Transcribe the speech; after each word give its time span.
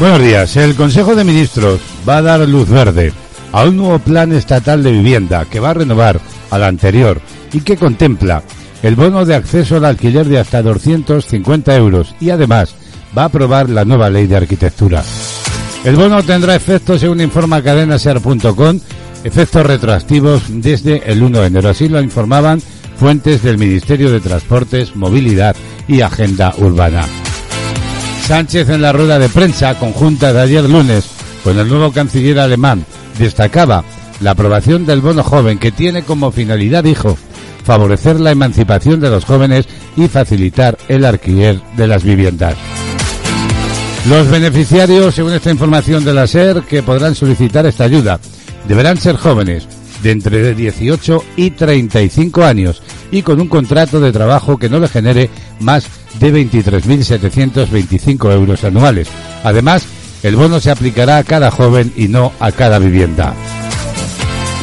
Buenos 0.00 0.20
días. 0.22 0.56
El 0.56 0.74
Consejo 0.74 1.14
de 1.14 1.22
Ministros 1.22 1.80
va 2.08 2.16
a 2.16 2.22
dar 2.22 2.40
luz 2.48 2.68
verde 2.68 3.12
a 3.52 3.64
un 3.64 3.76
nuevo 3.76 4.00
plan 4.00 4.32
estatal 4.32 4.82
de 4.82 4.90
vivienda 4.90 5.44
que 5.44 5.60
va 5.60 5.70
a 5.70 5.74
renovar 5.74 6.20
al 6.50 6.64
anterior 6.64 7.20
y 7.52 7.60
que 7.60 7.76
contempla 7.76 8.42
el 8.82 8.96
bono 8.96 9.24
de 9.24 9.36
acceso 9.36 9.76
al 9.76 9.84
alquiler 9.84 10.26
de 10.26 10.40
hasta 10.40 10.62
250 10.62 11.76
euros 11.76 12.14
y 12.20 12.30
además 12.30 12.74
va 13.16 13.22
a 13.22 13.26
aprobar 13.26 13.70
la 13.70 13.84
nueva 13.84 14.10
ley 14.10 14.26
de 14.26 14.36
arquitectura. 14.36 15.04
El 15.84 15.94
bono 15.94 16.22
tendrá 16.24 16.56
efectos, 16.56 17.00
según 17.00 17.20
informa 17.20 17.62
cadenaser.com, 17.62 18.80
efectos 19.22 19.66
retroactivos 19.66 20.42
desde 20.48 21.08
el 21.10 21.22
1 21.22 21.40
de 21.40 21.46
enero. 21.46 21.68
Así 21.68 21.88
lo 21.88 22.00
informaban 22.00 22.60
fuentes 22.98 23.42
del 23.42 23.58
Ministerio 23.58 24.10
de 24.10 24.20
Transportes, 24.20 24.96
Movilidad 24.96 25.54
y 25.86 26.00
Agenda 26.00 26.52
Urbana. 26.58 27.06
Sánchez 28.26 28.70
en 28.70 28.80
la 28.80 28.90
rueda 28.90 29.18
de 29.18 29.28
prensa 29.28 29.78
conjunta 29.78 30.32
de 30.32 30.40
ayer 30.40 30.64
lunes 30.64 31.04
con 31.42 31.58
el 31.58 31.68
nuevo 31.68 31.92
canciller 31.92 32.38
alemán 32.38 32.86
destacaba 33.18 33.84
la 34.20 34.30
aprobación 34.30 34.86
del 34.86 35.02
bono 35.02 35.22
joven 35.22 35.58
que 35.58 35.70
tiene 35.70 36.04
como 36.04 36.32
finalidad, 36.32 36.84
dijo, 36.84 37.18
favorecer 37.64 38.18
la 38.18 38.30
emancipación 38.30 38.98
de 39.00 39.10
los 39.10 39.26
jóvenes 39.26 39.66
y 39.94 40.08
facilitar 40.08 40.78
el 40.88 41.04
alquiler 41.04 41.60
de 41.76 41.86
las 41.86 42.02
viviendas. 42.02 42.54
Los 44.08 44.30
beneficiarios, 44.30 45.14
según 45.14 45.34
esta 45.34 45.50
información 45.50 46.02
de 46.02 46.14
la 46.14 46.26
SER, 46.26 46.62
que 46.62 46.82
podrán 46.82 47.14
solicitar 47.14 47.66
esta 47.66 47.84
ayuda, 47.84 48.20
deberán 48.66 48.96
ser 48.96 49.16
jóvenes 49.16 49.68
de 50.02 50.12
entre 50.12 50.54
18 50.54 51.24
y 51.36 51.50
35 51.50 52.42
años 52.42 52.82
y 53.10 53.20
con 53.20 53.38
un 53.38 53.48
contrato 53.48 54.00
de 54.00 54.12
trabajo 54.12 54.56
que 54.56 54.70
no 54.70 54.78
le 54.78 54.88
genere 54.88 55.28
más 55.60 55.86
de 56.20 56.32
23.725 56.32 58.32
euros 58.32 58.62
anuales. 58.64 59.08
Además, 59.42 59.84
el 60.22 60.36
bono 60.36 60.60
se 60.60 60.70
aplicará 60.70 61.18
a 61.18 61.24
cada 61.24 61.50
joven 61.50 61.92
y 61.96 62.08
no 62.08 62.32
a 62.40 62.52
cada 62.52 62.78
vivienda. 62.78 63.34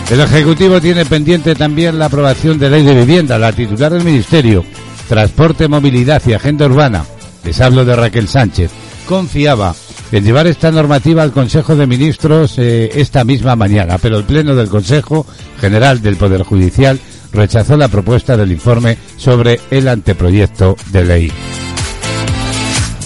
El 0.10 0.20
Ejecutivo 0.20 0.82
tiene 0.82 1.06
pendiente 1.06 1.56
también 1.56 1.98
la 1.98 2.08
aprobación 2.08 2.60
de 2.60 2.70
ley 2.70 2.84
de 2.84 2.96
vivienda. 2.96 3.38
La 3.38 3.54
titular 3.54 3.94
del 3.94 4.04
Ministerio, 4.04 4.66
Transporte, 5.08 5.68
Movilidad 5.68 6.22
y 6.26 6.34
Agenda 6.34 6.66
Urbana, 6.66 7.06
les 7.46 7.62
hablo 7.62 7.86
de 7.86 7.96
Raquel 7.96 8.28
Sánchez, 8.28 8.72
confiaba 9.08 9.74
en 10.12 10.24
llevar 10.24 10.48
esta 10.48 10.72
normativa 10.72 11.24
al 11.24 11.32
Consejo 11.32 11.76
de 11.76 11.88
Ministros 11.88 12.58
eh, 12.58 12.92
esta 12.96 13.24
misma 13.24 13.56
mañana, 13.56 13.98
pero 13.98 14.18
el 14.18 14.26
Pleno 14.26 14.56
del 14.56 14.68
Consejo 14.68 15.26
General 15.60 16.02
del 16.02 16.18
Poder 16.18 16.44
Judicial 16.44 17.00
rechazó 17.34 17.78
la 17.78 17.88
propuesta 17.88 18.38
del 18.38 18.52
informe 18.52 18.98
sobre 19.18 19.60
el 19.70 19.88
anteproyecto 19.88 20.76
de 20.92 21.04
ley. 21.04 21.32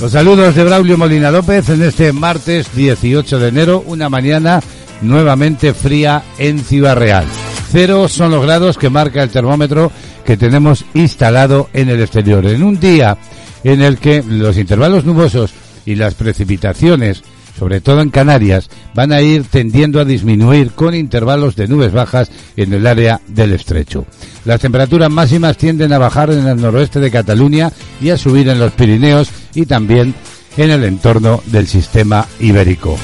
Los 0.02 0.12
saludos 0.12 0.56
de 0.56 0.64
Braulio 0.64 0.98
Molina 0.98 1.32
López 1.32 1.70
en 1.70 1.82
este 1.82 2.12
martes 2.12 2.76
18 2.76 3.40
de 3.40 3.48
enero, 3.48 3.84
una 3.88 4.10
mañana 4.10 4.62
nuevamente 5.02 5.74
fría 5.74 6.24
en 6.38 6.60
Ciudad 6.60 6.98
Real. 6.98 7.26
Cero 7.72 8.08
son 8.08 8.32
los 8.32 8.44
grados 8.44 8.78
que 8.78 8.90
marca 8.90 9.24
el 9.24 9.30
termómetro 9.30 9.92
que 10.26 10.38
tenemos 10.38 10.86
instalado 10.94 11.70
en 11.74 11.90
el 11.90 12.02
exterior. 12.02 12.46
En 12.46 12.64
un 12.64 12.80
día 12.80 13.18
en 13.64 13.82
el 13.82 13.98
que 13.98 14.24
los 14.24 14.58
intervalos 14.58 15.06
nubosos 15.06 15.54
y 15.86 15.96
las 15.96 16.16
precipitaciones, 16.16 17.24
sobre 17.58 17.82
todo 17.82 18.02
en 18.02 18.10
Canarias, 18.10 18.70
van 18.94 19.12
a 19.12 19.22
ir 19.22 19.44
tendiendo 19.46 20.00
a 20.00 20.06
disminuir 20.06 20.72
con 20.72 20.94
intervalos 20.94 21.56
de 21.56 21.68
nubes 21.68 21.92
bajas 21.92 22.30
en 22.56 22.74
el 22.74 22.86
área 22.86 23.22
del 23.28 23.54
estrecho. 23.54 24.06
Las 24.46 24.62
temperaturas 24.62 25.10
máximas 25.10 25.58
tienden 25.58 25.94
a 25.94 25.98
bajar 25.98 26.32
en 26.32 26.48
el 26.48 26.62
noroeste 26.62 27.00
de 27.00 27.12
Cataluña 27.12 27.72
y 28.02 28.10
a 28.10 28.18
subir 28.18 28.50
en 28.50 28.60
los 28.60 28.74
Pirineos 28.74 29.30
y 29.54 29.66
también 29.66 30.14
en 30.58 30.72
el 30.72 30.84
entorno 30.84 31.42
del 31.48 31.68
sistema 31.68 32.26
ibérico. 32.40 32.98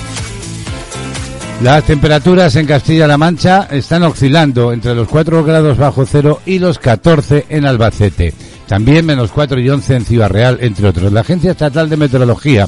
Las 1.63 1.83
temperaturas 1.83 2.56
en 2.56 2.66
Castilla-La 2.66 3.19
Mancha 3.19 3.68
están 3.69 4.01
oscilando 4.01 4.73
entre 4.73 4.95
los 4.95 5.07
4 5.07 5.44
grados 5.44 5.78
bajo 5.78 6.07
cero 6.07 6.41
y 6.44 6.57
los 6.57 6.79
14 6.79 7.45
en 7.50 7.66
Albacete. 7.66 8.33
También 8.68 9.06
menos 9.06 9.31
4 9.31 9.59
y 9.59 9.69
11 9.69 9.95
en 9.95 10.06
Ciudad 10.06 10.29
Real, 10.29 10.57
entre 10.62 10.88
otros. 10.88 11.12
La 11.12 11.22
Agencia 11.22 11.51
Estatal 11.51 11.88
de 11.88 11.97
Meteorología 11.97 12.68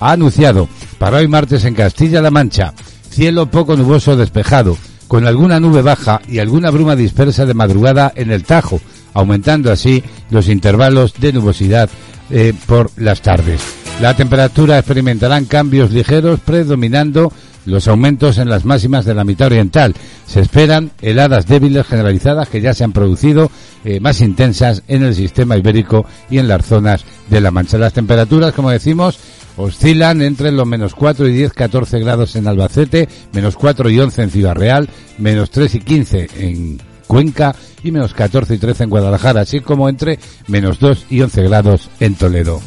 ha 0.00 0.12
anunciado 0.12 0.68
para 1.02 1.16
hoy 1.16 1.26
martes 1.26 1.64
en 1.64 1.74
Castilla-La 1.74 2.30
Mancha 2.30 2.74
cielo 3.10 3.50
poco 3.50 3.76
nuboso 3.76 4.14
despejado, 4.14 4.78
con 5.08 5.26
alguna 5.26 5.58
nube 5.58 5.82
baja 5.82 6.22
y 6.28 6.38
alguna 6.38 6.70
bruma 6.70 6.94
dispersa 6.94 7.44
de 7.44 7.54
madrugada 7.54 8.12
en 8.14 8.30
el 8.30 8.44
Tajo, 8.44 8.80
aumentando 9.12 9.72
así 9.72 10.00
los 10.30 10.46
intervalos 10.46 11.14
de 11.18 11.32
nubosidad 11.32 11.90
eh, 12.30 12.54
por 12.66 12.92
las 12.98 13.20
tardes. 13.20 13.60
La 14.00 14.14
temperatura 14.14 14.78
experimentarán 14.78 15.46
cambios 15.46 15.90
ligeros 15.90 16.38
predominando 16.38 17.32
los 17.66 17.88
aumentos 17.88 18.38
en 18.38 18.48
las 18.48 18.64
máximas 18.64 19.04
de 19.04 19.14
la 19.14 19.24
mitad 19.24 19.46
oriental. 19.46 19.94
Se 20.26 20.38
esperan 20.38 20.92
heladas 21.00 21.46
débiles 21.46 21.84
generalizadas 21.84 22.48
que 22.48 22.60
ya 22.60 22.74
se 22.74 22.84
han 22.84 22.92
producido 22.92 23.50
eh, 23.84 23.98
más 23.98 24.20
intensas 24.20 24.84
en 24.86 25.02
el 25.02 25.16
sistema 25.16 25.56
ibérico 25.56 26.06
y 26.30 26.38
en 26.38 26.46
las 26.46 26.64
zonas 26.64 27.04
de 27.28 27.40
la 27.40 27.50
Mancha. 27.50 27.76
Las 27.76 27.92
temperaturas, 27.92 28.52
como 28.52 28.70
decimos, 28.70 29.18
oscilan 29.56 30.22
entre 30.22 30.52
los 30.52 30.66
menos 30.66 30.94
4 30.94 31.28
y 31.28 31.32
10, 31.32 31.52
14 31.52 31.98
grados 32.00 32.36
en 32.36 32.46
Albacete, 32.46 33.08
menos 33.32 33.56
4 33.56 33.90
y 33.90 34.00
11 34.00 34.22
en 34.22 34.30
Ciudad 34.30 34.54
Real, 34.54 34.88
menos 35.18 35.50
3 35.50 35.74
y 35.74 35.80
15 35.80 36.30
en 36.38 36.80
Cuenca 37.06 37.54
y 37.84 37.90
menos 37.90 38.14
14 38.14 38.54
y 38.54 38.58
13 38.58 38.84
en 38.84 38.90
Guadalajara, 38.90 39.42
así 39.42 39.60
como 39.60 39.88
entre 39.88 40.18
menos 40.46 40.78
2 40.78 41.06
y 41.10 41.20
11 41.20 41.42
grados 41.42 41.90
en 42.00 42.14
Toledo. 42.14 42.60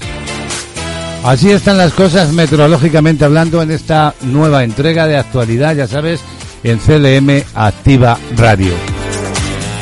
Así 1.23 1.49
están 1.49 1.77
las 1.77 1.93
cosas 1.93 2.31
meteorológicamente 2.33 3.25
hablando 3.25 3.61
en 3.63 3.71
esta 3.71 4.13
nueva 4.21 4.63
entrega 4.63 5.07
de 5.07 5.17
actualidad, 5.17 5.75
ya 5.75 5.87
sabes, 5.87 6.21
en 6.63 6.77
CLM 6.77 7.43
Activa 7.55 8.19
Radio. 8.37 8.73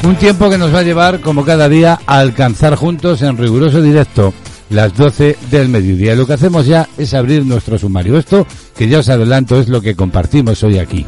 Un 0.03 0.16
tiempo 0.16 0.50
que 0.50 0.58
nos 0.58 0.74
va 0.74 0.80
a 0.80 0.84
llevar, 0.84 1.19
como 1.19 1.44
cada 1.44 1.68
día, 1.68 2.00
a 2.06 2.19
alcanzar 2.19 2.75
juntos 2.75 3.22
en 3.22 3.38
riguroso 3.38 3.81
directo 3.81 4.34
las 4.69 4.96
12 4.96 5.38
del 5.51 5.69
mediodía. 5.69 6.16
Lo 6.16 6.25
que 6.25 6.34
hacemos 6.34 6.66
ya 6.66 6.88
es 6.97 7.13
abrir 7.13 7.46
nuestro 7.46 7.78
sumario. 7.78 8.18
Esto, 8.18 8.47
que 8.75 8.88
ya 8.88 9.00
os 9.00 9.09
adelanto, 9.09 9.59
es 9.59 9.68
lo 9.68 9.81
que 9.81 9.96
compartimos 9.96 10.63
hoy 10.63 10.79
aquí. 10.79 11.06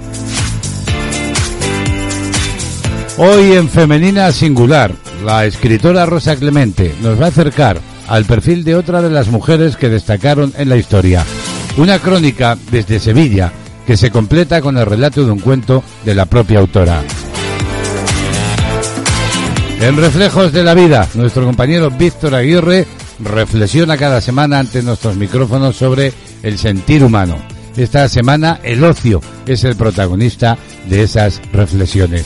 Hoy 3.17 3.53
en 3.53 3.69
Femenina 3.69 4.31
Singular, 4.31 4.91
la 5.23 5.45
escritora 5.45 6.05
Rosa 6.05 6.35
Clemente 6.35 6.93
nos 7.01 7.19
va 7.19 7.25
a 7.25 7.29
acercar 7.29 7.79
al 8.07 8.25
perfil 8.25 8.63
de 8.63 8.75
otra 8.75 9.01
de 9.01 9.09
las 9.09 9.29
mujeres 9.29 9.77
que 9.77 9.89
destacaron 9.89 10.53
en 10.57 10.69
la 10.69 10.77
historia. 10.77 11.23
Una 11.77 11.99
crónica 11.99 12.57
desde 12.71 12.99
Sevilla 12.99 13.51
que 13.87 13.97
se 13.97 14.11
completa 14.11 14.61
con 14.61 14.77
el 14.77 14.85
relato 14.85 15.23
de 15.23 15.31
un 15.31 15.39
cuento 15.39 15.83
de 16.03 16.15
la 16.15 16.25
propia 16.25 16.59
autora. 16.59 17.03
En 19.79 19.97
Reflejos 19.97 20.51
de 20.51 20.63
la 20.63 20.73
Vida, 20.73 21.07
nuestro 21.15 21.45
compañero 21.45 21.91
Víctor 21.91 22.33
Aguirre 22.33 22.87
reflexiona 23.19 23.97
cada 23.97 24.21
semana 24.21 24.59
ante 24.59 24.81
nuestros 24.81 25.15
micrófonos 25.15 25.75
sobre 25.75 26.13
el 26.43 26.57
sentir 26.57 27.03
humano. 27.03 27.37
Esta 27.77 28.07
semana 28.07 28.59
el 28.63 28.83
ocio 28.83 29.21
es 29.45 29.63
el 29.63 29.75
protagonista 29.75 30.57
de 30.87 31.03
esas 31.03 31.41
reflexiones. 31.51 32.25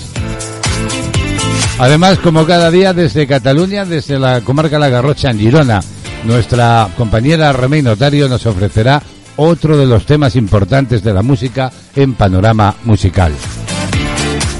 Además, 1.79 2.19
como 2.19 2.45
cada 2.45 2.69
día 2.69 2.93
desde 2.93 3.25
Cataluña, 3.25 3.85
desde 3.85 4.19
la 4.19 4.41
comarca 4.41 4.77
La 4.77 4.89
Garrocha 4.89 5.31
en 5.31 5.39
Girona, 5.39 5.81
nuestra 6.25 6.89
compañera 6.97 7.53
Remey 7.53 7.81
Notario 7.81 8.27
nos 8.27 8.45
ofrecerá 8.45 9.01
otro 9.37 9.77
de 9.77 9.85
los 9.85 10.05
temas 10.05 10.35
importantes 10.35 11.01
de 11.01 11.13
la 11.13 11.23
música 11.23 11.71
en 11.95 12.13
panorama 12.15 12.75
musical. 12.83 13.31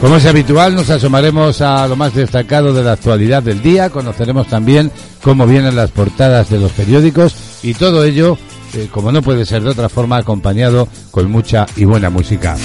Como 0.01 0.15
es 0.15 0.25
habitual, 0.25 0.75
nos 0.75 0.89
asomaremos 0.89 1.61
a 1.61 1.87
lo 1.87 1.95
más 1.95 2.13
destacado 2.13 2.73
de 2.73 2.83
la 2.83 2.93
actualidad 2.93 3.43
del 3.43 3.61
día, 3.61 3.89
conoceremos 3.89 4.47
también 4.47 4.91
cómo 5.21 5.45
vienen 5.45 5.75
las 5.75 5.91
portadas 5.91 6.49
de 6.49 6.59
los 6.59 6.71
periódicos 6.71 7.35
y 7.63 7.73
todo 7.73 8.05
ello 8.05 8.37
eh, 8.73 8.87
como 8.91 9.11
no 9.11 9.21
puede 9.21 9.45
ser 9.45 9.63
de 9.63 9.69
otra 9.69 9.89
forma, 9.89 10.17
acompañado 10.17 10.87
con 11.11 11.29
mucha 11.31 11.65
y 11.75 11.85
buena 11.85 12.09
música. 12.09 12.55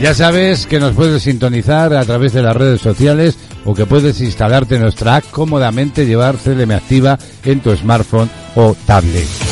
Ya 0.00 0.14
sabes 0.14 0.66
que 0.66 0.80
nos 0.80 0.94
puedes 0.94 1.22
sintonizar 1.22 1.92
a 1.94 2.04
través 2.04 2.32
de 2.32 2.42
las 2.42 2.56
redes 2.56 2.80
sociales 2.80 3.36
o 3.64 3.74
que 3.74 3.86
puedes 3.86 4.20
instalarte 4.20 4.78
nuestra 4.78 5.16
app 5.16 5.24
cómodamente, 5.30 6.06
llevar 6.06 6.36
CLM 6.36 6.70
Activa 6.70 7.18
en 7.44 7.60
tu 7.60 7.74
smartphone 7.76 8.30
o 8.54 8.74
tablet. 8.86 9.49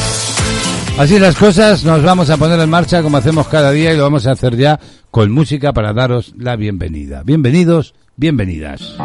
Así 0.99 1.17
las 1.21 1.37
cosas, 1.37 1.85
nos 1.85 2.03
vamos 2.03 2.29
a 2.29 2.37
poner 2.37 2.59
en 2.59 2.69
marcha 2.69 3.05
como 3.05 3.19
hacemos 3.19 3.47
cada 3.47 3.71
día 3.71 3.95
y 3.95 3.97
lo 3.97 4.03
vamos 4.03 4.27
a 4.27 4.33
hacer 4.33 4.57
ya 4.57 4.81
con 5.13 5.31
música 5.31 5.73
para 5.73 5.93
daros 5.93 6.35
la 6.37 6.57
bienvenida. 6.57 7.23
Bienvenidos, 7.25 7.95
bienvenidas. 8.17 8.97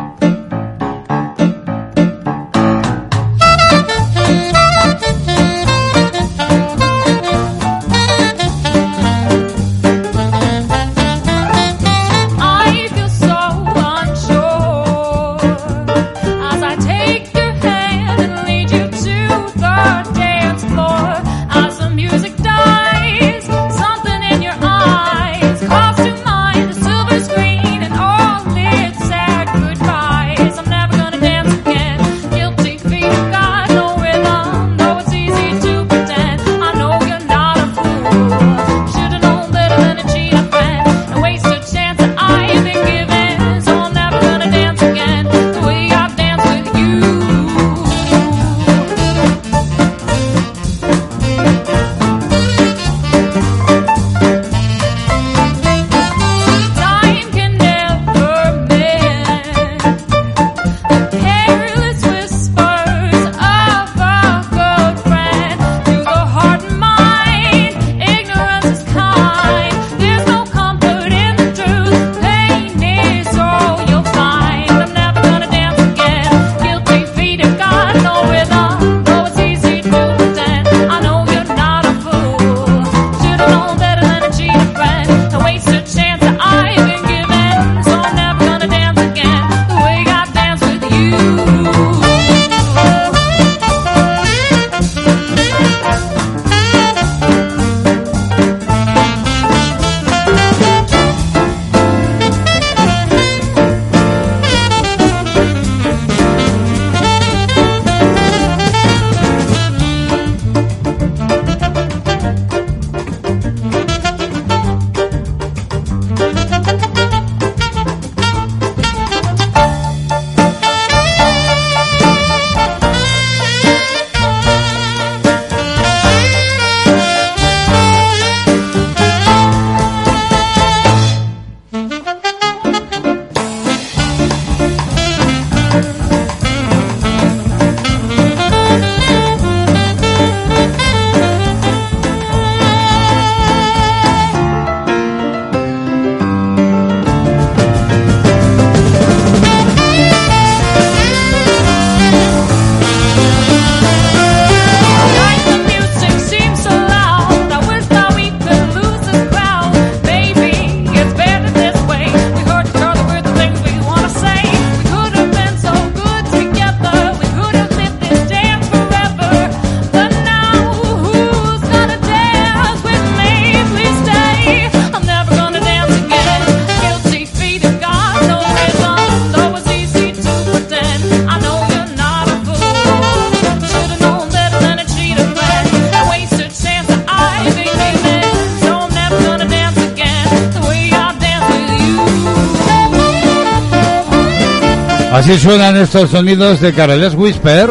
Así 195.23 195.39
suenan 195.39 195.77
estos 195.77 196.09
sonidos 196.09 196.59
de 196.59 196.73
Carol's 196.73 197.15
Whisper 197.15 197.69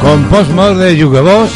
con 0.00 0.24
Postmod 0.24 0.80
de 0.80 0.96
Yugo 0.96 1.22
Boss. 1.22 1.52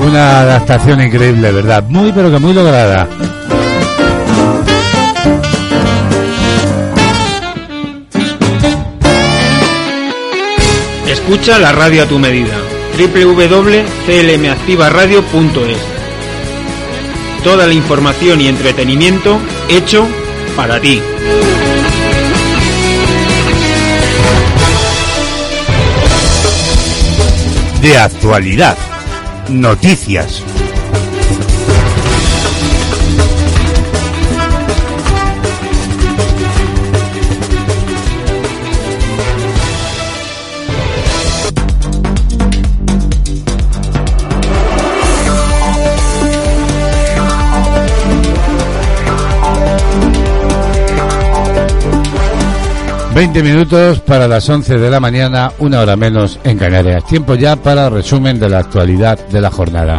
Una 0.00 0.40
adaptación 0.40 1.00
increíble, 1.00 1.52
¿verdad? 1.52 1.84
Muy 1.84 2.10
pero 2.10 2.28
que 2.28 2.40
muy 2.40 2.52
lograda. 2.52 3.06
Escucha 11.06 11.60
la 11.60 11.70
radio 11.70 12.02
a 12.02 12.06
tu 12.06 12.18
medida. 12.18 12.56
www.clmactivaradio.es 12.98 15.78
Toda 17.44 17.68
la 17.68 17.74
información 17.74 18.40
y 18.40 18.48
entretenimiento 18.48 19.38
hecho 19.68 20.04
para 20.56 20.80
ti. 20.80 21.00
De 27.88 27.96
actualidad, 27.96 28.76
noticias, 29.48 30.42
20 53.18 53.42
minutos 53.42 53.98
para 53.98 54.28
las 54.28 54.48
11 54.48 54.78
de 54.78 54.90
la 54.90 55.00
mañana, 55.00 55.50
una 55.58 55.80
hora 55.80 55.96
menos 55.96 56.38
en 56.44 56.56
Canarias. 56.56 57.04
Tiempo 57.04 57.34
ya 57.34 57.56
para 57.56 57.90
resumen 57.90 58.38
de 58.38 58.48
la 58.48 58.60
actualidad 58.60 59.18
de 59.30 59.40
la 59.40 59.50
jornada. 59.50 59.98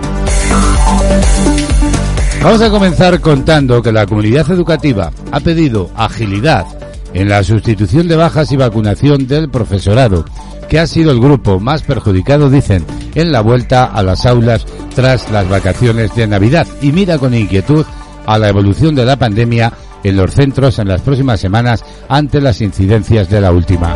Vamos 2.42 2.62
a 2.62 2.70
comenzar 2.70 3.20
contando 3.20 3.82
que 3.82 3.92
la 3.92 4.06
comunidad 4.06 4.50
educativa 4.50 5.12
ha 5.34 5.40
pedido 5.42 5.92
agilidad 5.98 6.66
en 7.14 7.28
la 7.28 7.44
sustitución 7.44 8.08
de 8.08 8.16
bajas 8.16 8.54
y 8.54 8.56
vacunación 8.56 9.28
del 9.28 9.50
profesorado, 9.50 10.24
que 10.70 10.80
ha 10.80 10.88
sido 10.88 11.12
el 11.12 11.20
grupo 11.20 11.60
más 11.60 11.84
perjudicado, 11.84 12.50
dicen, 12.50 12.86
en 13.16 13.34
la 13.34 13.42
vuelta 13.42 13.84
a 13.84 14.02
las 14.02 14.26
aulas 14.26 14.66
tras 14.96 15.30
las 15.30 15.50
vacaciones 15.50 16.16
de 16.16 16.26
Navidad 16.26 16.66
y 16.82 16.94
mira 16.94 17.18
con 17.18 17.34
inquietud 17.34 17.86
a 18.26 18.38
la 18.38 18.48
evolución 18.48 18.96
de 18.96 19.04
la 19.04 19.18
pandemia 19.18 19.74
en 20.04 20.18
los 20.18 20.34
centros 20.34 20.80
en 20.80 20.88
las 20.88 21.02
próximas 21.02 21.40
semanas 21.40 21.84
ante 22.08 22.42
las 22.42 22.62
incidencias 22.62 23.30
de 23.30 23.42
la 23.42 23.52
última. 23.52 23.94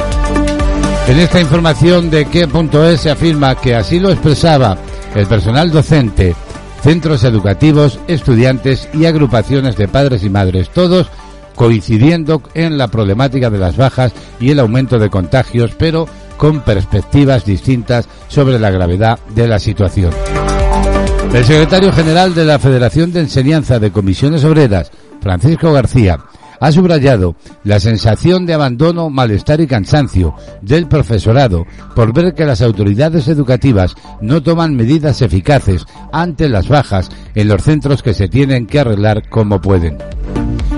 En 1.08 1.20
esta 1.20 1.42
información 1.42 2.10
de 2.10 2.26
qué 2.26 2.48
punto 2.48 2.88
es 2.88 3.02
se 3.02 3.12
afirma 3.12 3.56
que 3.56 3.76
así 3.76 4.00
lo 4.00 4.10
expresaba 4.10 4.78
el 5.16 5.28
personal 5.28 5.72
docente, 5.72 6.36
centros 6.82 7.24
educativos, 7.24 8.00
estudiantes 8.08 8.88
y 8.94 9.06
agrupaciones 9.06 9.76
de 9.76 9.88
padres 9.88 10.24
y 10.24 10.30
madres, 10.30 10.70
todos 10.70 11.10
coincidiendo 11.56 12.42
en 12.54 12.78
la 12.78 12.88
problemática 12.88 13.50
de 13.50 13.60
las 13.60 13.78
bajas 13.78 14.14
y 14.40 14.52
el 14.52 14.60
aumento 14.60 14.98
de 14.98 15.10
contagios, 15.10 15.72
pero 15.78 16.08
con 16.38 16.62
perspectivas 16.62 17.46
distintas 17.46 18.08
sobre 18.28 18.60
la 18.60 18.72
gravedad 18.72 19.20
de 19.36 19.48
la 19.48 19.60
situación. 19.60 20.14
El 21.34 21.46
secretario 21.46 21.92
general 21.92 22.36
de 22.36 22.46
la 22.46 22.60
Federación 22.60 23.12
de 23.12 23.22
Enseñanza 23.22 23.80
de 23.80 23.92
Comisiones 23.92 24.44
Obreras, 24.44 24.92
Francisco 25.24 25.72
García, 25.72 26.20
ha 26.60 26.72
subrayado 26.72 27.36
la 27.64 27.80
sensación 27.80 28.46
de 28.46 28.54
abandono, 28.54 29.10
malestar 29.10 29.60
y 29.62 29.68
cansancio 29.68 30.36
del 30.62 30.88
profesorado 30.88 31.66
por 31.96 32.14
ver 32.14 32.34
que 32.34 32.46
las 32.46 32.62
autoridades 32.62 33.28
educativas 33.28 33.96
no 34.22 34.44
toman 34.44 34.76
medidas 34.76 35.22
eficaces 35.22 35.86
ante 36.12 36.48
las 36.48 36.68
bajas 36.68 37.10
en 37.36 37.48
los 37.48 37.64
centros 37.64 38.04
que 38.04 38.14
se 38.14 38.28
tienen 38.28 38.68
que 38.68 38.80
arreglar 38.80 39.28
como 39.30 39.60
pueden. 39.60 39.98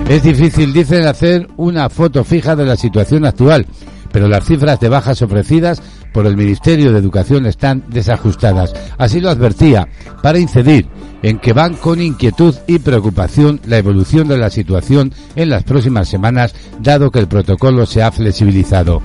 Es 0.08 0.22
difícil, 0.22 0.72
dicen, 0.72 1.06
hacer 1.06 1.48
una 1.56 1.88
foto 1.88 2.24
fija 2.24 2.56
de 2.56 2.64
la 2.64 2.76
situación 2.76 3.24
actual, 3.24 3.66
pero 4.12 4.28
las 4.28 4.44
cifras 4.44 4.80
de 4.80 4.88
bajas 4.88 5.22
ofrecidas 5.22 5.82
por 6.16 6.26
el 6.26 6.34
Ministerio 6.34 6.92
de 6.92 6.98
Educación 6.98 7.44
están 7.44 7.84
desajustadas. 7.88 8.72
Así 8.96 9.20
lo 9.20 9.28
advertía, 9.28 9.86
para 10.22 10.38
incidir 10.38 10.86
en 11.22 11.38
que 11.38 11.52
van 11.52 11.74
con 11.74 12.00
inquietud 12.00 12.54
y 12.66 12.78
preocupación 12.78 13.60
la 13.66 13.76
evolución 13.76 14.26
de 14.26 14.38
la 14.38 14.48
situación 14.48 15.12
en 15.34 15.50
las 15.50 15.64
próximas 15.64 16.08
semanas, 16.08 16.54
dado 16.80 17.10
que 17.10 17.18
el 17.18 17.28
protocolo 17.28 17.84
se 17.84 18.02
ha 18.02 18.10
flexibilizado. 18.10 19.02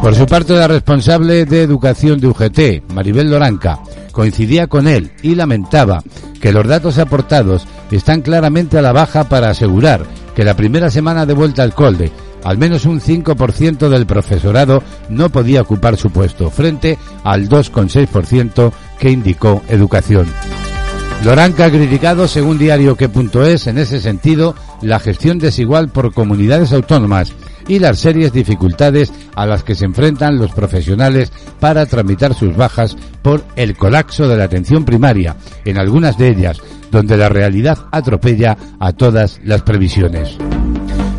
Por 0.00 0.14
su 0.14 0.24
parte, 0.26 0.52
la 0.52 0.68
responsable 0.68 1.46
de 1.46 1.62
educación 1.62 2.20
de 2.20 2.28
UGT, 2.28 2.92
Maribel 2.92 3.28
Loranca, 3.28 3.80
coincidía 4.12 4.68
con 4.68 4.86
él 4.86 5.10
y 5.20 5.34
lamentaba 5.34 6.00
que 6.40 6.52
los 6.52 6.64
datos 6.64 6.98
aportados 6.98 7.66
están 7.90 8.22
claramente 8.22 8.78
a 8.78 8.82
la 8.82 8.92
baja 8.92 9.24
para 9.24 9.50
asegurar 9.50 10.06
que 10.36 10.44
la 10.44 10.54
primera 10.54 10.90
semana 10.90 11.26
de 11.26 11.34
vuelta 11.34 11.64
al 11.64 11.74
colde, 11.74 12.12
al 12.44 12.58
menos 12.58 12.84
un 12.84 13.00
5% 13.00 13.88
del 13.88 14.06
profesorado 14.06 14.82
no 15.08 15.30
podía 15.30 15.62
ocupar 15.62 15.96
su 15.96 16.10
puesto, 16.10 16.50
frente 16.50 16.98
al 17.24 17.48
2,6% 17.48 18.72
que 18.98 19.10
indicó 19.10 19.62
Educación. 19.68 20.26
Loranca 21.24 21.64
ha 21.66 21.70
criticado, 21.70 22.28
según 22.28 22.58
diario 22.58 22.96
que.es, 22.96 23.66
en 23.66 23.78
ese 23.78 23.98
sentido, 23.98 24.54
la 24.82 25.00
gestión 25.00 25.38
desigual 25.38 25.88
por 25.88 26.12
comunidades 26.12 26.72
autónomas 26.72 27.32
y 27.66 27.78
las 27.78 27.98
serias 27.98 28.32
dificultades 28.32 29.10
a 29.34 29.46
las 29.46 29.64
que 29.64 29.74
se 29.74 29.86
enfrentan 29.86 30.38
los 30.38 30.52
profesionales 30.52 31.32
para 31.60 31.86
tramitar 31.86 32.34
sus 32.34 32.54
bajas 32.54 32.94
por 33.22 33.42
el 33.56 33.74
colapso 33.74 34.28
de 34.28 34.36
la 34.36 34.44
atención 34.44 34.84
primaria, 34.84 35.36
en 35.64 35.78
algunas 35.78 36.18
de 36.18 36.28
ellas, 36.28 36.60
donde 36.90 37.16
la 37.16 37.30
realidad 37.30 37.78
atropella 37.90 38.58
a 38.78 38.92
todas 38.92 39.40
las 39.44 39.62
previsiones. 39.62 40.36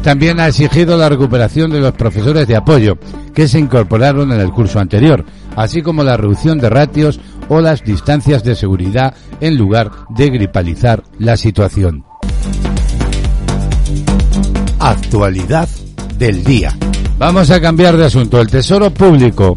También 0.06 0.40
ha 0.40 0.48
exigido 0.48 1.00
la 1.00 1.10
recuperación 1.10 1.72
de 1.72 1.80
los 1.80 1.94
profesores 1.94 2.48
de 2.48 2.56
apoyo 2.56 3.00
que 3.34 3.48
se 3.48 3.58
incorporaron 3.58 4.32
en 4.32 4.40
el 4.40 4.52
curso 4.52 4.80
anterior, 4.80 5.26
así 5.56 5.82
como 5.82 6.04
la 6.04 6.16
reducción 6.16 6.60
de 6.60 6.70
ratios 6.70 7.20
o 7.50 7.60
las 7.60 7.84
distancias 7.84 8.44
de 8.44 8.54
seguridad 8.54 9.16
en 9.42 9.58
lugar 9.58 9.90
de 10.10 10.30
gripalizar 10.30 11.02
la 11.18 11.36
situación. 11.38 12.06
Actualidad 14.78 15.68
del 16.20 16.44
día. 16.44 16.78
Vamos 17.18 17.50
a 17.50 17.60
cambiar 17.60 17.98
de 17.98 18.06
asunto. 18.06 18.40
El 18.40 18.52
Tesoro 18.52 18.92
Público, 18.92 19.56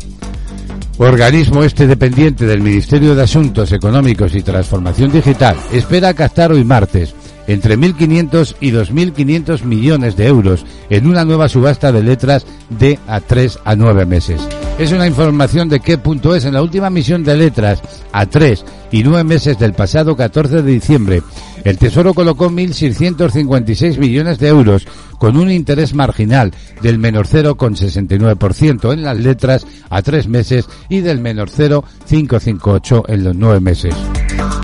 organismo 0.97 1.63
este 1.63 1.87
dependiente 1.87 2.47
del 2.47 2.63
Ministerio 2.63 3.15
de 3.15 3.25
Asuntos 3.25 3.71
Económicos 3.73 4.35
y 4.35 4.41
Transformación 4.41 5.13
Digital, 5.13 5.59
espera 5.73 6.15
captar 6.15 6.53
hoy 6.53 6.65
martes 6.65 7.15
entre 7.49 7.77
1.500 7.77 8.55
y 8.61 8.71
2.500 8.71 9.65
millones 9.65 10.17
de 10.17 10.27
euros 10.29 10.65
en 10.91 11.07
una 11.09 11.25
nueva 11.25 11.49
subasta 11.49 11.91
de 11.91 12.03
letras 12.05 12.47
de 12.71 12.99
a 13.09 13.21
3 13.21 13.59
a 13.65 13.75
9 13.75 14.07
meses. 14.07 14.41
Es 14.79 14.93
una 14.93 15.09
información 15.09 15.69
de 15.69 15.81
qué 15.81 15.99
punto 15.99 16.37
es 16.37 16.45
en 16.45 16.55
la 16.55 16.63
última 16.63 16.89
misión 16.89 17.25
de 17.25 17.37
letras 17.37 17.83
a 18.13 18.27
3 18.27 18.65
y 18.93 19.03
9 19.03 19.25
meses 19.25 19.59
del 19.59 19.73
pasado 19.73 20.15
14 20.15 20.63
de 20.63 20.73
diciembre. 20.73 21.23
El 21.65 21.79
Tesoro 21.79 22.15
colocó 22.15 22.49
1.656 22.49 23.99
millones 23.99 24.39
de 24.39 24.49
euros 24.49 24.87
con 25.19 25.37
un 25.37 25.51
interés 25.51 25.95
marginal 25.95 26.53
del 26.81 26.99
menos 26.99 27.33
0,69% 27.33 28.93
en 28.93 29.03
las 29.03 29.19
letras 29.19 29.67
a 29.91 30.01
3 30.03 30.29
meses 30.29 30.69
y 30.89 31.01
del 31.01 31.21
menos 31.21 31.51
0,558 31.57 33.05
en 33.09 33.25
los 33.25 33.35
9 33.35 33.61
meses. 33.61 33.95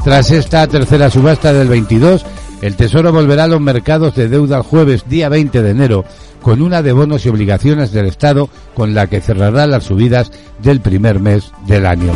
Tras 0.04 0.30
esta 0.30 0.66
tercera 0.66 1.10
subasta 1.10 1.52
del 1.52 1.68
22, 1.68 2.24
el 2.62 2.76
Tesoro 2.76 3.12
volverá 3.12 3.44
a 3.44 3.48
los 3.48 3.60
mercados 3.60 4.14
de 4.14 4.28
deuda 4.28 4.58
el 4.58 4.62
jueves 4.62 5.04
día 5.08 5.28
20 5.28 5.62
de 5.62 5.70
enero 5.70 6.04
con 6.42 6.60
una 6.60 6.82
de 6.82 6.92
bonos 6.92 7.24
y 7.24 7.28
obligaciones 7.28 7.92
del 7.92 8.06
Estado 8.06 8.48
con 8.74 8.94
la 8.94 9.06
que 9.06 9.20
cerrará 9.20 9.66
las 9.66 9.84
subidas 9.84 10.30
del 10.62 10.80
primer 10.80 11.20
mes 11.20 11.50
del 11.66 11.86
año. 11.86 12.12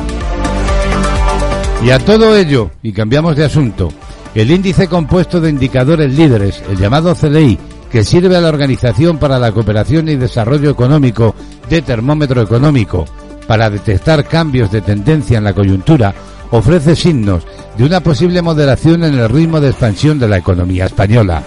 Y 1.84 1.90
a 1.90 1.98
todo 1.98 2.36
ello, 2.36 2.70
y 2.82 2.92
cambiamos 2.92 3.36
de 3.36 3.44
asunto, 3.44 3.88
el 4.34 4.50
índice 4.50 4.88
compuesto 4.88 5.40
de 5.40 5.50
indicadores 5.50 6.12
líderes, 6.14 6.62
el 6.68 6.76
llamado 6.76 7.14
CLI, 7.14 7.58
que 7.90 8.04
sirve 8.04 8.36
a 8.36 8.40
la 8.40 8.48
Organización 8.48 9.18
para 9.18 9.38
la 9.38 9.52
Cooperación 9.52 10.08
y 10.08 10.16
Desarrollo 10.16 10.70
Económico 10.70 11.34
de 11.70 11.82
termómetro 11.82 12.42
económico 12.42 13.04
para 13.46 13.70
detectar 13.70 14.26
cambios 14.26 14.70
de 14.70 14.82
tendencia 14.82 15.38
en 15.38 15.44
la 15.44 15.54
coyuntura, 15.54 16.14
ofrece 16.50 16.96
signos 16.96 17.46
de 17.76 17.84
una 17.84 18.00
posible 18.00 18.42
moderación 18.42 19.04
en 19.04 19.14
el 19.14 19.28
ritmo 19.28 19.60
de 19.60 19.68
expansión 19.68 20.18
de 20.18 20.28
la 20.28 20.38
economía 20.38 20.86
española. 20.86 21.42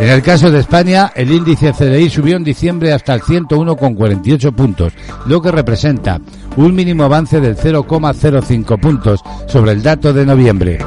En 0.00 0.08
el 0.08 0.22
caso 0.22 0.50
de 0.50 0.60
España, 0.60 1.12
el 1.16 1.32
índice 1.32 1.72
CDI 1.72 2.08
subió 2.08 2.36
en 2.36 2.44
diciembre 2.44 2.92
hasta 2.92 3.14
el 3.14 3.20
101,48 3.20 4.54
puntos, 4.54 4.92
lo 5.26 5.42
que 5.42 5.50
representa 5.50 6.20
un 6.56 6.72
mínimo 6.72 7.02
avance 7.02 7.40
del 7.40 7.56
0,05 7.56 8.78
puntos 8.78 9.20
sobre 9.48 9.72
el 9.72 9.82
dato 9.82 10.12
de 10.12 10.24
noviembre. 10.24 10.78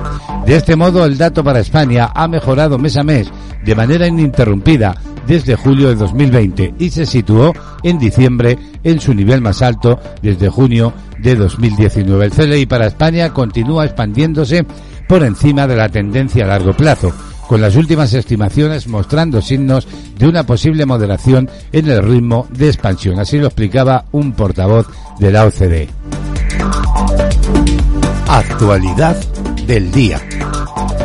De 0.45 0.55
este 0.55 0.77
modo, 0.77 1.03
el 1.03 1.17
dato 1.17 1.43
para 1.43 1.59
España 1.59 2.11
ha 2.15 2.27
mejorado 2.29 2.77
mes 2.77 2.95
a 2.95 3.03
mes 3.03 3.29
de 3.65 3.75
manera 3.75 4.07
ininterrumpida 4.07 4.95
desde 5.27 5.55
julio 5.55 5.89
de 5.89 5.95
2020 5.95 6.75
y 6.79 6.89
se 6.89 7.05
situó 7.05 7.53
en 7.83 7.99
diciembre 7.99 8.57
en 8.83 8.99
su 8.99 9.13
nivel 9.13 9.41
más 9.41 9.61
alto 9.61 9.99
desde 10.21 10.49
junio 10.49 10.93
de 11.19 11.35
2019. 11.35 12.25
El 12.25 12.31
CLI 12.31 12.65
para 12.65 12.87
España 12.87 13.33
continúa 13.33 13.85
expandiéndose 13.85 14.65
por 15.07 15.23
encima 15.23 15.67
de 15.67 15.75
la 15.75 15.89
tendencia 15.89 16.45
a 16.45 16.47
largo 16.47 16.73
plazo, 16.73 17.11
con 17.47 17.61
las 17.61 17.75
últimas 17.75 18.13
estimaciones 18.13 18.87
mostrando 18.87 19.41
signos 19.41 19.87
de 20.17 20.27
una 20.27 20.45
posible 20.45 20.85
moderación 20.85 21.49
en 21.71 21.89
el 21.89 22.01
ritmo 22.01 22.47
de 22.51 22.67
expansión. 22.67 23.19
Así 23.19 23.37
lo 23.37 23.47
explicaba 23.47 24.05
un 24.11 24.31
portavoz 24.31 24.87
de 25.19 25.31
la 25.31 25.45
OCDE. 25.45 25.89
Actualidad 28.27 29.17
del 29.71 29.89
día. 29.89 30.19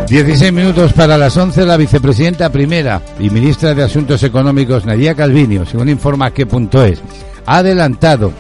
16 0.09 0.53
minutos 0.53 0.93
para 0.93 1.17
las 1.17 1.37
11, 1.37 1.65
la 1.65 1.77
vicepresidenta 1.77 2.51
primera 2.51 3.01
y 3.21 3.31
ministra 3.31 3.75
de 3.75 3.85
Asuntos 3.85 4.25
Económicos, 4.25 4.85
Nadia 4.85 5.15
Calvinio, 5.15 5.65
según 5.65 5.89
informa 5.89 6.33
qué 6.33 6.47
punto 6.47 6.83
es, 6.85 7.01
ha 7.47 7.59
adelantado 7.59 8.33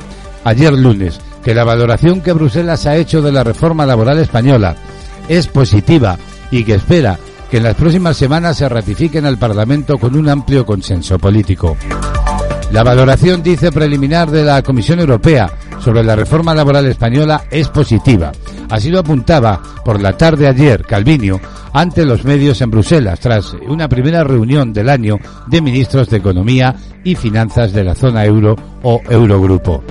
ayer 0.42 0.73
lunes 0.73 1.21
que 1.45 1.54
la 1.54 1.62
valoración 1.62 2.23
que 2.23 2.33
Bruselas 2.33 2.87
ha 2.87 2.97
hecho 2.97 3.23
de 3.23 3.30
la 3.30 3.45
reforma 3.45 3.87
laboral 3.87 4.18
española 4.18 4.75
es 5.28 5.47
positiva 5.47 6.18
y 6.50 6.64
que 6.64 6.75
espera 6.75 7.21
que 7.49 7.59
en 7.59 7.62
las 7.62 7.76
próximas 7.76 8.16
semanas 8.16 8.56
se 8.56 8.68
ratifique 8.68 9.18
en 9.18 9.26
el 9.26 9.38
Parlamento 9.38 9.97
con 9.97 10.16
un 10.16 10.28
amplio 10.28 10.66
consenso 10.66 11.21
político. 11.21 11.76
La 12.73 12.83
valoración, 12.83 13.45
dice 13.45 13.71
preliminar, 13.71 14.28
de 14.28 14.42
la 14.42 14.61
Comisión 14.62 14.99
Europea 14.99 15.52
sobre 15.80 16.02
la 16.02 16.16
reforma 16.16 16.54
laboral 16.54 16.87
española 16.87 17.45
es 17.50 17.68
positiva. 17.68 18.33
Así 18.71 18.90
lo 18.90 19.00
apuntaba 19.00 19.61
por 19.85 20.00
la 20.00 20.16
tarde 20.16 20.49
ayer 20.49 20.83
Calvinio 20.85 21.40
ante 21.73 22.04
los 22.04 22.25
medios 22.25 22.61
en 22.62 22.71
Bruselas 22.71 23.21
tras 23.21 23.54
una 23.68 23.88
primera 23.88 24.25
reunión 24.25 24.73
del 24.73 24.88
año 24.88 25.18
de 25.47 25.61
ministros 25.61 26.09
de 26.09 26.16
Economía 26.16 26.75
y 27.04 27.14
Finanzas 27.14 27.73
de 27.73 27.85
la 27.85 27.95
zona 27.95 28.25
euro 28.25 28.56
o 28.83 29.00
Eurogrupo. 29.09 29.85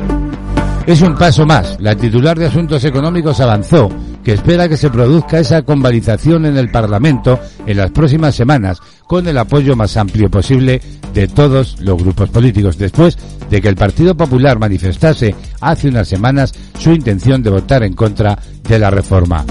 Es 0.86 1.02
un 1.02 1.16
paso 1.16 1.46
más. 1.46 1.78
La 1.80 1.96
titular 1.96 2.38
de 2.38 2.46
Asuntos 2.46 2.84
Económicos 2.86 3.40
avanzó 3.40 3.90
que 4.26 4.34
espera 4.34 4.68
que 4.68 4.76
se 4.76 4.90
produzca 4.90 5.40
esa 5.40 5.62
convalidación 5.62 6.48
en 6.48 6.58
el 6.58 6.72
Parlamento 6.72 7.40
en 7.68 7.78
las 7.78 7.92
próximas 7.92 8.34
semanas, 8.34 8.80
con 9.06 9.28
el 9.28 9.38
apoyo 9.38 9.76
más 9.76 9.96
amplio 9.98 10.32
posible 10.32 10.82
de 11.14 11.28
todos 11.28 11.80
los 11.80 12.02
grupos 12.02 12.32
políticos, 12.32 12.76
después 12.80 13.20
de 13.52 13.62
que 13.62 13.68
el 13.68 13.76
Partido 13.76 14.18
Popular 14.18 14.58
manifestase 14.58 15.36
hace 15.62 15.90
unas 15.90 16.08
semanas 16.08 16.54
su 16.80 16.92
intención 16.92 17.44
de 17.44 17.52
votar 17.52 17.84
en 17.84 17.94
contra 17.94 18.38
de 18.68 18.80
la 18.80 18.90
reforma. 18.90 19.46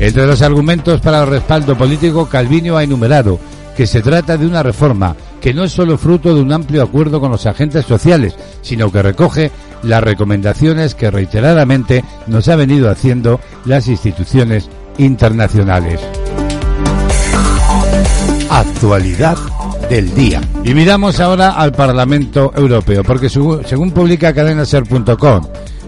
Entre 0.00 0.26
los 0.26 0.40
argumentos 0.40 1.02
para 1.02 1.22
el 1.22 1.28
respaldo 1.28 1.76
político, 1.76 2.26
Calvino 2.26 2.78
ha 2.78 2.82
enumerado 2.82 3.38
que 3.76 3.86
se 3.86 4.00
trata 4.00 4.38
de 4.38 4.46
una 4.46 4.62
reforma 4.62 5.14
que 5.42 5.52
no 5.52 5.64
es 5.64 5.72
solo 5.72 5.98
fruto 5.98 6.34
de 6.34 6.40
un 6.40 6.52
amplio 6.52 6.82
acuerdo 6.82 7.20
con 7.20 7.30
los 7.30 7.44
agentes 7.44 7.84
sociales, 7.84 8.34
sino 8.62 8.90
que 8.90 9.02
recoge 9.02 9.50
las 9.82 10.02
recomendaciones 10.02 10.94
que 10.94 11.10
reiteradamente 11.10 12.04
nos 12.26 12.48
ha 12.48 12.56
venido 12.56 12.90
haciendo 12.90 13.40
las 13.64 13.88
instituciones 13.88 14.68
internacionales. 14.98 16.00
Actualidad 18.50 19.36
del 19.88 20.14
día. 20.14 20.40
Y 20.64 20.74
miramos 20.74 21.20
ahora 21.20 21.50
al 21.50 21.72
Parlamento 21.72 22.52
Europeo, 22.54 23.02
porque 23.04 23.28
según 23.28 23.90
publica 23.92 24.32
cadenaser.com, 24.32 25.46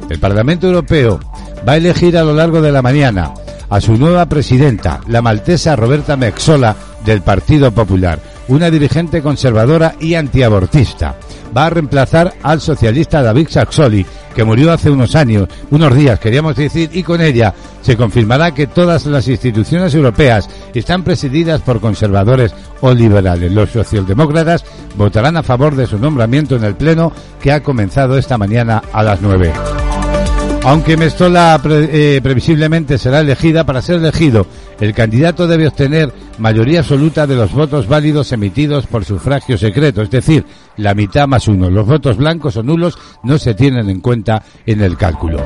el 0.08 0.18
Parlamento 0.18 0.66
Europeo 0.66 1.20
va 1.66 1.72
a 1.72 1.76
elegir 1.76 2.16
a 2.16 2.25
lo 2.25 2.34
largo 2.34 2.61
de 2.61 2.72
la 2.72 2.82
mañana 2.82 3.32
a 3.70 3.80
su 3.80 3.96
nueva 3.96 4.26
presidenta, 4.26 5.00
la 5.06 5.22
maltesa 5.22 5.76
Roberta 5.76 6.16
Mexola 6.16 6.76
del 7.04 7.22
Partido 7.22 7.70
Popular, 7.72 8.18
una 8.49 8.70
dirigente 8.70 9.22
conservadora 9.22 9.94
y 9.99 10.14
antiabortista 10.14 11.16
va 11.56 11.66
a 11.66 11.71
reemplazar 11.71 12.35
al 12.42 12.61
socialista 12.61 13.23
David 13.23 13.49
Saxoli, 13.50 14.06
que 14.35 14.44
murió 14.44 14.73
hace 14.73 14.90
unos 14.90 15.14
años, 15.14 15.49
unos 15.71 15.94
días, 15.94 16.18
queríamos 16.18 16.56
decir, 16.56 16.90
y 16.92 17.02
con 17.02 17.21
ella 17.21 17.54
se 17.82 17.97
confirmará 17.97 18.52
que 18.52 18.66
todas 18.66 19.06
las 19.06 19.28
instituciones 19.28 19.94
europeas 19.94 20.49
están 20.75 21.02
presididas 21.02 21.61
por 21.61 21.80
conservadores 21.80 22.54
o 22.80 22.92
liberales. 22.92 23.52
Los 23.52 23.71
socialdemócratas 23.71 24.64
votarán 24.97 25.37
a 25.37 25.42
favor 25.42 25.76
de 25.76 25.87
su 25.87 25.99
nombramiento 25.99 26.56
en 26.56 26.64
el 26.64 26.75
Pleno 26.75 27.12
que 27.40 27.52
ha 27.52 27.62
comenzado 27.62 28.16
esta 28.16 28.38
mañana 28.38 28.82
a 28.92 29.02
las 29.02 29.21
nueve. 29.21 29.52
Aunque 30.64 30.97
Mestola 30.97 31.61
eh, 31.64 32.21
previsiblemente 32.23 32.97
será 32.97 33.21
elegida, 33.21 33.64
para 33.64 33.82
ser 33.82 33.97
elegido, 33.97 34.47
el 34.83 34.95
candidato 34.95 35.47
debe 35.47 35.69
obtener 35.69 36.12
mayoría 36.39 36.81
absoluta 36.81 37.25
de 37.25 37.37
los 37.37 37.53
votos 37.53 37.87
válidos 37.87 38.33
emitidos 38.33 38.85
por 38.89 39.05
sufragio 39.05 39.57
secreto, 39.57 40.03
es 40.03 40.11
decir, 40.11 40.45
la 40.77 40.93
mitad 40.93 41.29
más 41.29 41.47
uno. 41.47 41.71
Los 41.71 41.87
votos 41.87 42.17
blancos 42.17 42.57
o 42.57 42.65
nulos 42.65 42.99
no 43.23 43.39
se 43.39 43.55
tienen 43.55 43.89
en 43.89 44.01
cuenta 44.01 44.43
en 44.67 44.81
el 44.81 44.97
cálculo. 44.97 45.39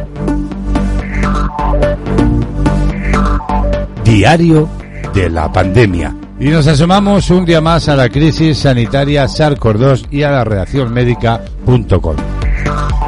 Diario 4.04 4.70
de 5.12 5.28
la 5.28 5.52
pandemia. 5.52 6.16
Y 6.40 6.48
nos 6.48 6.66
asomamos 6.66 7.28
un 7.28 7.44
día 7.44 7.60
más 7.60 7.90
a 7.90 7.96
la 7.96 8.08
crisis 8.08 8.56
sanitaria 8.56 9.26
SARS-CoV-2 9.26 10.06
y 10.12 10.22
a 10.22 10.30
la 10.30 10.44
redacción 10.44 10.94
médica.com. 10.94 12.16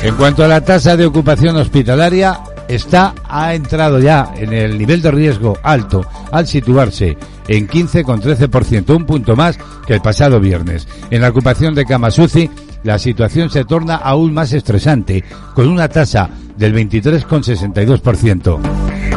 En 0.03 0.15
cuanto 0.15 0.43
a 0.43 0.47
la 0.47 0.61
tasa 0.61 0.95
de 0.95 1.05
ocupación 1.05 1.57
hospitalaria, 1.57 2.39
está 2.67 3.13
ha 3.27 3.53
entrado 3.53 3.99
ya 3.99 4.31
en 4.35 4.53
el 4.53 4.77
nivel 4.77 5.01
de 5.01 5.11
riesgo 5.11 5.57
alto 5.63 6.05
al 6.31 6.47
situarse 6.47 7.17
en 7.47 7.67
15,13%, 7.67 8.95
un 8.95 9.05
punto 9.05 9.35
más 9.35 9.57
que 9.85 9.93
el 9.93 10.01
pasado 10.01 10.39
viernes. 10.39 10.87
En 11.09 11.21
la 11.21 11.29
ocupación 11.29 11.73
de 11.75 11.85
camas 11.85 12.19
UCI 12.19 12.49
la 12.83 12.99
situación 12.99 13.49
se 13.49 13.65
torna 13.65 13.95
aún 13.95 14.33
más 14.33 14.53
estresante, 14.53 15.23
con 15.53 15.67
una 15.67 15.89
tasa 15.89 16.29
del 16.57 16.73
23,62%. 16.75 18.59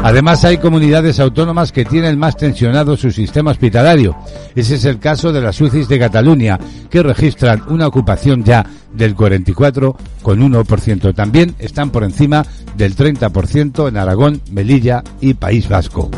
Además, 0.03 0.45
hay 0.45 0.59
comunidades 0.59 1.21
autónomas 1.21 1.73
que 1.73 1.85
tienen 1.85 2.19
más 2.19 2.37
tensionado 2.37 2.97
su 2.97 3.11
sistema 3.11 3.51
hospitalario. 3.51 4.17
Ese 4.55 4.77
es 4.77 4.85
el 4.85 4.99
caso 4.99 5.33
de 5.33 5.41
las 5.41 5.61
UCIs 5.61 5.89
de 5.89 5.99
Cataluña, 5.99 6.59
que 6.89 7.03
registran 7.03 7.63
una 7.69 7.87
ocupación 7.87 8.45
ya 8.45 8.65
del 8.93 9.15
44,1%. 9.17 11.15
También 11.15 11.55
están 11.59 11.91
por 11.91 12.05
encima 12.05 12.47
del 12.77 12.97
30% 12.97 13.89
en 13.89 13.97
Aragón, 13.97 14.41
Melilla 14.51 15.03
y 15.21 15.35
País 15.35 15.69
Vasco. 15.69 16.11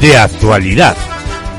de 0.00 0.16
actualidad, 0.16 0.96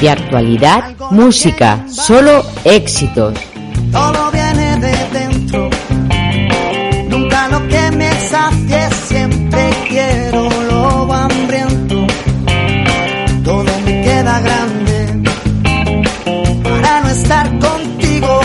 De 0.00 0.08
actualidad, 0.08 0.96
música, 1.10 1.84
solo 1.88 2.42
éxitos. 2.64 3.34
Todo 3.92 4.30
viene 4.30 4.76
de 4.76 4.96
dentro, 5.12 5.68
nunca 7.08 7.48
lo 7.48 7.68
que 7.68 7.90
me 7.92 8.10
sacie, 8.28 8.88
siempre 9.06 9.70
quiero 9.88 10.48
lo 10.70 11.12
hambriento. 11.12 12.06
Todo 13.44 13.72
me 13.84 14.02
queda 14.02 14.40
grande 14.40 15.22
para 16.62 17.00
no 17.02 17.08
estar 17.10 17.46
contigo. 17.58 18.40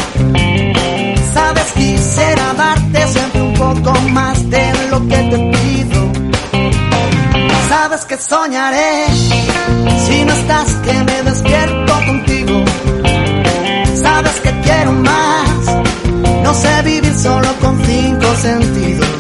Sabes, 1.34 1.72
quisiera 1.74 2.54
darte 2.54 3.08
siempre 3.08 3.42
un 3.42 3.54
poco 3.54 3.94
más 4.10 4.50
de 4.50 4.74
lo 4.90 5.00
que 5.08 5.18
te 5.18 5.38
pido. 5.38 6.12
Sabes 7.70 8.04
que 8.06 8.18
soñaré 8.18 9.15
sé 16.56 16.82
vivir 16.84 17.16
solo 17.16 17.48
con 17.62 17.78
cinco 17.86 18.36
sentidos. 18.42 19.15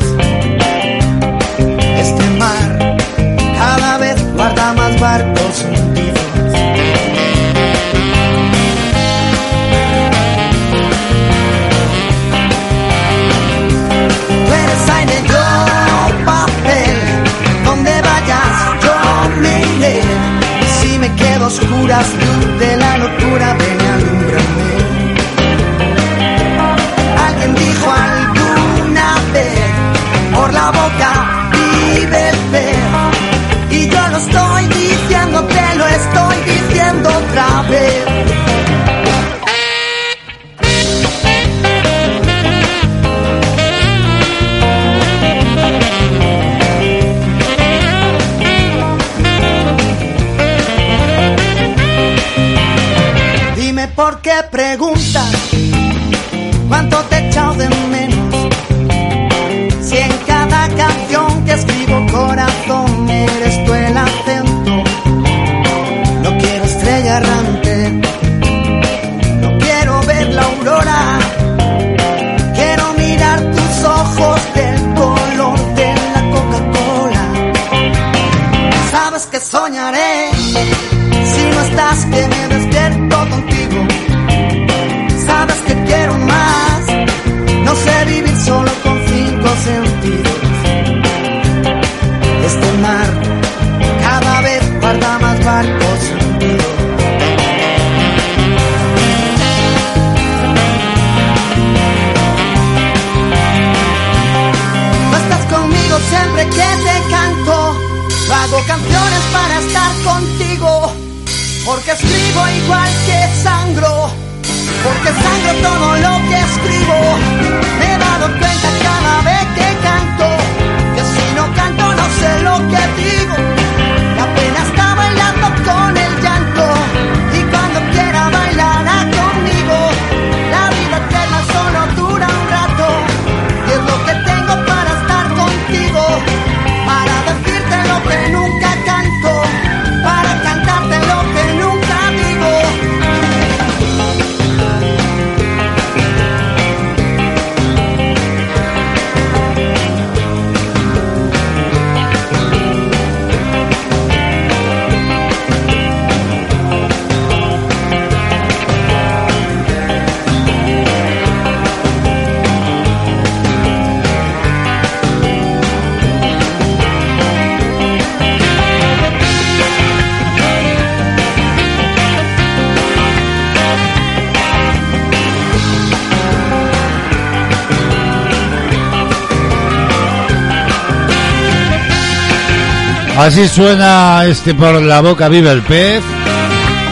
Así 183.26 183.48
suena 183.48 184.24
este 184.28 184.54
por 184.54 184.80
la 184.84 185.02
boca 185.02 185.28
vive 185.28 185.52
el 185.52 185.64
pez 185.64 186.04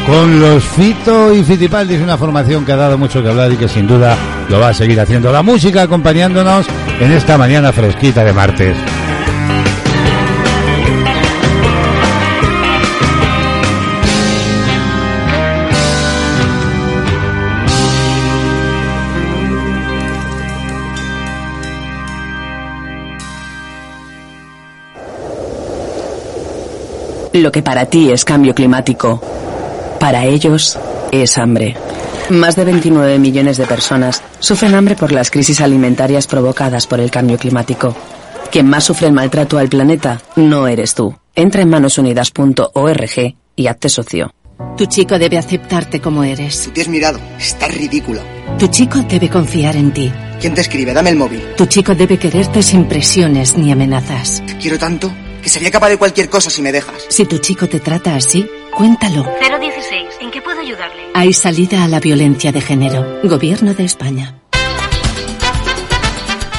con 0.08 0.40
los 0.40 0.64
Fito 0.64 1.32
y 1.32 1.44
Fitipaldi. 1.44 1.94
Es 1.94 2.02
una 2.02 2.18
formación 2.18 2.66
que 2.66 2.72
ha 2.72 2.76
dado 2.76 2.98
mucho 2.98 3.22
que 3.22 3.30
hablar 3.30 3.52
y 3.52 3.56
que 3.56 3.68
sin 3.68 3.86
duda 3.86 4.18
lo 4.50 4.60
va 4.60 4.70
a 4.70 4.74
seguir 4.74 5.00
haciendo. 5.00 5.32
La 5.32 5.44
música 5.44 5.84
acompañándonos 5.84 6.66
en 7.00 7.12
esta 7.12 7.38
mañana 7.38 7.72
fresquita 7.72 8.24
de 8.24 8.34
martes. 8.34 8.76
Lo 27.34 27.52
que 27.52 27.64
para 27.64 27.88
ti 27.88 28.12
es 28.12 28.26
cambio 28.26 28.54
climático, 28.54 29.20
para 30.00 30.26
ellos 30.26 30.78
es 31.12 31.40
hambre. 31.40 31.76
Más 32.30 32.56
de 32.56 32.64
29 32.64 33.18
millones 33.18 33.58
de 33.58 33.66
personas 33.66 34.22
sufren 34.38 34.76
hambre 34.76 34.96
por 34.96 35.12
las 35.12 35.32
crisis 35.32 35.60
alimentarias 35.60 36.28
provocadas 36.28 36.86
por 36.86 37.00
el 37.00 37.10
cambio 37.10 37.40
climático. 37.40 37.96
Quien 38.52 38.70
más 38.70 38.84
sufre 38.84 39.08
el 39.08 39.14
maltrato 39.14 39.58
al 39.58 39.68
planeta 39.68 40.22
no 40.36 40.68
eres 40.68 40.94
tú. 40.94 41.16
Entra 41.34 41.64
en 41.64 41.70
manosunidas.org 41.70 43.36
y 43.56 43.68
hazte 43.68 43.90
socio. 43.90 44.32
Tu 44.78 44.86
chico 44.86 45.18
debe 45.18 45.40
aceptarte 45.40 46.00
como 46.00 46.24
eres. 46.24 46.66
Tú 46.66 46.70
te 46.70 46.82
has 46.82 46.88
mirado. 46.88 47.20
Estás 47.40 47.76
ridícula. 47.76 48.22
Tu 48.60 48.68
chico 48.68 49.00
debe 49.10 49.28
confiar 49.30 49.76
en 49.76 49.92
ti. 49.92 50.12
¿Quién 50.40 50.54
te 50.54 50.62
escribe? 50.62 50.94
Dame 50.94 51.10
el 51.10 51.16
móvil. 51.16 51.42
Tu 51.58 51.66
chico 51.66 51.96
debe 51.96 52.20
quererte 52.20 52.62
sin 52.62 52.86
presiones 52.86 53.58
ni 53.58 53.72
amenazas. 53.72 54.44
Te 54.46 54.56
quiero 54.58 54.78
tanto 54.78 55.12
que 55.44 55.50
sería 55.50 55.70
capaz 55.70 55.90
de 55.90 55.98
cualquier 55.98 56.30
cosa 56.30 56.50
si 56.50 56.62
me 56.62 56.72
dejas. 56.72 57.06
Si 57.10 57.26
tu 57.26 57.38
chico 57.38 57.68
te 57.68 57.80
trata 57.80 58.16
así, 58.16 58.50
cuéntalo. 58.76 59.24
016. 59.24 60.08
¿En 60.22 60.32
qué 60.32 60.42
puedo 60.42 60.62
ayudarle? 60.62 61.04
Hay 61.14 61.34
salida 61.34 61.84
a 61.84 61.88
la 61.88 62.00
violencia 62.00 62.52
de 62.52 62.62
género. 62.62 63.20
Gobierno 63.24 63.74
de 63.74 63.84
España. 63.84 64.36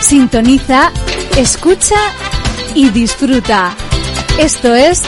Sintoniza, 0.01 0.93
escucha 1.37 1.97
y 2.75 2.91
disfruta. 2.91 3.75
Esto 4.39 4.75
es 4.75 5.03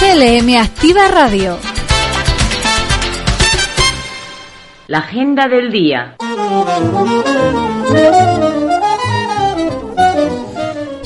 CLM 0.00 0.56
Activa 0.56 1.06
Radio. 1.06 1.58
La 4.88 4.98
agenda 4.98 5.46
del 5.46 5.70
día. 5.70 6.16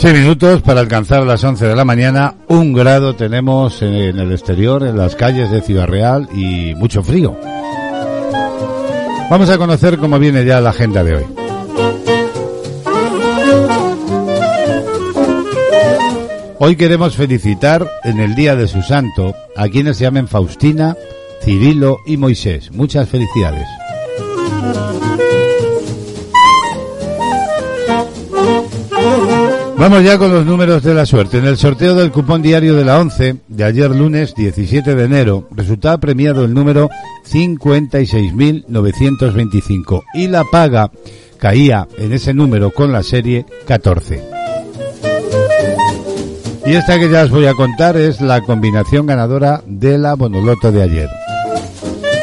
Seis 0.07 0.21
minutos 0.21 0.63
para 0.63 0.79
alcanzar 0.79 1.25
las 1.25 1.43
11 1.43 1.67
de 1.67 1.75
la 1.75 1.85
mañana. 1.85 2.37
Un 2.47 2.73
grado 2.73 3.17
tenemos 3.17 3.83
en 3.83 4.21
el 4.21 4.31
exterior, 4.31 4.85
en 4.85 4.97
las 4.97 5.17
calles 5.17 5.51
de 5.51 5.61
Ciudad 5.63 5.89
Real 5.89 6.29
y 6.33 6.77
mucho 6.77 7.03
frío. 7.03 7.37
Vamos 9.29 9.51
a 9.51 9.59
conocer 9.59 9.99
cómo 9.99 10.21
viene 10.21 10.45
ya 10.45 10.61
la 10.61 10.71
agenda 10.71 11.03
de 11.03 11.17
hoy. 11.17 11.25
Hoy 16.61 16.77
queremos 16.77 17.17
felicitar 17.17 17.91
en 18.05 18.21
el 18.21 18.37
día 18.37 18.55
de 18.55 18.69
su 18.69 18.83
santo 18.83 19.35
a 19.57 19.67
quienes 19.69 19.97
se 19.97 20.05
llamen 20.05 20.29
Faustina, 20.29 20.95
Cirilo 21.43 21.99
y 22.07 22.17
Moisés. 22.17 22.71
Muchas 22.71 23.09
felicidades. 23.09 23.67
Vamos 29.79 30.03
ya 30.03 30.17
con 30.17 30.33
los 30.33 30.47
números 30.47 30.83
de 30.83 30.95
la 30.95 31.05
suerte. 31.05 31.37
En 31.39 31.45
el 31.45 31.59
sorteo 31.59 31.95
del 31.95 32.11
cupón 32.11 32.41
diario 32.41 32.75
de 32.75 32.85
la 32.85 32.99
11 32.99 33.37
de 33.47 33.65
ayer 33.65 33.91
lunes 33.91 34.35
17 34.35 34.95
de 34.95 35.05
enero 35.05 35.47
resultaba 35.51 35.99
premiado 35.99 36.45
el 36.45 36.55
número 36.55 36.89
56.925 37.31 40.03
y 40.15 40.29
la 40.29 40.45
paga 40.51 40.91
caía 41.39 41.87
en 41.99 42.15
ese 42.15 42.33
número 42.33 42.71
con 42.71 42.91
la 42.91 43.03
serie 43.03 43.45
14. 43.67 44.23
Y 46.65 46.73
esta 46.73 46.99
que 46.99 47.11
ya 47.11 47.25
os 47.25 47.31
voy 47.31 47.45
a 47.47 47.53
contar 47.53 47.99
es 47.99 48.23
la 48.23 48.41
combinación 48.41 49.05
ganadora 49.07 49.63
de 49.67 49.99
la 49.99 50.15
Bonoloto 50.15 50.73
de 50.73 50.83
ayer. 50.83 51.11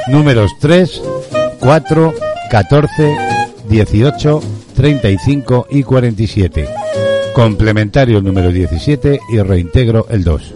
Números 0.08 0.50
3, 0.60 1.04
4, 1.60 2.14
14, 2.50 3.16
18, 3.70 4.42
35 4.76 5.68
y 5.70 5.84
47. 5.84 6.83
Complementario 7.34 8.20
el 8.20 8.24
número 8.24 8.52
17 8.52 9.20
y 9.32 9.40
reintegro 9.40 10.06
el 10.10 10.24
2. 10.24 10.54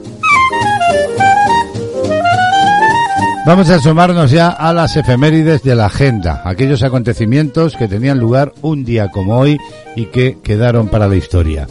Vamos 3.48 3.70
a 3.70 3.76
asomarnos 3.76 4.30
ya 4.30 4.50
a 4.50 4.74
las 4.74 4.96
efemérides 4.98 5.64
de 5.64 5.74
la 5.74 5.86
agenda, 5.86 6.42
aquellos 6.44 6.84
acontecimientos 6.84 7.76
que 7.78 7.88
tenían 7.88 8.20
lugar 8.20 8.54
un 8.62 8.84
día 8.84 9.10
como 9.10 9.40
hoy 9.40 9.58
y 9.96 10.06
que 10.08 10.38
quedaron 10.44 10.90
para 10.90 11.08
la 11.08 11.16
historia. 11.16 11.68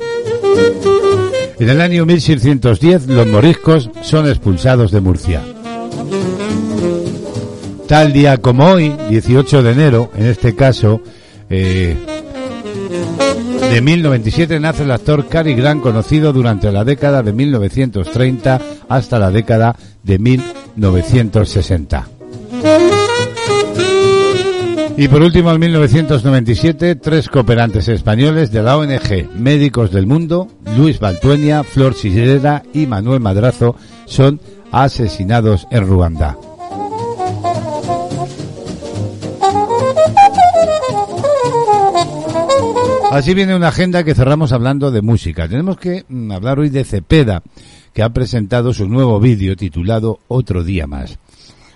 En 1.59 1.69
el 1.69 1.81
año 1.81 2.05
1610 2.07 3.07
los 3.09 3.27
moriscos 3.27 3.91
son 4.03 4.27
expulsados 4.27 4.91
de 4.91 5.01
Murcia. 5.01 5.43
Tal 7.87 8.13
día 8.13 8.39
como 8.39 8.65
hoy, 8.67 8.93
18 9.09 9.63
de 9.63 9.71
enero, 9.71 10.11
en 10.17 10.27
este 10.27 10.57
caso, 10.57 11.01
eh, 11.49 11.97
de 13.77 13.83
1097 13.83 14.59
nace 14.59 14.85
el 14.85 14.91
actor 14.91 15.29
Cary 15.29 15.55
Grant, 15.55 15.83
conocido 15.83 16.33
durante 16.33 16.73
la 16.73 16.83
década 16.83 17.23
de 17.23 17.35
1930 17.35 18.59
hasta 18.89 19.19
la 19.19 19.31
década 19.31 19.77
de 20.03 20.19
1960. 20.19 22.09
Y 24.97 25.09
por 25.09 25.21
último, 25.21 25.53
en 25.53 25.61
1997, 25.61 26.97
tres 26.97 27.29
cooperantes 27.29 27.89
españoles 27.89 28.51
de 28.51 28.63
la 28.63 28.79
ONG 28.79 29.29
Médicos 29.37 29.93
del 29.93 30.07
Mundo, 30.07 30.49
Luis 30.79 30.99
Baltuenia, 30.99 31.63
Flor 31.63 31.93
Sillera 31.93 32.63
y 32.73 32.87
Manuel 32.87 33.21
Madrazo, 33.21 33.77
son 34.07 34.41
asesinados 34.73 35.67
en 35.71 35.87
Ruanda. 35.87 36.39
Así 43.17 43.33
viene 43.33 43.57
una 43.57 43.69
agenda 43.69 44.05
que 44.05 44.15
cerramos 44.15 44.53
hablando 44.53 44.91
de 44.91 45.01
música. 45.01 45.49
Tenemos 45.49 45.79
que 45.79 46.05
mm, 46.07 46.33
hablar 46.33 46.59
hoy 46.59 46.69
de 46.69 46.85
Cepeda, 46.85 47.43
que 47.95 48.03
ha 48.03 48.11
presentado 48.11 48.75
su 48.75 48.87
nuevo 48.91 49.19
vídeo 49.19 49.57
titulado 49.57 50.21
Otro 50.29 50.63
día 50.63 50.87
más. 50.87 51.19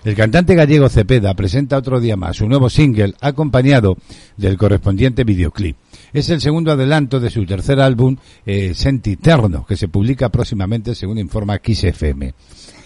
El 0.05 0.13
cantante 0.13 0.53
gallego 0.53 0.87
Cepeda 0.87 1.33
presenta 1.33 1.79
otro 1.79 1.99
día 1.99 2.15
más 2.15 2.37
su 2.37 2.47
nuevo 2.47 2.69
single 2.69 3.15
acompañado 3.21 3.97
del 4.37 4.55
correspondiente 4.55 5.23
videoclip. 5.23 5.77
Es 6.13 6.29
el 6.29 6.41
segundo 6.41 6.73
adelanto 6.73 7.19
de 7.19 7.31
su 7.31 7.43
tercer 7.43 7.79
álbum, 7.79 8.17
eh, 8.45 8.75
Sentiterno, 8.75 9.65
que 9.65 9.77
se 9.77 9.87
publica 9.87 10.29
próximamente 10.29 10.93
según 10.93 11.17
informa 11.17 11.57
XFM. 11.57 12.35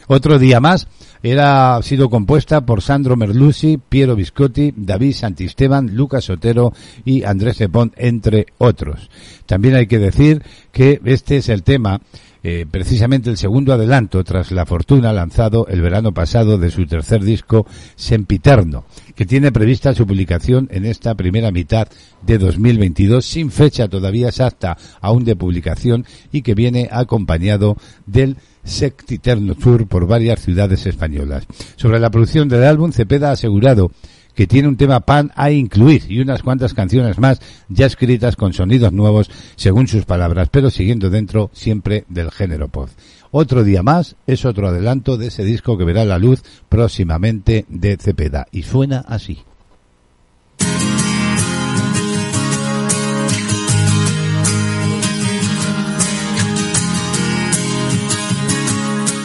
Otro 0.08 0.38
día 0.40 0.60
más 0.60 0.88
era, 1.24 1.76
ha 1.76 1.82
sido 1.82 2.10
compuesta 2.10 2.66
por 2.66 2.82
Sandro 2.82 3.16
Merluzzi, 3.16 3.78
Piero 3.78 4.16
Viscotti, 4.16 4.74
David 4.76 5.14
Santisteban, 5.14 5.96
Lucas 5.96 6.26
Sotero 6.26 6.74
y 7.04 7.24
Andrés 7.24 7.58
Cepón, 7.58 7.94
entre 7.98 8.46
otros. 8.60 9.10
También 9.48 9.76
hay 9.76 9.88
que 9.88 10.00
decir 10.00 10.44
que 10.72 11.02
este 11.06 11.38
es 11.38 11.50
el 11.50 11.64
tema 11.64 12.02
eh, 12.48 12.68
precisamente 12.70 13.32
el 13.32 13.38
segundo 13.38 13.74
adelanto 13.74 14.24
tras 14.24 14.52
la 14.52 14.68
fortuna 14.68 15.12
lanzado 15.12 15.66
el 15.68 15.82
verano 15.82 16.14
pasado 16.14 16.60
de 16.60 16.70
su 16.70 16.86
tercer 16.86 17.24
disco 17.24 17.66
Sempiterno, 17.96 18.86
que 19.16 19.26
tiene 19.26 19.52
prevista 19.52 19.96
su 19.96 20.06
publicación 20.06 20.68
en 20.70 20.86
esta 20.86 21.16
primera 21.16 21.50
mitad 21.50 21.88
de 22.22 22.38
2022 22.38 23.26
sin 23.26 23.50
fecha 23.50 23.88
todavía 23.88 24.28
exacta 24.28 24.78
aún 25.02 25.24
de 25.24 25.36
publicación 25.36 26.06
y 26.32 26.44
que 26.44 26.54
viene 26.54 26.88
acompañado 26.92 27.78
del 28.06 28.38
Sectiterno 28.66 29.56
Tour 29.56 29.88
por 29.88 30.08
varias 30.08 30.42
ciudades 30.42 30.86
españolas. 30.86 31.46
Sobre 31.78 32.00
la 32.00 32.10
producción 32.10 32.50
del 32.50 32.64
álbum, 32.64 32.92
Cepeda 32.92 33.30
ha 33.30 33.34
asegurado 33.34 33.92
que 34.36 34.48
tiene 34.48 34.68
un 34.68 34.76
tema 34.76 35.00
pan 35.00 35.32
a 35.36 35.50
incluir 35.50 36.04
y 36.10 36.20
unas 36.20 36.44
cuantas 36.44 36.74
canciones 36.74 37.18
más 37.18 37.40
ya 37.70 37.86
escritas 37.86 38.36
con 38.36 38.54
sonidos 38.54 38.92
nuevos 38.92 39.32
según 39.56 39.88
sus 39.88 40.06
palabras, 40.06 40.50
pero 40.52 40.70
siguiendo 40.70 41.10
dentro 41.10 41.50
siempre 41.54 42.04
del 42.10 42.32
género 42.32 42.68
pop. 42.68 42.90
Otro 43.32 43.64
día 43.64 43.82
más 43.82 44.16
es 44.28 44.46
otro 44.46 44.68
adelanto 44.68 45.18
de 45.18 45.28
ese 45.28 45.44
disco 45.44 45.78
que 45.78 45.86
verá 45.86 46.06
la 46.06 46.20
luz 46.20 46.44
próximamente 46.70 47.66
de 47.70 47.98
Cepeda 47.98 48.48
y 48.52 48.64
suena 48.64 49.00
así. 49.08 49.40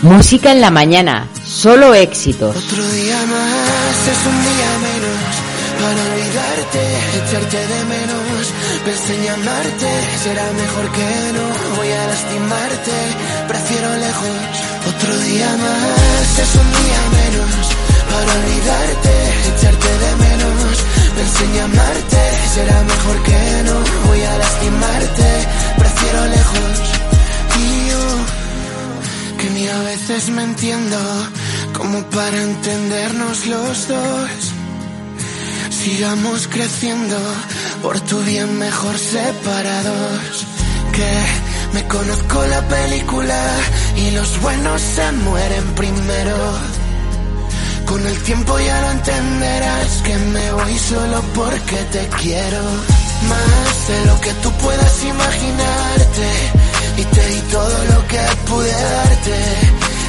Música 0.03 0.51
en 0.51 0.63
la 0.63 0.71
mañana, 0.71 1.29
solo 1.45 1.93
éxitos. 1.93 2.57
Otro 2.57 2.89
día 2.89 3.21
más 3.27 3.97
es 4.09 4.21
un 4.33 4.39
día 4.49 4.71
menos 4.81 5.21
para 5.77 6.01
olvidarte, 6.09 6.83
echarte 7.21 7.61
de 7.69 7.81
menos. 7.85 8.43
Pensé 8.83 9.15
en 9.15 9.25
llamarte, 9.25 9.91
será 10.25 10.47
mejor 10.57 10.87
que 10.97 11.11
no. 11.37 11.77
Voy 11.77 11.91
a 11.93 12.07
lastimarte, 12.07 12.97
prefiero 13.47 13.89
lejos. 13.97 14.41
Otro 14.89 15.19
día 15.21 15.51
más 15.61 16.29
es 16.45 16.53
un 16.57 16.69
día 16.81 17.03
menos 17.21 17.53
para 18.09 18.31
olvidarte, 18.41 19.13
echarte 19.53 19.91
de 20.01 20.13
menos. 20.17 20.77
Pensé 21.13 21.45
en 21.45 21.55
llamarte, 21.61 22.23
será 22.55 22.83
mejor 22.85 23.23
que 23.29 23.63
no. 23.69 23.77
Voy 24.09 24.23
a 24.23 24.39
lastimarte, 24.39 25.29
prefiero 25.77 26.25
lejos. 26.25 26.77
Y 27.61 27.89
yo 27.91 28.40
que 29.41 29.51
ni 29.51 29.67
a 29.67 29.79
veces 29.81 30.29
me 30.31 30.43
entiendo 30.43 30.99
como 31.73 32.03
para 32.11 32.43
entendernos 32.43 33.47
los 33.47 33.89
dos. 33.89 34.31
Sigamos 35.71 36.47
creciendo, 36.49 37.17
por 37.83 37.99
tu 38.01 38.19
bien 38.23 38.59
mejor 38.59 38.99
separados. 38.99 40.47
Que 40.93 41.13
me 41.75 41.87
conozco 41.89 42.45
la 42.47 42.69
película 42.69 43.41
y 43.97 44.11
los 44.11 44.41
buenos 44.43 44.81
se 44.83 45.13
mueren 45.13 45.67
primero. 45.75 46.37
Con 47.87 48.07
el 48.07 48.19
tiempo 48.23 48.59
ya 48.59 48.81
lo 48.83 48.91
entenderás 48.91 50.03
que 50.05 50.17
me 50.19 50.53
voy 50.53 50.79
solo 50.79 51.23
porque 51.35 51.77
te 51.93 52.07
quiero. 52.21 52.63
Más 53.33 53.89
de 53.89 54.05
lo 54.07 54.21
que 54.21 54.33
tú 54.43 54.51
puedas 54.53 55.05
imaginarte 55.05 56.60
y 57.01 57.41
todo 57.51 57.85
lo 57.93 58.07
que 58.09 58.21
pude 58.47 58.73
darte. 58.73 59.37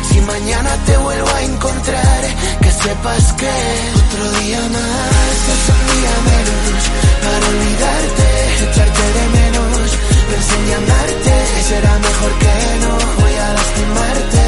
Si 0.10 0.20
mañana 0.22 0.72
te 0.86 0.98
vuelvo 0.98 1.30
a 1.30 1.42
encontrar, 1.44 2.22
que 2.62 2.72
sepas 2.72 3.34
que 3.34 3.54
otro 4.02 4.32
día 4.40 4.60
más 4.60 5.36
es 5.54 5.64
un 5.76 5.84
día 5.94 6.16
menos 6.32 6.82
para 7.24 7.48
olvidarte, 7.54 8.28
echarte 8.66 9.06
de 9.18 9.26
menos. 9.40 9.88
Pensé 10.32 10.54
en 10.60 10.66
llamarte, 10.72 11.34
será 11.70 11.94
mejor 12.00 12.32
que 12.44 12.56
no. 12.84 12.94
Voy 13.22 13.36
a 13.46 13.54
lastimarte, 13.58 14.44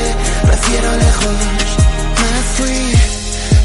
prefiero 0.47 0.89
lejos. 1.05 1.39
Me 2.21 2.31
fui, 2.55 2.81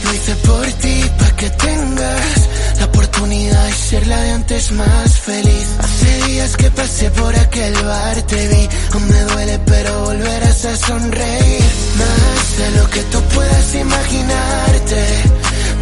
lo 0.05 0.15
hice 0.15 0.35
por 0.47 0.67
ti, 0.83 0.97
pa' 1.19 1.37
que 1.37 1.51
tengas 1.51 2.38
oportunidad 2.99 3.65
de 3.65 3.73
ser 3.73 4.07
la 4.09 4.21
de 4.23 4.31
antes 4.33 4.73
más 4.73 5.21
feliz. 5.21 5.69
Hace 5.79 6.23
días 6.27 6.57
que 6.57 6.69
pasé 6.73 7.11
por 7.13 7.35
aquel 7.37 7.75
bar, 7.85 8.23
te 8.23 8.49
vi, 8.49 8.69
aún 8.93 9.09
me 9.09 9.21
duele, 9.21 9.59
pero 9.67 10.05
volverás 10.05 10.65
a 10.65 10.77
sonreír. 10.77 11.65
Más 12.03 12.59
de 12.59 12.71
lo 12.79 12.91
que 12.91 13.03
tú 13.13 13.21
puedas 13.35 13.75
imaginarte, 13.75 15.03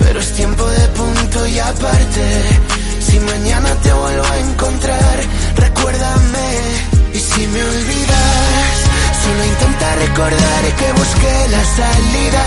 pero 0.01 0.21
es 0.21 0.33
tiempo 0.33 0.65
de 0.67 0.89
punto 0.89 1.47
y 1.47 1.59
aparte. 1.59 2.27
Si 3.07 3.19
mañana 3.21 3.71
te 3.83 3.93
vuelvo 3.93 4.27
a 4.27 4.39
encontrar, 4.51 5.17
recuérdame. 5.57 6.49
Y 7.15 7.19
si 7.19 7.47
me 7.47 7.63
olvidas, 7.65 8.75
solo 9.23 9.43
intenta 9.53 9.95
recordar 10.07 10.63
que 10.81 10.93
busqué 11.01 11.37
la 11.51 11.65
salida, 11.81 12.45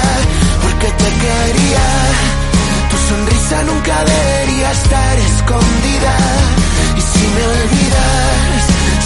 porque 0.62 0.88
te 1.02 1.10
quería. 1.24 2.39
Tu 2.90 2.98
sonrisa 3.10 3.64
nunca 3.64 3.96
debería 4.04 4.72
estar 4.72 5.20
escondida. 5.20 6.14
Y 6.98 7.02
si 7.02 7.24
me 7.36 7.44
olvidas, 7.58 8.62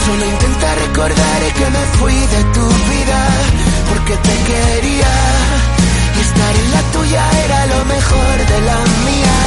solo 0.05 0.25
intenta 0.25 0.75
recordar 0.75 1.41
que 1.57 1.69
me 1.75 1.83
fui 1.97 2.13
de 2.13 2.43
tu 2.55 2.65
vida, 2.91 3.19
porque 3.89 4.15
te 4.17 4.35
quería. 4.49 5.72
Estar 6.21 6.55
en 6.55 6.71
la 6.71 6.81
tuya 6.91 7.23
era 7.45 7.65
lo 7.67 7.85
mejor 7.85 8.37
de 8.51 8.59
la 8.61 8.77
mía. 9.07 9.37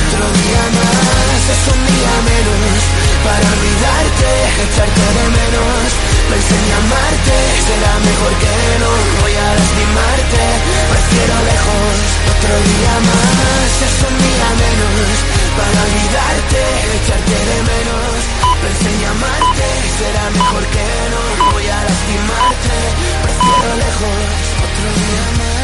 Otro 0.00 0.24
día 0.40 0.64
más 0.78 1.42
es 1.54 1.62
un 1.74 1.80
día 1.92 2.14
menos 2.32 2.78
para 3.24 3.46
olvidarte, 3.54 4.30
echarte 4.64 5.06
de 5.18 5.26
menos. 5.38 5.88
Pensé 6.28 6.54
en 6.58 6.64
llamarte, 6.70 7.36
será 7.68 7.92
mejor 8.08 8.32
que 8.42 8.56
no. 8.82 8.92
Voy 9.20 9.34
a 9.36 9.48
lastimarte, 9.58 10.44
prefiero 10.92 11.36
lejos. 11.52 11.96
Otro 12.32 12.54
día 12.68 12.94
más 13.08 13.70
es 13.88 13.96
un 14.08 14.16
día 14.26 14.48
menos 14.64 15.12
para 15.58 15.78
olvidarte, 15.88 16.62
echarte 16.98 17.38
de 17.48 17.58
menos. 17.72 18.16
Pensé 18.62 18.86
en 18.92 18.98
llamarte, 19.04 19.66
será 19.98 20.24
mejor 20.38 20.64
que 20.74 20.88
no. 21.12 21.22
Voy 21.52 21.66
a 21.68 21.78
lastimarte, 21.88 22.78
prefiero 23.24 23.70
lejos. 23.84 24.24
Otro 24.66 24.88
día 25.00 25.24
más 25.38 25.57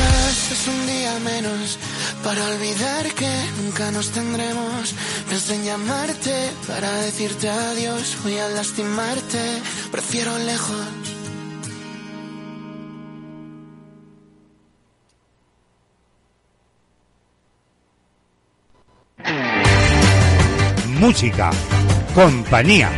para 2.23 2.43
olvidar 2.47 3.07
que 3.15 3.31
nunca 3.63 3.91
nos 3.91 4.11
tendremos. 4.11 4.95
Pensé 5.29 5.55
en 5.57 5.65
llamarte 5.65 6.51
para 6.67 6.91
decirte 7.03 7.49
adiós. 7.49 8.17
Voy 8.23 8.39
a 8.39 8.49
lastimarte, 8.49 9.39
prefiero 9.91 10.37
lejos. 10.39 10.87
Música, 20.99 21.51
compañía, 22.15 22.91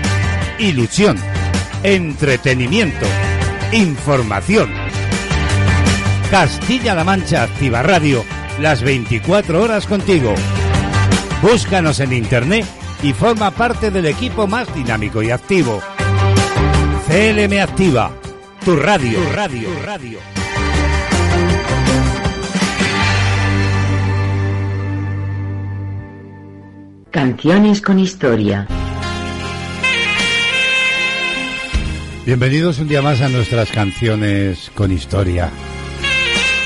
ilusión, 0.59 1.19
entretenimiento, 1.83 3.07
información. 3.73 4.73
Castilla-La 6.31 7.05
Mancha 7.05 7.45
Activa 7.45 7.83
Radio 7.83 8.36
las 8.61 8.83
24 8.83 9.63
horas 9.63 9.87
contigo. 9.87 10.35
Búscanos 11.43 12.01
en 12.01 12.13
internet 12.13 12.65
y 13.03 13.13
forma 13.13 13.51
parte 13.51 13.91
del 13.91 14.07
equipo 14.07 14.47
más 14.47 14.73
dinámico 14.75 15.23
y 15.23 15.31
activo. 15.31 15.81
CLM 17.07 17.61
Activa, 17.61 18.13
tu 18.65 18.77
radio, 18.77 19.19
tu 19.19 19.33
radio, 19.33 19.69
tu 19.69 19.87
radio. 19.87 20.19
Canciones 27.11 27.81
con 27.81 27.99
historia. 27.99 28.67
Bienvenidos 32.27 32.79
un 32.81 32.89
día 32.89 33.03
más 33.03 33.21
a 33.21 33.29
nuestras 33.29 33.71
canciones 33.71 34.71
con 34.75 34.91
historia. 34.91 35.51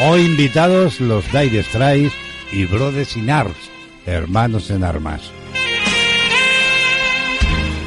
Hoy 0.03 0.23
invitados 0.23 0.99
los 0.99 1.31
Dire 1.31 1.63
Straits 1.63 2.15
y 2.53 2.65
Brothers 2.65 3.19
in 3.19 3.29
Arms, 3.29 3.59
hermanos 4.07 4.71
en 4.71 4.83
armas. 4.83 5.31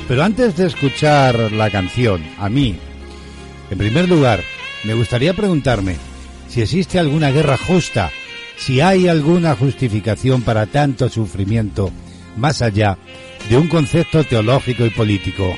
Pero 0.07 0.23
antes 0.23 0.55
de 0.55 0.67
escuchar 0.67 1.51
la 1.51 1.71
canción, 1.71 2.23
a 2.37 2.49
mí, 2.49 2.77
en 3.71 3.77
primer 3.79 4.07
lugar, 4.07 4.43
me 4.83 4.93
gustaría 4.93 5.33
preguntarme 5.33 5.97
si 6.49 6.61
existe 6.61 6.99
alguna 6.99 7.31
guerra 7.31 7.57
justa, 7.57 8.11
si 8.57 8.79
hay 8.79 9.07
alguna 9.07 9.55
justificación 9.55 10.43
para 10.43 10.67
tanto 10.67 11.09
sufrimiento 11.09 11.89
más 12.37 12.61
allá 12.61 12.99
de 13.49 13.57
un 13.57 13.67
concepto 13.67 14.23
teológico 14.23 14.85
y 14.85 14.91
político. 14.91 15.51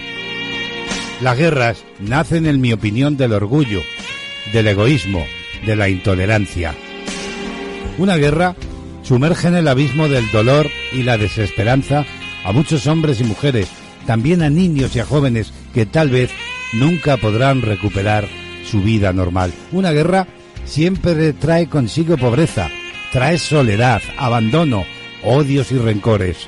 Las 1.19 1.37
guerras 1.37 1.83
nacen, 1.99 2.45
en 2.45 2.61
mi 2.61 2.71
opinión, 2.71 3.17
del 3.17 3.33
orgullo, 3.33 3.81
del 4.53 4.69
egoísmo, 4.69 5.25
de 5.65 5.75
la 5.75 5.89
intolerancia. 5.89 6.73
Una 7.97 8.17
guerra 8.17 8.55
sumerge 9.03 9.47
en 9.47 9.55
el 9.55 9.67
abismo 9.67 10.09
del 10.09 10.29
dolor 10.31 10.69
y 10.91 11.03
la 11.03 11.17
desesperanza 11.17 12.05
a 12.43 12.51
muchos 12.51 12.87
hombres 12.87 13.21
y 13.21 13.23
mujeres, 13.23 13.67
también 14.05 14.41
a 14.41 14.49
niños 14.49 14.95
y 14.95 14.99
a 14.99 15.05
jóvenes 15.05 15.53
que 15.73 15.85
tal 15.85 16.09
vez 16.09 16.31
nunca 16.73 17.17
podrán 17.17 17.61
recuperar 17.61 18.27
su 18.69 18.81
vida 18.81 19.13
normal. 19.13 19.53
Una 19.71 19.91
guerra 19.91 20.27
siempre 20.65 21.33
trae 21.33 21.67
consigo 21.67 22.17
pobreza, 22.17 22.69
trae 23.11 23.37
soledad, 23.37 24.01
abandono, 24.17 24.85
odios 25.23 25.71
y 25.71 25.77
rencores. 25.77 26.47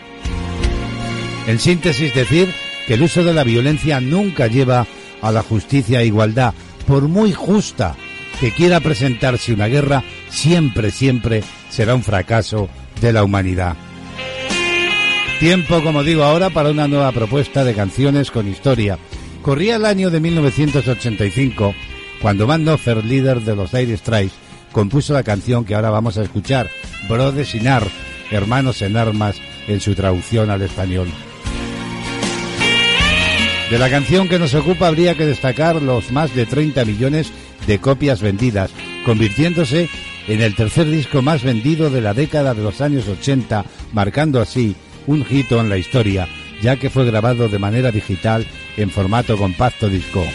En 1.47 1.59
síntesis 1.59 2.13
decir 2.13 2.49
que 2.87 2.95
el 2.95 3.03
uso 3.03 3.23
de 3.23 3.33
la 3.33 3.43
violencia 3.43 4.01
nunca 4.01 4.47
lleva 4.47 4.85
a 5.21 5.31
la 5.31 5.41
justicia 5.41 6.01
e 6.01 6.07
igualdad, 6.07 6.53
por 6.85 7.07
muy 7.07 7.33
justa 7.33 7.95
que 8.39 8.51
quiera 8.51 8.79
presentarse 8.79 9.53
una 9.53 9.67
guerra, 9.67 10.03
siempre, 10.29 10.91
siempre 10.91 11.43
será 11.69 11.95
un 11.95 12.03
fracaso 12.03 12.69
de 13.01 13.13
la 13.13 13.23
humanidad. 13.23 13.75
Tiempo, 15.39 15.83
como 15.83 16.03
digo 16.03 16.23
ahora, 16.23 16.49
para 16.49 16.71
una 16.71 16.87
nueva 16.87 17.11
propuesta 17.11 17.63
de 17.63 17.75
canciones 17.75 18.31
con 18.31 18.47
historia. 18.47 18.97
Corría 19.41 19.75
el 19.75 19.85
año 19.85 20.09
de 20.09 20.19
1985 20.19 21.75
cuando 22.21 22.47
Van 22.47 22.63
Noffer, 22.63 23.05
líder 23.05 23.41
de 23.41 23.55
los 23.55 23.71
Dire 23.71 23.95
Straits, 23.95 24.33
compuso 24.71 25.13
la 25.13 25.23
canción 25.23 25.65
que 25.65 25.75
ahora 25.75 25.91
vamos 25.91 26.17
a 26.17 26.23
escuchar, 26.23 26.69
Brothers 27.07 27.53
in 27.55 27.67
Arms, 27.67 27.91
Hermanos 28.31 28.81
en 28.81 28.97
Armas, 28.97 29.37
en 29.67 29.79
su 29.79 29.93
traducción 29.93 30.49
al 30.49 30.63
español. 30.63 31.07
De 33.69 33.77
la 33.77 33.89
canción 33.89 34.29
que 34.29 34.39
nos 34.39 34.55
ocupa 34.55 34.87
habría 34.87 35.15
que 35.15 35.25
destacar 35.25 35.81
los 35.81 36.11
más 36.11 36.33
de 36.33 36.45
30 36.45 36.85
millones 36.85 37.31
de 37.67 37.79
copias 37.79 38.21
vendidas, 38.21 38.71
convirtiéndose 39.05 39.89
en 40.27 40.41
el 40.41 40.55
tercer 40.55 40.89
disco 40.89 41.21
más 41.21 41.43
vendido 41.43 41.89
de 41.89 42.01
la 42.01 42.13
década 42.13 42.53
de 42.53 42.63
los 42.63 42.81
años 42.81 43.07
80, 43.07 43.65
marcando 43.93 44.41
así 44.41 44.75
un 45.05 45.25
hito 45.29 45.59
en 45.59 45.69
la 45.69 45.77
historia, 45.77 46.27
ya 46.61 46.77
que 46.77 46.89
fue 46.89 47.05
grabado 47.05 47.47
de 47.47 47.59
manera 47.59 47.91
digital 47.91 48.45
en 48.77 48.89
formato 48.89 49.37
compacto 49.37 49.89
disco. 49.89 50.25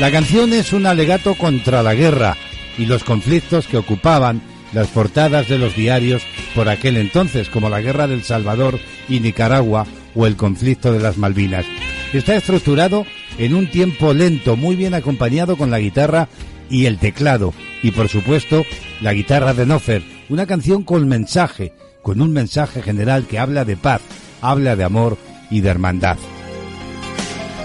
La 0.00 0.10
canción 0.10 0.52
es 0.52 0.72
un 0.72 0.86
alegato 0.86 1.34
contra 1.34 1.82
la 1.82 1.94
guerra 1.94 2.36
y 2.78 2.86
los 2.86 3.04
conflictos 3.04 3.66
que 3.66 3.76
ocupaban 3.76 4.42
las 4.72 4.88
portadas 4.88 5.48
de 5.48 5.58
los 5.58 5.76
diarios 5.76 6.22
por 6.54 6.68
aquel 6.68 6.96
entonces, 6.96 7.48
como 7.48 7.68
la 7.68 7.80
Guerra 7.80 8.06
del 8.06 8.24
Salvador 8.24 8.78
y 9.08 9.20
Nicaragua 9.20 9.86
o 10.14 10.26
el 10.26 10.36
conflicto 10.36 10.92
de 10.92 11.00
las 11.00 11.18
Malvinas. 11.18 11.66
Está 12.12 12.36
estructurado 12.36 13.06
en 13.38 13.54
un 13.54 13.70
tiempo 13.70 14.12
lento, 14.12 14.56
muy 14.56 14.76
bien 14.76 14.94
acompañado 14.94 15.56
con 15.56 15.70
la 15.70 15.80
guitarra 15.80 16.28
y 16.70 16.86
el 16.86 16.98
teclado, 16.98 17.52
y 17.82 17.90
por 17.90 18.08
supuesto 18.08 18.64
la 19.00 19.12
guitarra 19.12 19.54
de 19.54 19.66
Nofer, 19.66 20.02
una 20.28 20.46
canción 20.46 20.82
con 20.82 21.06
mensaje, 21.08 21.72
con 22.02 22.20
un 22.20 22.32
mensaje 22.32 22.82
general 22.82 23.26
que 23.26 23.38
habla 23.38 23.64
de 23.64 23.76
paz, 23.76 24.00
habla 24.40 24.76
de 24.76 24.84
amor 24.84 25.18
y 25.50 25.60
de 25.60 25.68
hermandad. 25.68 26.16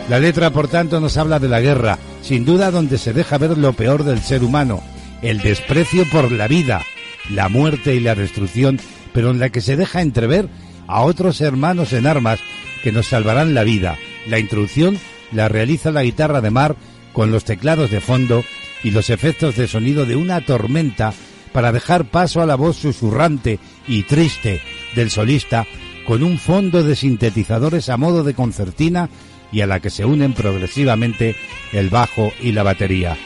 La 0.09 0.19
letra, 0.19 0.51
por 0.51 0.67
tanto, 0.67 0.99
nos 0.99 1.17
habla 1.17 1.39
de 1.39 1.49
la 1.49 1.59
guerra, 1.59 1.99
sin 2.21 2.45
duda 2.45 2.71
donde 2.71 2.97
se 2.97 3.13
deja 3.13 3.37
ver 3.37 3.57
lo 3.57 3.73
peor 3.73 4.03
del 4.03 4.21
ser 4.21 4.43
humano, 4.43 4.81
el 5.21 5.39
desprecio 5.39 6.05
por 6.09 6.31
la 6.31 6.47
vida, 6.47 6.83
la 7.29 7.49
muerte 7.49 7.95
y 7.95 7.99
la 7.99 8.15
destrucción, 8.15 8.79
pero 9.13 9.31
en 9.31 9.39
la 9.39 9.49
que 9.49 9.61
se 9.61 9.75
deja 9.75 10.01
entrever 10.01 10.47
a 10.87 11.01
otros 11.01 11.41
hermanos 11.41 11.91
en 11.93 12.07
armas 12.07 12.39
que 12.83 12.91
nos 12.91 13.07
salvarán 13.07 13.53
la 13.53 13.63
vida. 13.63 13.97
La 14.27 14.39
introducción 14.39 14.97
la 15.31 15.49
realiza 15.49 15.91
la 15.91 16.03
guitarra 16.03 16.41
de 16.41 16.51
mar 16.51 16.75
con 17.13 17.31
los 17.31 17.45
teclados 17.45 17.91
de 17.91 18.01
fondo 18.01 18.43
y 18.83 18.91
los 18.91 19.09
efectos 19.09 19.55
de 19.55 19.67
sonido 19.67 20.05
de 20.05 20.15
una 20.15 20.41
tormenta 20.41 21.13
para 21.51 21.71
dejar 21.71 22.05
paso 22.05 22.41
a 22.41 22.45
la 22.45 22.55
voz 22.55 22.77
susurrante 22.77 23.59
y 23.87 24.03
triste 24.03 24.61
del 24.95 25.09
solista 25.09 25.65
con 26.05 26.23
un 26.23 26.37
fondo 26.37 26.83
de 26.83 26.95
sintetizadores 26.95 27.89
a 27.89 27.97
modo 27.97 28.23
de 28.23 28.33
concertina 28.33 29.09
y 29.51 29.61
a 29.61 29.67
la 29.67 29.79
que 29.79 29.89
se 29.89 30.05
unen 30.05 30.33
progresivamente 30.33 31.35
el 31.73 31.89
bajo 31.89 32.31
y 32.41 32.51
la 32.51 32.63
batería. 32.63 33.17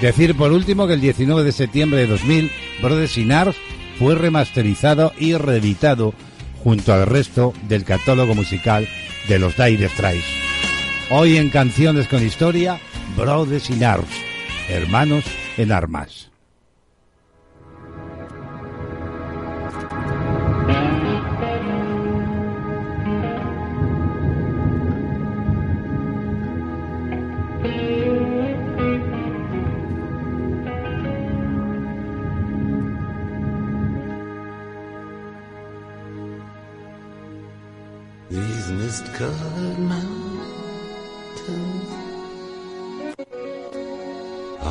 Decir 0.00 0.34
por 0.34 0.52
último 0.52 0.86
que 0.86 0.94
el 0.94 1.00
19 1.00 1.44
de 1.44 1.52
septiembre 1.52 2.00
de 2.00 2.06
2000 2.06 2.50
Brothers 2.82 3.18
in 3.18 3.30
fue 3.98 4.14
remasterizado 4.14 5.12
y 5.18 5.34
reeditado 5.34 6.14
junto 6.64 6.92
al 6.92 7.06
resto 7.06 7.52
del 7.68 7.84
catálogo 7.84 8.34
musical 8.34 8.88
de 9.28 9.38
los 9.38 9.56
Dire 9.56 9.88
Straits. 9.88 10.49
Hoy 11.12 11.38
en 11.38 11.50
Canciones 11.50 12.06
con 12.06 12.24
Historia, 12.24 12.78
Brothers 13.16 13.68
in 13.70 13.82
Arms, 13.82 14.06
hermanos 14.68 15.24
en 15.56 15.72
armas. 15.72 16.30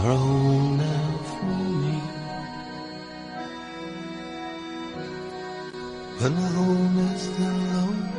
are 0.05 0.11
all 0.11 0.59
now 0.85 1.17
for 1.29 1.55
me. 1.81 1.97
When 6.19 6.33
alone 6.47 6.97
is 7.13 7.27
the 7.37 7.49
lonely. 7.73 8.18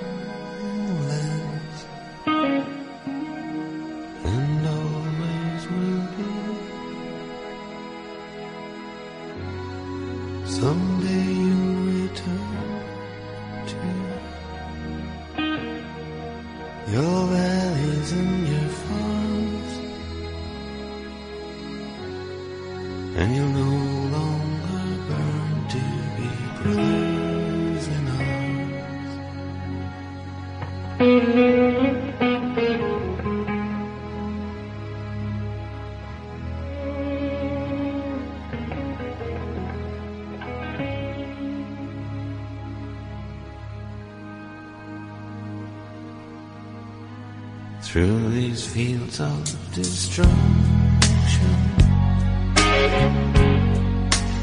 Through 47.90 48.30
these 48.30 48.64
fields 48.72 49.18
of 49.18 49.74
destruction, 49.74 50.30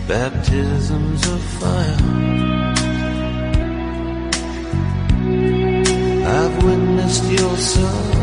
baptisms 0.06 1.28
of 1.28 1.42
fire. 1.62 1.98
I've 6.28 6.62
witnessed 6.62 7.24
your 7.40 7.56
suffering 7.56 8.17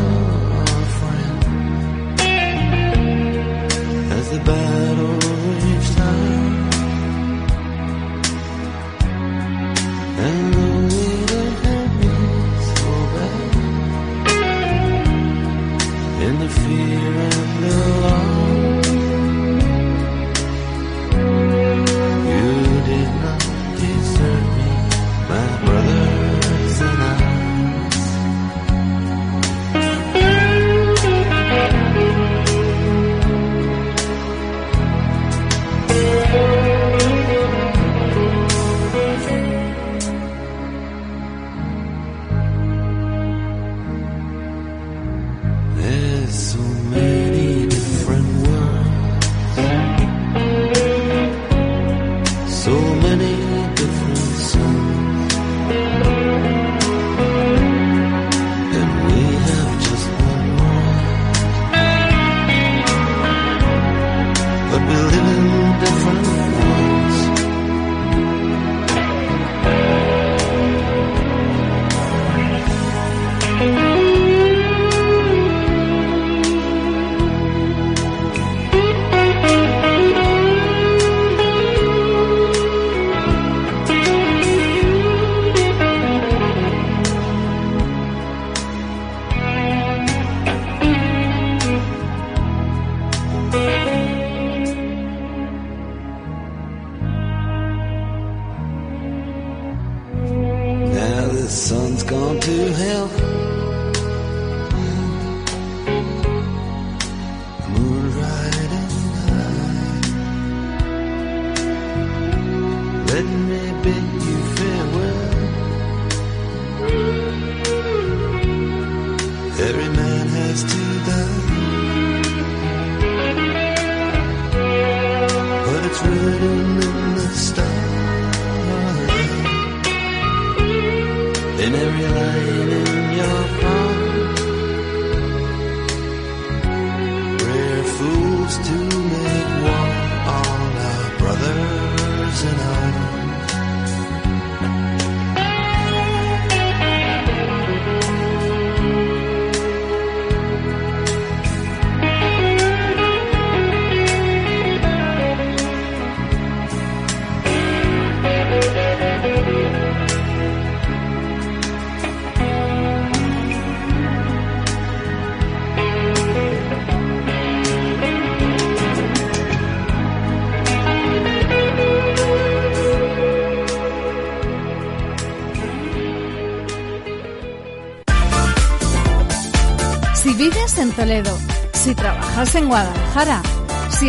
the 101.45 101.51
sun's 101.51 102.03
gone 102.03 102.41
to 102.41 102.73
hell. 102.73 103.54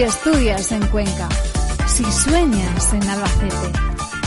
Estudias 0.06 0.72
en 0.72 0.86
Cuenca, 0.88 1.28
si 1.88 2.04
sueñas 2.12 2.94
en 2.94 3.02
Albacete 3.10 3.80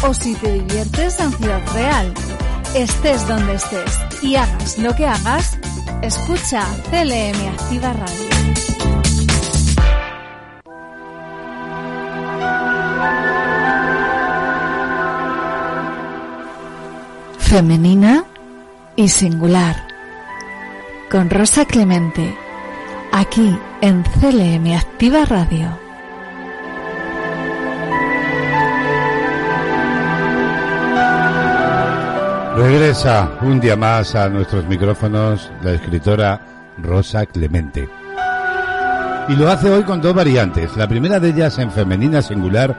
o 0.03 0.13
si 0.13 0.35
te 0.35 0.55
diviertes 0.55 1.21
en 1.21 1.33
Ciudad 1.33 1.61
Real, 1.73 2.13
estés 2.75 3.27
donde 3.29 3.55
estés 3.55 3.99
y 4.21 4.35
hagas 4.35 4.79
lo 4.79 4.95
que 4.97 5.07
hagas, 5.07 5.57
escucha 6.03 6.65
CLM 6.91 7.49
Activa 7.49 7.93
Radio. 7.93 8.29
Femenina 17.39 18.25
y 18.97 19.09
singular. 19.09 19.77
Con 21.09 21.31
Rosa 21.31 21.65
Clemente, 21.65 22.37
aquí 23.13 23.57
en 23.81 24.03
CLM 24.03 24.77
Activa 24.77 25.25
Radio. 25.25 25.79
Regresa 32.57 33.31
un 33.43 33.61
día 33.61 33.77
más 33.77 34.17
a 34.17 34.29
nuestros 34.29 34.67
micrófonos 34.67 35.53
la 35.63 35.73
escritora 35.73 36.41
Rosa 36.79 37.27
Clemente. 37.27 37.89
Y 39.29 39.37
lo 39.37 39.49
hace 39.49 39.71
hoy 39.71 39.85
con 39.85 40.01
dos 40.01 40.15
variantes. 40.15 40.77
La 40.77 40.89
primera 40.89 41.21
de 41.21 41.29
ellas 41.29 41.59
en 41.59 41.71
femenina 41.71 42.21
singular 42.21 42.77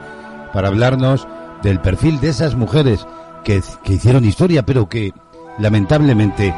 para 0.52 0.68
hablarnos 0.68 1.26
del 1.62 1.80
perfil 1.80 2.20
de 2.20 2.28
esas 2.28 2.56
mujeres 2.56 3.06
que, 3.44 3.62
que 3.84 3.94
hicieron 3.94 4.26
historia, 4.26 4.66
pero 4.66 4.88
que 4.88 5.14
lamentablemente 5.58 6.54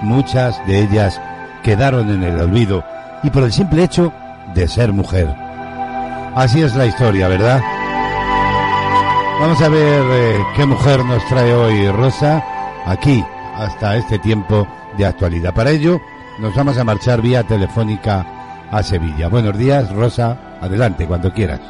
muchas 0.00 0.56
de 0.66 0.80
ellas 0.80 1.20
quedaron 1.62 2.08
en 2.08 2.22
el 2.22 2.40
olvido 2.40 2.84
y 3.22 3.30
por 3.30 3.42
el 3.44 3.52
simple 3.52 3.84
hecho 3.84 4.12
de 4.54 4.68
ser 4.68 4.92
mujer. 4.92 5.28
Así 6.34 6.62
es 6.62 6.74
la 6.74 6.86
historia, 6.86 7.28
¿verdad? 7.28 7.62
Vamos 9.40 9.60
a 9.60 9.68
ver 9.68 10.04
eh, 10.10 10.44
qué 10.56 10.66
mujer 10.66 11.04
nos 11.04 11.24
trae 11.26 11.52
hoy 11.52 11.90
Rosa 11.90 12.44
aquí 12.86 13.24
hasta 13.56 13.96
este 13.96 14.18
tiempo 14.18 14.66
de 14.96 15.06
actualidad. 15.06 15.54
Para 15.54 15.70
ello 15.70 16.00
nos 16.38 16.54
vamos 16.54 16.78
a 16.78 16.84
marchar 16.84 17.20
vía 17.20 17.42
telefónica 17.42 18.24
a 18.70 18.82
Sevilla. 18.82 19.28
Buenos 19.28 19.56
días, 19.58 19.90
Rosa. 19.92 20.36
Adelante, 20.60 21.06
cuando 21.06 21.32
quieras. 21.32 21.60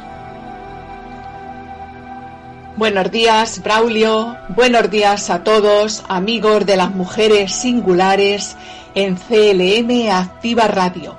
Buenos 2.75 3.11
días, 3.11 3.61
Braulio. 3.61 4.35
Buenos 4.49 4.89
días 4.89 5.29
a 5.29 5.43
todos, 5.43 6.03
amigos 6.07 6.65
de 6.65 6.75
las 6.75 6.91
mujeres 6.91 7.53
singulares 7.53 8.55
en 8.95 9.15
CLM 9.15 10.09
Activa 10.11 10.67
Radio. 10.67 11.15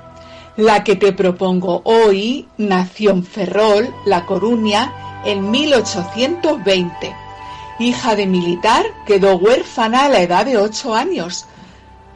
La 0.57 0.85
que 0.85 0.95
te 0.95 1.11
propongo 1.11 1.81
hoy 1.83 2.47
nació 2.57 3.11
en 3.11 3.25
Ferrol, 3.25 3.93
La 4.05 4.25
Coruña, 4.25 5.21
en 5.25 5.51
1820. 5.51 7.13
Hija 7.79 8.15
de 8.15 8.25
militar, 8.25 8.85
quedó 9.05 9.35
huérfana 9.35 10.05
a 10.05 10.09
la 10.09 10.21
edad 10.21 10.45
de 10.45 10.57
8 10.57 10.95
años. 10.95 11.45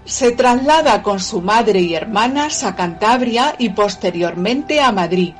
Se 0.06 0.32
traslada 0.32 1.04
con 1.04 1.20
su 1.20 1.42
madre 1.42 1.82
y 1.82 1.96
hermanas 1.96 2.64
a 2.64 2.78
Cantabria 2.78 3.56
y 3.58 3.70
posteriormente 3.70 4.80
a 4.80 4.94
Madrid. 4.94 5.34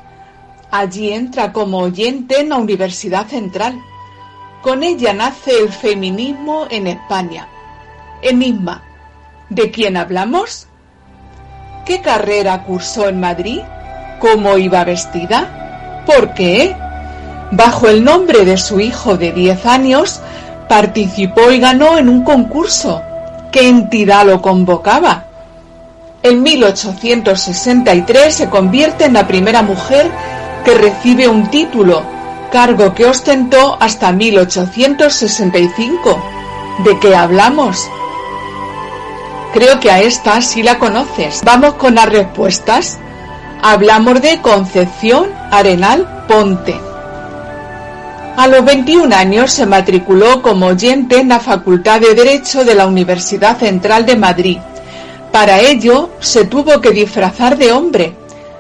Allí 0.70 1.14
entra 1.14 1.54
como 1.54 1.78
oyente 1.78 2.42
en 2.42 2.50
la 2.50 2.58
Universidad 2.58 3.28
Central. 3.28 3.80
Con 4.62 4.84
ella 4.84 5.14
nace 5.14 5.58
el 5.58 5.70
feminismo 5.70 6.68
en 6.70 6.88
España. 6.88 7.48
Enigma. 8.22 8.84
¿De 9.48 9.72
quién 9.72 9.96
hablamos? 9.96 10.69
¿Qué 11.90 12.02
carrera 12.02 12.62
cursó 12.62 13.10
en 13.10 13.20
Madrid? 13.20 13.62
¿Cómo 14.20 14.60
iba 14.60 14.84
vestida? 14.84 16.04
¿Por 16.06 16.36
qué? 16.36 16.76
Bajo 17.50 17.88
el 17.88 18.04
nombre 18.04 18.46
de 18.46 18.58
su 18.58 18.80
hijo 18.80 19.18
de 19.18 19.32
10 19.32 19.66
años, 19.66 20.22
participó 20.68 21.50
y 21.50 21.60
ganó 21.60 21.98
en 21.98 22.08
un 22.08 22.24
concurso. 22.24 23.02
¿Qué 23.52 23.68
entidad 23.68 24.28
lo 24.28 24.40
convocaba? 24.40 25.24
En 26.22 26.44
1863 26.44 28.36
se 28.36 28.52
convierte 28.52 29.06
en 29.06 29.14
la 29.14 29.26
primera 29.26 29.64
mujer 29.64 30.12
que 30.64 30.76
recibe 30.76 31.28
un 31.28 31.48
título, 31.48 32.04
cargo 32.52 32.94
que 32.94 33.08
ostentó 33.08 33.78
hasta 33.80 34.12
1865. 34.12 36.24
¿De 36.84 37.00
qué 37.00 37.16
hablamos? 37.16 37.90
Creo 39.54 39.80
que 39.80 39.90
a 39.90 40.02
esta 40.02 40.42
sí 40.42 40.62
la 40.62 40.78
conoces. 40.78 41.42
Vamos 41.44 41.74
con 41.76 41.96
las 41.96 42.08
respuestas. 42.08 43.00
Hablamos 43.62 44.22
de 44.22 44.42
Concepción 44.42 45.32
Arenal 45.52 46.26
Ponte. 46.28 46.80
A 48.38 48.48
los 48.48 48.64
21 48.64 49.14
años 49.14 49.52
se 49.52 49.66
matriculó 49.66 50.42
como 50.42 50.68
oyente 50.68 51.18
en 51.18 51.30
la 51.30 51.40
Facultad 51.40 52.00
de 52.00 52.14
Derecho 52.14 52.64
de 52.64 52.76
la 52.76 52.86
Universidad 52.86 53.58
Central 53.58 54.06
de 54.06 54.16
Madrid. 54.16 54.58
Para 55.32 55.60
ello 55.60 56.12
se 56.20 56.46
tuvo 56.46 56.80
que 56.80 56.92
disfrazar 56.92 57.58
de 57.58 57.72
hombre. 57.72 58.16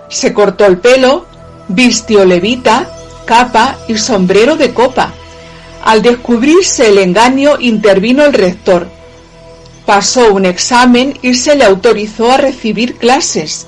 Se 0.09 0.33
cortó 0.33 0.65
el 0.65 0.79
pelo, 0.79 1.27
vistió 1.67 2.25
levita, 2.25 2.89
capa 3.25 3.77
y 3.87 3.97
sombrero 3.97 4.57
de 4.57 4.73
copa. 4.73 5.13
Al 5.85 6.01
descubrirse 6.01 6.89
el 6.89 6.97
engaño 6.97 7.57
intervino 7.59 8.25
el 8.25 8.33
rector. 8.33 8.98
Pasó 9.89 10.33
un 10.35 10.45
examen 10.45 11.17
y 11.23 11.33
se 11.33 11.55
le 11.55 11.65
autorizó 11.65 12.31
a 12.31 12.37
recibir 12.37 12.97
clases. 12.97 13.65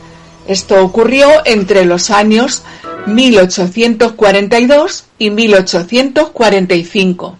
Esto 0.47 0.86
ocurrió 0.86 1.28
entre 1.45 1.84
los 1.84 2.11
años 2.11 2.61
1842 3.07 5.05
y 5.17 5.32
1845. 5.32 7.38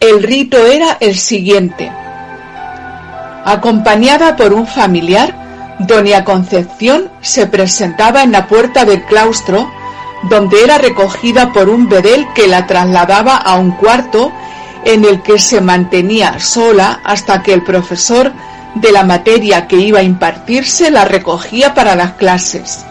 El 0.00 0.22
rito 0.22 0.64
era 0.64 0.96
el 1.00 1.14
siguiente. 1.14 1.92
Acompañada 3.44 4.34
por 4.34 4.54
un 4.54 4.66
familiar, 4.66 5.76
doña 5.80 6.24
Concepción 6.24 7.10
se 7.20 7.48
presentaba 7.48 8.22
en 8.22 8.32
la 8.32 8.48
puerta 8.48 8.86
del 8.86 9.02
claustro, 9.02 9.70
donde 10.30 10.64
era 10.64 10.78
recogida 10.78 11.52
por 11.52 11.68
un 11.68 11.86
bedel 11.86 12.26
que 12.34 12.48
la 12.48 12.66
trasladaba 12.66 13.36
a 13.36 13.56
un 13.56 13.72
cuarto 13.72 14.32
en 14.84 15.04
el 15.04 15.22
que 15.22 15.38
se 15.38 15.60
mantenía 15.60 16.38
sola 16.40 17.00
hasta 17.04 17.42
que 17.42 17.52
el 17.52 17.62
profesor 17.62 18.32
de 18.74 18.92
la 18.92 19.04
materia 19.04 19.66
que 19.66 19.76
iba 19.76 20.00
a 20.00 20.04
impartirse 20.04 20.90
la 20.90 21.04
recogía 21.04 21.74
para 21.74 21.96
las 21.96 22.12
clases. 22.12 22.84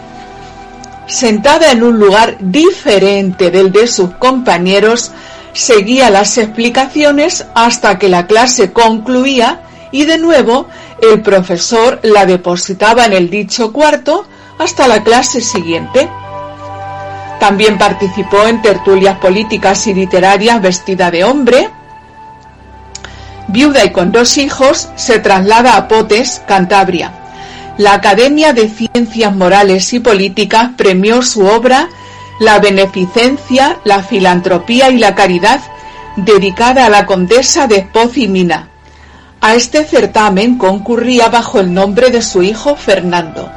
Sentada 1.07 1.71
en 1.71 1.83
un 1.83 1.97
lugar 1.97 2.37
diferente 2.39 3.49
del 3.49 3.71
de 3.71 3.87
sus 3.87 4.11
compañeros, 4.11 5.11
seguía 5.53 6.09
las 6.09 6.37
explicaciones 6.37 7.45
hasta 7.55 7.97
que 7.97 8.09
la 8.09 8.27
clase 8.27 8.71
concluía 8.71 9.61
y 9.91 10.05
de 10.05 10.17
nuevo 10.17 10.67
el 11.01 11.21
profesor 11.21 11.99
la 12.03 12.25
depositaba 12.25 13.05
en 13.05 13.13
el 13.13 13.29
dicho 13.29 13.73
cuarto 13.73 14.25
hasta 14.59 14.87
la 14.87 15.03
clase 15.03 15.41
siguiente. 15.41 16.09
También 17.39 17.77
participó 17.77 18.45
en 18.47 18.61
tertulias 18.61 19.17
políticas 19.17 19.87
y 19.87 19.93
literarias 19.93 20.61
vestida 20.61 21.09
de 21.09 21.23
hombre. 21.23 21.69
Viuda 23.49 23.83
y 23.83 23.91
con 23.91 24.11
dos 24.11 24.37
hijos, 24.37 24.89
se 24.95 25.17
traslada 25.17 25.75
a 25.75 25.87
Potes, 25.87 26.39
Cantabria. 26.47 27.11
La 27.79 27.93
Academia 27.93 28.53
de 28.53 28.69
Ciencias 28.69 29.35
Morales 29.35 29.91
y 29.93 29.99
Políticas 29.99 30.69
premió 30.77 31.23
su 31.23 31.43
obra 31.45 31.89
La 32.39 32.59
beneficencia, 32.59 33.79
la 33.85 34.03
filantropía 34.03 34.91
y 34.91 34.99
la 34.99 35.15
caridad, 35.15 35.61
dedicada 36.15 36.85
a 36.85 36.89
la 36.89 37.07
condesa 37.07 37.65
de 37.65 37.77
Espoz 37.77 38.17
y 38.17 38.27
Mina. 38.27 38.69
A 39.41 39.55
este 39.55 39.83
certamen 39.83 40.59
concurría 40.59 41.29
bajo 41.29 41.59
el 41.59 41.73
nombre 41.73 42.11
de 42.11 42.21
su 42.21 42.43
hijo 42.43 42.75
Fernando. 42.75 43.49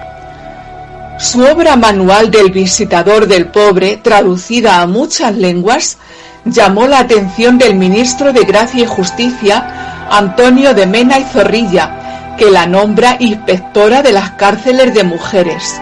Su 1.18 1.44
obra 1.44 1.76
Manual 1.76 2.30
del 2.30 2.50
Visitador 2.50 3.26
del 3.26 3.48
Pobre, 3.48 3.98
traducida 3.98 4.80
a 4.80 4.86
muchas 4.86 5.36
lenguas, 5.36 5.98
llamó 6.44 6.86
la 6.86 7.00
atención 7.00 7.58
del 7.58 7.74
ministro 7.74 8.32
de 8.32 8.44
Gracia 8.44 8.82
y 8.82 8.86
Justicia, 8.86 10.06
Antonio 10.10 10.74
de 10.74 10.86
Mena 10.86 11.18
y 11.18 11.24
Zorrilla, 11.24 12.34
que 12.36 12.50
la 12.50 12.66
nombra 12.66 13.16
inspectora 13.18 14.02
de 14.02 14.12
las 14.12 14.30
cárceles 14.32 14.94
de 14.94 15.04
mujeres. 15.04 15.80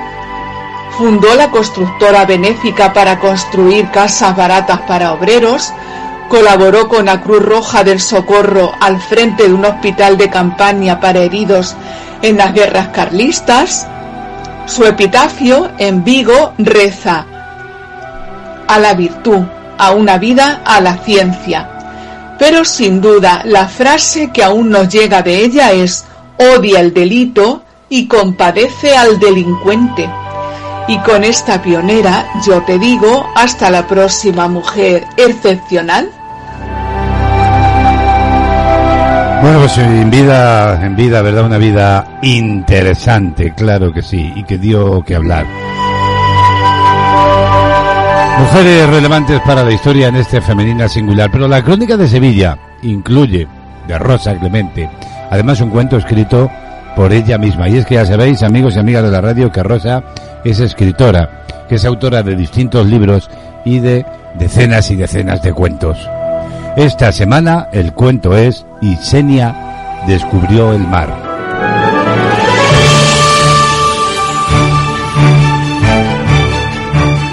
Fundó 0.99 1.35
la 1.35 1.51
constructora 1.51 2.27
benéfica 2.27 2.93
para 2.93 3.19
construir 3.19 3.91
casas 3.91 4.37
baratas 4.37 4.81
para 4.83 5.13
obreros, 5.13 5.73
colaboró 6.29 6.89
con 6.89 7.07
la 7.07 7.21
Cruz 7.21 7.43
Roja 7.43 7.83
del 7.83 8.01
Socorro 8.01 8.73
al 8.81 9.01
frente 9.01 9.49
de 9.49 9.55
un 9.55 9.65
hospital 9.65 10.19
de 10.19 10.31
campaña 10.31 11.01
para 11.01 11.21
heridos 11.21 11.75
en 12.23 12.37
las 12.37 12.53
guerras 12.53 12.89
carlistas. 12.89 13.87
Su 14.67 14.85
epitafio 14.85 15.71
en 15.79 16.05
Vigo 16.05 16.53
reza 16.59 17.27
a 18.69 18.79
la 18.79 18.95
virtud, 18.95 19.45
a 19.81 19.93
una 19.93 20.19
vida, 20.19 20.63
a 20.65 20.81
la 20.81 20.99
ciencia. 20.99 22.37
Pero 22.39 22.65
sin 22.65 23.01
duda 23.01 23.43
la 23.45 23.67
frase 23.67 24.31
que 24.33 24.45
aún 24.45 24.71
nos 24.71 24.89
llega 24.89 25.23
de 25.23 25.45
ella 25.45 25.73
es 25.73 26.05
odia 26.39 26.81
el 26.81 26.95
delito 26.95 27.63
y 27.89 28.07
compadece 28.07 28.97
al 28.97 29.19
delincuente. 29.19 30.09
Y 30.89 30.99
con 30.99 31.25
esta 31.25 31.61
pionera 31.61 32.27
yo 32.47 32.63
te 32.63 32.79
digo 32.79 33.29
hasta 33.35 33.71
la 33.71 33.87
próxima 33.87 34.49
mujer 34.49 35.05
excepcional 35.17 36.11
Bueno, 39.43 39.61
pues 39.61 39.79
en 39.79 40.11
vida, 40.11 40.85
en 40.85 40.95
vida, 40.95 41.23
¿verdad? 41.23 41.47
Una 41.47 41.57
vida 41.57 42.19
interesante, 42.21 43.55
claro 43.55 43.91
que 43.91 44.03
sí, 44.03 44.31
y 44.37 44.45
que 44.45 44.59
dio 44.59 45.03
que 45.03 45.15
hablar. 45.15 45.47
Mujeres 48.39 48.89
relevantes 48.89 49.41
para 49.41 49.63
la 49.63 49.73
historia 49.73 50.09
en 50.09 50.17
este 50.17 50.41
femenina 50.41 50.89
singular, 50.89 51.31
pero 51.31 51.47
la 51.47 51.63
crónica 51.63 51.97
de 51.97 52.09
Sevilla 52.09 52.57
incluye 52.83 53.47
de 53.87 53.99
Rosa 53.99 54.35
Clemente, 54.39 54.89
además 55.31 55.61
un 55.61 55.71
cuento 55.71 55.97
escrito 55.97 56.51
por 56.97 57.13
ella 57.13 57.39
misma. 57.39 57.69
Y 57.69 57.79
es 57.79 57.87
que 57.87 57.95
ya 57.95 58.07
sabéis, 58.07 58.43
amigos 58.43 58.77
y 58.77 58.79
amigas 58.79 59.05
de 59.05 59.11
la 59.11 59.21
radio, 59.21 59.53
que 59.53 59.63
Rosa 59.63 60.03
es 60.45 60.61
escritora, 60.61 61.45
que 61.69 61.77
es 61.77 61.85
autora 61.85 62.23
de 62.23 62.37
distintos 62.37 62.87
libros 62.87 63.31
y 63.65 63.79
de 63.81 64.07
decenas 64.39 64.91
y 64.91 64.97
decenas 64.97 65.43
de 65.43 65.53
cuentos. 65.53 65.99
Esta 66.77 67.13
semana 67.13 67.69
el 67.73 67.93
cuento 67.93 68.37
es 68.37 68.65
Isenia 68.81 70.03
descubrió 70.07 70.73
el 70.73 70.87
mar. 70.87 71.30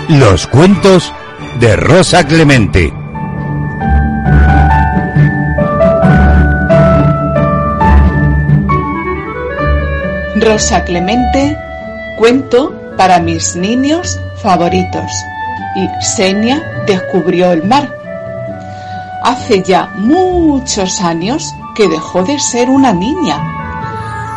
Los 0.09 0.47
cuentos 0.47 1.11
de 1.59 1.75
Rosa 1.75 2.25
Clemente. 2.25 2.93
Rosa 10.37 10.85
Clemente, 10.85 11.57
cuento 12.17 12.73
para 12.95 13.19
mis 13.19 13.57
niños 13.57 14.17
favoritos. 14.41 15.11
Y 15.75 15.89
Senia 16.01 16.63
descubrió 16.87 17.51
el 17.51 17.65
mar. 17.65 17.93
Hace 19.23 19.61
ya 19.61 19.91
muchos 19.95 21.01
años 21.01 21.53
que 21.75 21.85
dejó 21.89 22.23
de 22.23 22.39
ser 22.39 22.69
una 22.69 22.93
niña. 22.93 23.43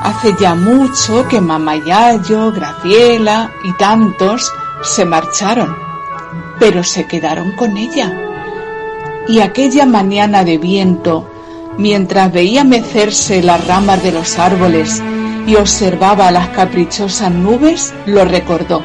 Hace 0.03 0.35
ya 0.41 0.57
mucho 0.57 1.29
que 1.29 1.41
Mamá 1.41 1.77
Yayo, 1.77 2.51
Graciela 2.51 3.53
y 3.63 3.73
tantos 3.75 4.53
se 4.83 5.05
marcharon, 5.05 5.77
pero 6.59 6.83
se 6.85 7.07
quedaron 7.07 7.53
con 7.53 7.77
ella. 7.77 8.13
Y 9.29 9.41
aquella 9.41 9.87
mañana 9.87 10.45
de 10.45 10.59
viento, 10.59 11.31
mientras 11.79 12.33
veía 12.33 12.65
mecerse 12.65 13.43
las 13.43 13.67
ramas 13.67 14.03
de 14.03 14.13
los 14.13 14.39
árboles 14.39 15.03
y 15.47 15.57
observaba 15.57 16.31
las 16.31 16.49
caprichosas 16.49 17.31
nubes, 17.31 17.95
lo 18.07 18.25
recordó. 18.25 18.83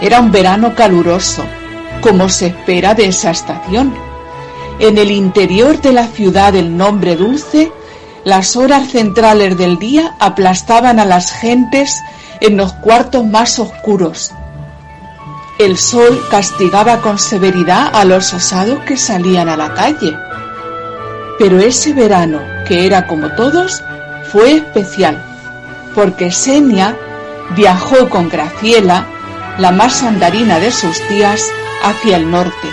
Era 0.00 0.20
un 0.20 0.32
verano 0.32 0.74
caluroso, 0.74 1.44
como 2.00 2.28
se 2.28 2.48
espera 2.48 2.94
de 2.94 3.06
esa 3.06 3.30
estación. 3.30 3.94
En 4.78 4.98
el 4.98 5.10
interior 5.10 5.80
de 5.80 5.92
la 5.92 6.06
ciudad 6.06 6.52
del 6.52 6.76
nombre 6.76 7.16
dulce, 7.16 7.70
las 8.24 8.56
horas 8.56 8.90
centrales 8.90 9.56
del 9.56 9.78
día 9.78 10.14
aplastaban 10.18 10.98
a 10.98 11.04
las 11.04 11.32
gentes 11.32 12.02
en 12.42 12.56
los 12.56 12.72
cuartos 12.72 13.24
más 13.24 13.60
oscuros. 13.60 14.32
el 15.58 15.78
sol 15.78 16.20
castigaba 16.28 17.00
con 17.00 17.16
severidad 17.16 17.94
a 17.94 18.04
los 18.04 18.34
osados 18.34 18.80
que 18.80 18.96
salían 18.96 19.48
a 19.48 19.56
la 19.56 19.74
calle. 19.74 20.16
Pero 21.38 21.60
ese 21.60 21.92
verano, 21.92 22.40
que 22.66 22.84
era 22.84 23.06
como 23.06 23.28
todos, 23.36 23.80
fue 24.32 24.56
especial, 24.56 25.22
porque 25.94 26.32
Senia 26.32 26.96
viajó 27.54 28.08
con 28.08 28.28
Graciela, 28.28 29.06
la 29.58 29.70
más 29.70 30.02
andarina 30.02 30.58
de 30.58 30.72
sus 30.72 31.00
tías, 31.06 31.46
hacia 31.84 32.16
el 32.16 32.28
norte. 32.28 32.68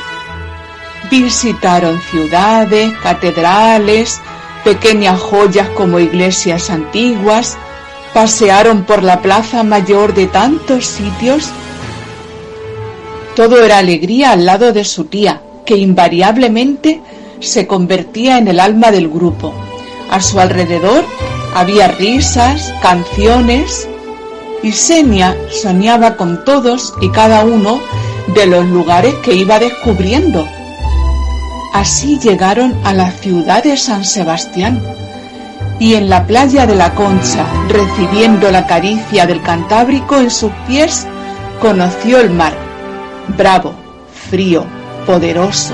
Visitaron 1.12 2.02
ciudades, 2.10 2.92
catedrales, 3.04 4.20
pequeñas 4.64 5.20
joyas 5.20 5.70
como 5.70 6.00
iglesias 6.00 6.72
antiguas, 6.72 7.56
pasearon 8.14 8.84
por 8.84 9.04
la 9.04 9.22
plaza 9.22 9.64
mayor 9.64 10.14
de 10.14 10.28
tantos 10.28 10.86
sitios. 10.86 11.50
Todo 13.36 13.64
era 13.64 13.78
alegría 13.78 14.32
al 14.32 14.46
lado 14.46 14.74
de 14.74 14.84
su 14.84 15.06
tía, 15.06 15.42
que 15.66 15.78
invariablemente 15.78 17.02
se 17.40 17.68
convertía 17.68 18.38
en 18.38 18.48
el 18.48 18.60
alma 18.60 18.92
del 18.92 19.10
grupo. 19.10 19.54
A 20.10 20.22
su 20.22 20.40
alrededor 20.40 21.06
había 21.56 21.88
risas, 21.88 22.74
canciones, 22.82 23.88
y 24.62 24.72
Senia 24.72 25.38
soñaba 25.50 26.18
con 26.18 26.44
todos 26.44 26.94
y 27.02 27.10
cada 27.10 27.46
uno 27.46 27.80
de 28.34 28.46
los 28.46 28.66
lugares 28.66 29.16
que 29.24 29.34
iba 29.34 29.60
descubriendo. 29.60 30.46
Así 31.74 32.20
llegaron 32.20 32.76
a 32.84 32.94
la 32.94 33.12
ciudad 33.12 33.64
de 33.64 33.78
San 33.78 34.04
Sebastián 34.04 34.84
y 35.80 35.96
en 35.96 36.10
la 36.10 36.28
playa 36.28 36.68
de 36.68 36.76
la 36.76 36.94
Concha, 36.94 37.46
recibiendo 37.70 38.52
la 38.52 38.68
caricia 38.68 39.26
del 39.26 39.42
Cantábrico 39.42 40.18
en 40.18 40.30
sus 40.30 40.52
pies, 40.68 41.08
conoció 41.62 42.20
el 42.20 42.30
mar, 42.32 42.54
bravo, 43.38 43.74
frío, 44.30 44.66
poderoso, 45.06 45.74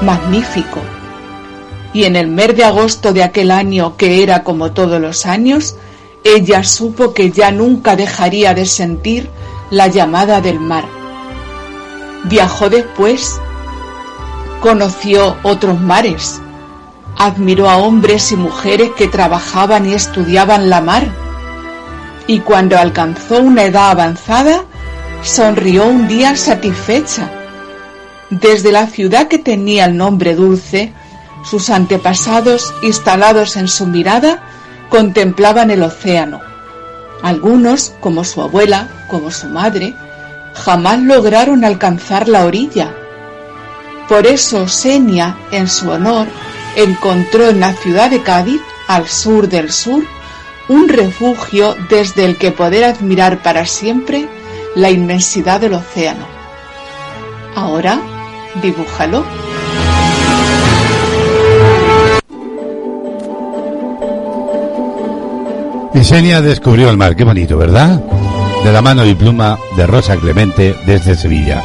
magnífico. 0.00 0.78
Y 1.92 2.04
en 2.04 2.14
el 2.14 2.28
mes 2.28 2.56
de 2.56 2.64
agosto 2.64 3.12
de 3.12 3.24
aquel 3.24 3.50
año, 3.50 3.96
que 3.96 4.22
era 4.22 4.44
como 4.44 4.70
todos 4.70 5.00
los 5.00 5.26
años, 5.26 5.74
ella 6.24 6.62
supo 6.62 7.12
que 7.12 7.32
ya 7.32 7.50
nunca 7.50 7.96
dejaría 7.96 8.54
de 8.54 8.64
sentir 8.64 9.28
la 9.70 9.88
llamada 9.88 10.40
del 10.40 10.60
mar. 10.60 10.84
Viajó 12.24 12.70
después, 12.70 13.40
conoció 14.60 15.36
otros 15.42 15.80
mares, 15.80 16.40
admiró 17.26 17.70
a 17.70 17.76
hombres 17.76 18.32
y 18.32 18.36
mujeres 18.36 18.90
que 18.96 19.08
trabajaban 19.08 19.86
y 19.86 19.94
estudiaban 19.94 20.70
la 20.70 20.80
mar, 20.80 21.06
y 22.26 22.40
cuando 22.40 22.78
alcanzó 22.78 23.38
una 23.40 23.64
edad 23.64 23.90
avanzada, 23.90 24.64
sonrió 25.22 25.86
un 25.86 26.08
día 26.08 26.36
satisfecha. 26.36 27.30
Desde 28.30 28.72
la 28.72 28.86
ciudad 28.86 29.28
que 29.28 29.38
tenía 29.38 29.84
el 29.84 29.96
nombre 29.96 30.34
dulce, 30.34 30.92
sus 31.44 31.70
antepasados, 31.70 32.72
instalados 32.82 33.56
en 33.56 33.68
su 33.68 33.86
mirada, 33.86 34.42
contemplaban 34.88 35.70
el 35.70 35.82
océano. 35.82 36.40
Algunos, 37.22 37.92
como 38.00 38.24
su 38.24 38.42
abuela, 38.42 38.88
como 39.08 39.30
su 39.30 39.46
madre, 39.46 39.94
jamás 40.54 40.98
lograron 41.00 41.64
alcanzar 41.64 42.28
la 42.28 42.44
orilla. 42.44 42.94
Por 44.08 44.26
eso 44.26 44.68
Senia, 44.68 45.36
en 45.50 45.68
su 45.68 45.90
honor, 45.90 46.26
encontró 46.76 47.48
en 47.48 47.60
la 47.60 47.72
ciudad 47.74 48.10
de 48.10 48.22
Cádiz, 48.22 48.60
al 48.88 49.08
sur 49.08 49.48
del 49.48 49.70
sur, 49.72 50.04
un 50.68 50.88
refugio 50.88 51.76
desde 51.88 52.24
el 52.24 52.36
que 52.36 52.50
poder 52.50 52.84
admirar 52.84 53.42
para 53.42 53.66
siempre 53.66 54.28
la 54.74 54.90
inmensidad 54.90 55.60
del 55.60 55.74
océano. 55.74 56.26
Ahora, 57.54 58.00
dibújalo. 58.62 59.24
Senia 66.02 66.42
descubrió 66.42 66.90
el 66.90 66.96
mar, 66.96 67.14
qué 67.14 67.22
bonito, 67.22 67.56
¿verdad? 67.56 68.02
De 68.64 68.72
la 68.72 68.82
mano 68.82 69.06
y 69.06 69.14
pluma 69.14 69.56
de 69.76 69.86
Rosa 69.86 70.16
Clemente 70.16 70.74
desde 70.84 71.14
Sevilla. 71.14 71.62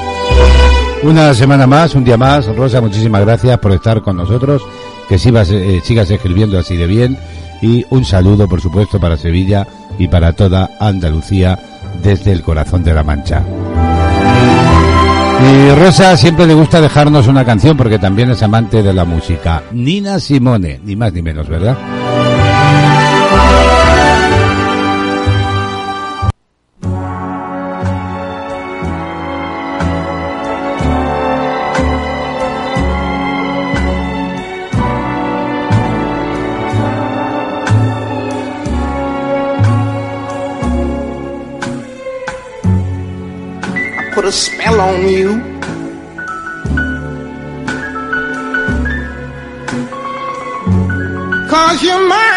Una 1.04 1.34
semana 1.34 1.66
más, 1.66 1.96
un 1.96 2.04
día 2.04 2.18
más. 2.18 2.46
Rosa, 2.56 2.80
muchísimas 2.80 3.22
gracias 3.22 3.58
por 3.58 3.72
estar 3.72 4.02
con 4.02 4.16
nosotros. 4.16 4.62
Que 5.10 5.18
sigas, 5.18 5.50
eh, 5.52 5.82
sigas 5.84 6.10
escribiendo 6.10 6.60
así 6.60 6.76
de 6.76 6.88
bien. 6.88 7.18
Y 7.62 7.86
un 7.90 8.06
saludo, 8.06 8.48
por 8.48 8.62
supuesto, 8.62 9.00
para 9.00 9.18
Sevilla 9.18 9.68
y 9.98 10.08
para 10.08 10.34
toda 10.34 10.70
Andalucía 10.80 11.58
desde 12.04 12.32
el 12.32 12.44
corazón 12.44 12.84
de 12.84 12.94
la 12.94 13.04
Mancha. 13.04 13.44
Y 15.40 15.76
Rosa 15.76 16.18
siempre 16.18 16.48
le 16.48 16.56
gusta 16.56 16.82
dejarnos 16.82 17.28
una 17.28 17.46
canción 17.46 17.78
porque 17.78 18.00
también 18.00 18.32
es 18.32 18.42
amante 18.42 18.82
de 18.82 18.94
la 18.94 19.06
música. 19.06 19.64
Nina 19.72 20.20
Simone, 20.20 20.80
ni 20.84 20.96
más 20.96 21.14
ni 21.14 21.22
menos, 21.22 21.48
¿verdad? 21.48 21.78
A 44.28 44.32
spell 44.32 44.82
on 44.82 45.08
you. 45.08 45.30
Cause 51.50 51.82
you're 51.82 52.10
mine. 52.10 52.37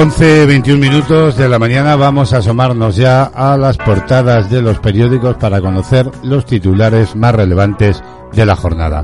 11, 0.00 0.46
21 0.46 0.78
minutos 0.78 1.36
de 1.36 1.48
la 1.48 1.58
mañana 1.58 1.96
vamos 1.96 2.32
a 2.32 2.36
asomarnos 2.36 2.94
ya 2.94 3.24
a 3.24 3.56
las 3.56 3.76
portadas 3.76 4.48
de 4.48 4.62
los 4.62 4.78
periódicos 4.78 5.36
para 5.38 5.60
conocer 5.60 6.08
los 6.22 6.46
titulares 6.46 7.16
más 7.16 7.34
relevantes 7.34 8.00
de 8.32 8.46
la 8.46 8.54
jornada. 8.54 9.02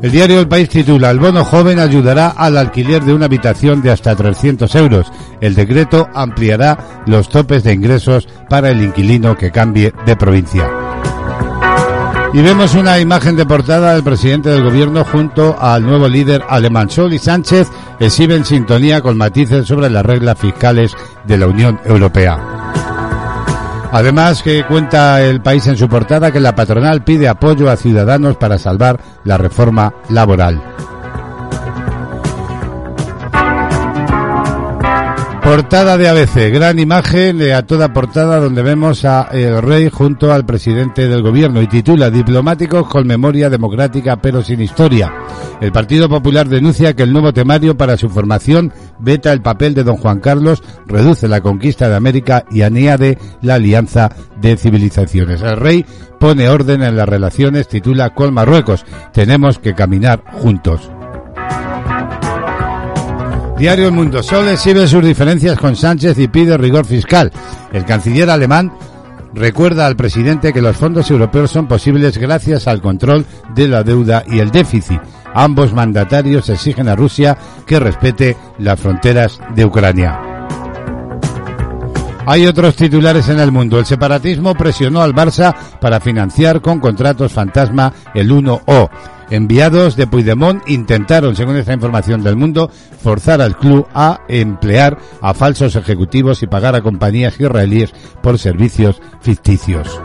El 0.00 0.12
diario 0.12 0.38
El 0.38 0.46
País 0.46 0.68
titula 0.68 1.10
El 1.10 1.18
bono 1.18 1.44
joven 1.44 1.80
ayudará 1.80 2.28
al 2.28 2.56
alquiler 2.56 3.02
de 3.02 3.12
una 3.12 3.26
habitación 3.26 3.82
de 3.82 3.90
hasta 3.90 4.14
300 4.14 4.72
euros. 4.76 5.10
El 5.40 5.56
decreto 5.56 6.08
ampliará 6.14 7.02
los 7.06 7.28
topes 7.28 7.64
de 7.64 7.72
ingresos 7.72 8.28
para 8.48 8.70
el 8.70 8.80
inquilino 8.80 9.36
que 9.36 9.50
cambie 9.50 9.92
de 10.06 10.14
provincia. 10.14 10.83
Y 12.34 12.42
vemos 12.42 12.74
una 12.74 12.98
imagen 12.98 13.36
de 13.36 13.46
portada 13.46 13.94
del 13.94 14.02
presidente 14.02 14.48
del 14.48 14.64
gobierno 14.64 15.04
junto 15.04 15.56
al 15.56 15.86
nuevo 15.86 16.08
líder 16.08 16.42
alemán. 16.48 16.90
Sol 16.90 17.12
y 17.12 17.20
Sánchez 17.20 17.68
exhiben 18.00 18.44
sintonía 18.44 19.00
con 19.00 19.16
matices 19.16 19.68
sobre 19.68 19.88
las 19.88 20.04
reglas 20.04 20.36
fiscales 20.36 20.96
de 21.24 21.38
la 21.38 21.46
Unión 21.46 21.78
Europea. 21.84 22.36
Además 23.92 24.42
que 24.42 24.64
cuenta 24.64 25.22
el 25.22 25.42
país 25.42 25.64
en 25.68 25.76
su 25.76 25.88
portada 25.88 26.32
que 26.32 26.40
la 26.40 26.56
patronal 26.56 27.04
pide 27.04 27.28
apoyo 27.28 27.70
a 27.70 27.76
ciudadanos 27.76 28.36
para 28.36 28.58
salvar 28.58 28.98
la 29.22 29.38
reforma 29.38 29.94
laboral. 30.08 30.60
Portada 35.44 35.98
de 35.98 36.08
ABC, 36.08 36.50
gran 36.50 36.78
imagen 36.78 37.36
de 37.36 37.52
a 37.52 37.66
toda 37.66 37.92
portada 37.92 38.40
donde 38.40 38.62
vemos 38.62 39.04
a 39.04 39.28
el 39.30 39.60
rey 39.60 39.90
junto 39.90 40.32
al 40.32 40.46
presidente 40.46 41.06
del 41.06 41.22
gobierno 41.22 41.60
y 41.60 41.66
titula 41.66 42.08
Diplomáticos 42.08 42.88
con 42.88 43.06
memoria 43.06 43.50
democrática 43.50 44.16
pero 44.16 44.42
sin 44.42 44.62
historia. 44.62 45.12
El 45.60 45.70
Partido 45.70 46.08
Popular 46.08 46.48
denuncia 46.48 46.96
que 46.96 47.02
el 47.02 47.12
nuevo 47.12 47.34
temario 47.34 47.76
para 47.76 47.98
su 47.98 48.08
formación 48.08 48.72
veta 48.98 49.34
el 49.34 49.42
papel 49.42 49.74
de 49.74 49.84
don 49.84 49.98
Juan 49.98 50.20
Carlos, 50.20 50.62
reduce 50.86 51.28
la 51.28 51.42
conquista 51.42 51.90
de 51.90 51.96
América 51.96 52.46
y 52.50 52.62
añade 52.62 53.18
la 53.42 53.56
alianza 53.56 54.10
de 54.40 54.56
civilizaciones. 54.56 55.42
El 55.42 55.58
rey 55.58 55.84
pone 56.18 56.48
orden 56.48 56.82
en 56.82 56.96
las 56.96 57.08
relaciones, 57.08 57.68
titula 57.68 58.14
con 58.14 58.32
Marruecos. 58.32 58.86
Tenemos 59.12 59.58
que 59.58 59.74
caminar 59.74 60.24
juntos. 60.32 60.90
Diario 63.58 63.86
El 63.86 63.92
Mundo. 63.92 64.22
Sol 64.22 64.48
exhibe 64.48 64.86
sus 64.88 65.04
diferencias 65.04 65.58
con 65.58 65.76
Sánchez 65.76 66.18
y 66.18 66.28
pide 66.28 66.56
rigor 66.56 66.84
fiscal. 66.86 67.30
El 67.72 67.84
canciller 67.84 68.28
alemán 68.28 68.72
recuerda 69.32 69.86
al 69.86 69.96
presidente 69.96 70.52
que 70.52 70.60
los 70.60 70.76
fondos 70.76 71.10
europeos 71.10 71.50
son 71.50 71.68
posibles 71.68 72.18
gracias 72.18 72.66
al 72.66 72.82
control 72.82 73.24
de 73.54 73.68
la 73.68 73.82
deuda 73.82 74.24
y 74.26 74.40
el 74.40 74.50
déficit. 74.50 75.00
Ambos 75.34 75.72
mandatarios 75.72 76.48
exigen 76.48 76.88
a 76.88 76.96
Rusia 76.96 77.38
que 77.66 77.78
respete 77.78 78.36
las 78.58 78.80
fronteras 78.80 79.40
de 79.54 79.64
Ucrania. 79.64 80.20
Hay 82.26 82.46
otros 82.46 82.74
titulares 82.74 83.28
en 83.28 83.38
el 83.38 83.52
mundo. 83.52 83.78
El 83.78 83.84
separatismo 83.84 84.54
presionó 84.54 85.02
al 85.02 85.14
Barça 85.14 85.54
para 85.80 86.00
financiar 86.00 86.60
con 86.62 86.80
contratos 86.80 87.32
fantasma 87.32 87.92
el 88.14 88.30
1O. 88.30 88.88
Enviados 89.30 89.96
de 89.96 90.06
Puigdemont 90.06 90.62
intentaron, 90.68 91.36
según 91.36 91.56
esta 91.56 91.72
información 91.72 92.22
del 92.22 92.36
mundo, 92.36 92.70
forzar 93.02 93.40
al 93.40 93.56
club 93.56 93.86
a 93.94 94.20
emplear 94.28 94.98
a 95.20 95.34
falsos 95.34 95.76
ejecutivos 95.76 96.42
y 96.42 96.46
pagar 96.46 96.74
a 96.74 96.82
compañías 96.82 97.38
israelíes 97.40 97.92
por 98.22 98.38
servicios 98.38 99.00
ficticios. 99.20 100.00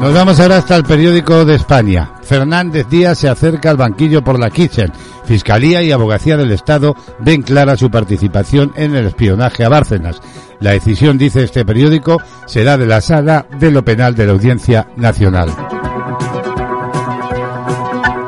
Nos 0.00 0.14
vamos 0.14 0.40
ahora 0.40 0.56
hasta 0.56 0.76
el 0.76 0.84
periódico 0.84 1.44
de 1.44 1.56
España. 1.56 2.12
Fernández 2.22 2.86
Díaz 2.88 3.18
se 3.18 3.28
acerca 3.28 3.68
al 3.68 3.76
banquillo 3.76 4.24
por 4.24 4.38
la 4.38 4.48
Kitchen. 4.48 4.90
Fiscalía 5.26 5.82
y 5.82 5.92
Abogacía 5.92 6.38
del 6.38 6.52
Estado 6.52 6.96
ven 7.18 7.42
clara 7.42 7.76
su 7.76 7.90
participación 7.90 8.72
en 8.76 8.96
el 8.96 9.06
espionaje 9.06 9.62
a 9.62 9.68
Bárcenas. 9.68 10.22
La 10.58 10.70
decisión, 10.70 11.18
dice 11.18 11.44
este 11.44 11.66
periódico, 11.66 12.16
será 12.46 12.78
de 12.78 12.86
la 12.86 13.02
sala 13.02 13.46
de 13.58 13.70
lo 13.70 13.84
penal 13.84 14.14
de 14.14 14.26
la 14.26 14.32
Audiencia 14.32 14.88
Nacional. 14.96 15.50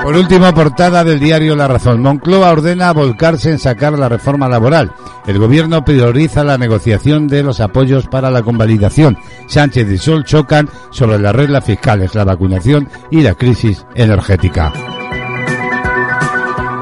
Por 0.03 0.17
último, 0.17 0.53
portada 0.53 1.05
del 1.05 1.21
diario 1.21 1.55
La 1.55 1.69
Razón. 1.69 2.03
Moncloa 2.03 2.51
ordena 2.51 2.93
volcarse 2.93 3.51
en 3.51 3.61
sacar 3.61 3.93
la 3.93 4.09
reforma 4.09 4.49
laboral. 4.49 4.93
El 5.27 5.39
gobierno 5.39 5.85
prioriza 5.85 6.43
la 6.43 6.59
negociación 6.59 7.29
de 7.29 7.45
los 7.45 7.61
apoyos 7.61 8.09
para 8.09 8.31
la 8.31 8.43
convalidación. 8.43 9.17
Sánchez 9.47 9.89
y 9.89 9.99
Sol 9.99 10.25
chocan 10.25 10.69
sobre 10.91 11.21
las 11.21 11.35
reglas 11.35 11.65
fiscales, 11.65 12.17
la 12.17 12.25
vacunación 12.25 12.89
y 13.11 13.21
la 13.21 13.35
crisis 13.35 13.87
energética. 13.95 14.73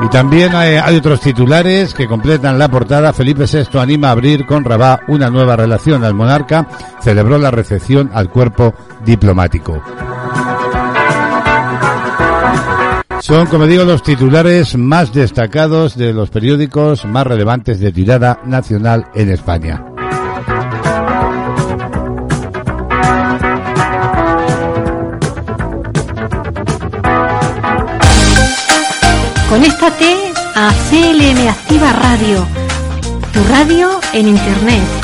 Y 0.03 0.09
también 0.09 0.55
hay, 0.55 0.97
otros 0.97 1.21
titulares 1.21 1.93
que 1.93 2.07
completan 2.07 2.59
la 2.59 2.71
portada. 2.71 3.13
Felipe 3.13 3.45
VI 3.45 3.79
anima 3.79 4.09
a 4.09 4.13
abrir 4.13 4.47
con 4.47 4.65
Rabat 4.65 5.03
una 5.09 5.29
nueva 5.29 5.57
relación. 5.57 6.05
El 6.05 6.15
monarca 6.15 6.67
celebró 7.03 7.37
la 7.37 7.51
recepción 7.51 8.11
al 8.15 8.31
cuerpo 8.31 8.73
diplomático. 9.05 9.83
Son, 13.21 13.47
como 13.47 13.67
digo, 13.67 13.85
los 13.85 14.03
titulares 14.03 14.77
más 14.77 15.13
destacados 15.13 15.97
de 15.97 16.13
los 16.13 16.31
periódicos 16.31 17.05
más 17.05 17.27
relevantes 17.27 17.79
de 17.79 17.93
tirada 17.93 18.41
nacional 18.45 19.07
en 19.15 19.31
España. 19.31 19.85
Conéctate 29.51 30.33
a 30.55 30.73
CLM 30.89 31.49
Activa 31.49 31.93
Radio, 31.93 32.47
tu 33.33 33.45
radio 33.53 34.01
en 34.15 34.29
Internet. 34.29 35.00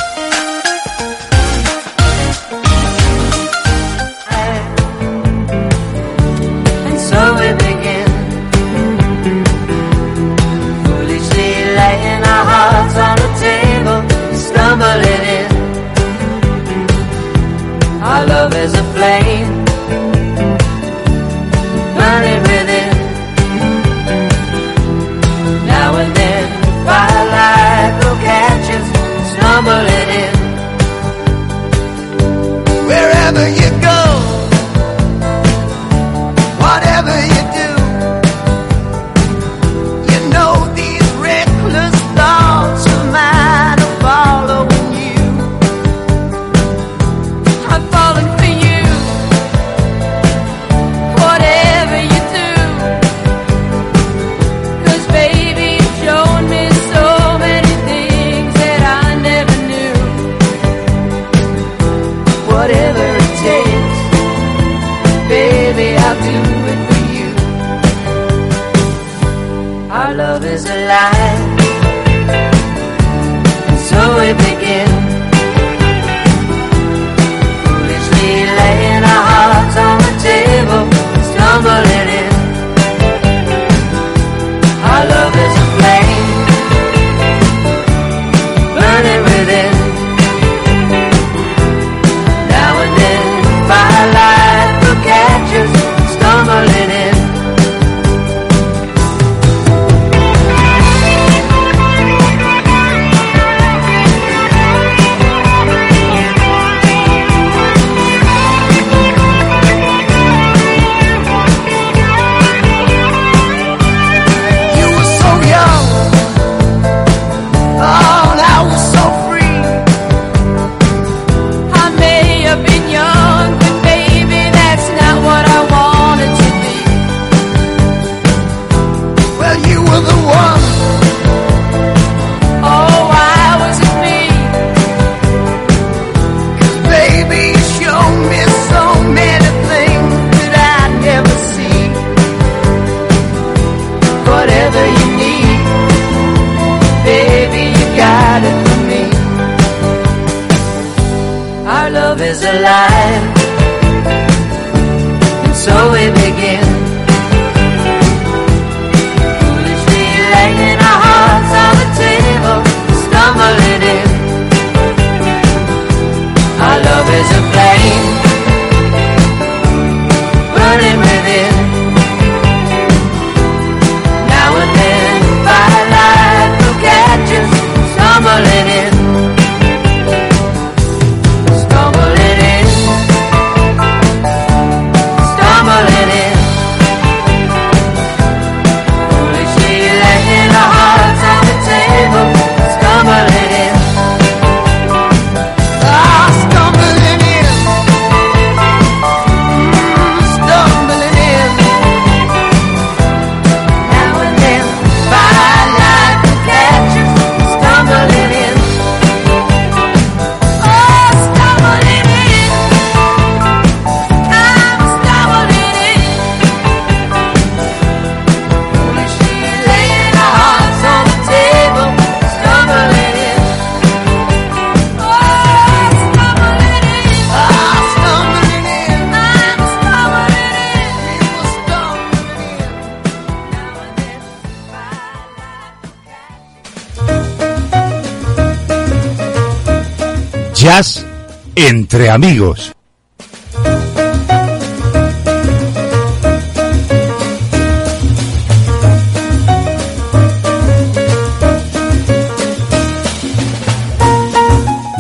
Entre 241.57 242.11
amigos. 242.11 242.73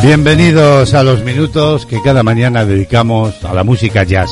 Bienvenidos 0.03 0.95
a 0.95 1.03
los 1.03 1.23
minutos 1.25 1.85
que 1.85 2.01
cada 2.01 2.23
mañana 2.23 2.65
dedicamos 2.65 3.45
a 3.45 3.53
la 3.53 3.63
música 3.63 4.05
jazz. 4.05 4.31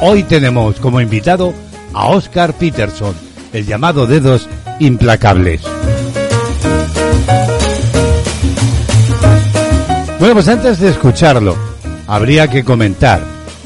Hoy 0.00 0.22
tenemos 0.24 0.78
como 0.80 1.00
invitado 1.00 1.54
a 1.94 2.08
Oscar 2.08 2.52
Peterson, 2.52 3.14
el 3.54 3.64
llamado 3.64 4.06
Dedos 4.06 4.50
Implacables. 4.80 5.62
Bueno, 10.26 10.42
pues 10.42 10.48
antes 10.48 10.80
de 10.80 10.88
escucharlo, 10.88 11.54
habría 12.08 12.48
que 12.48 12.64
comentar 12.64 13.20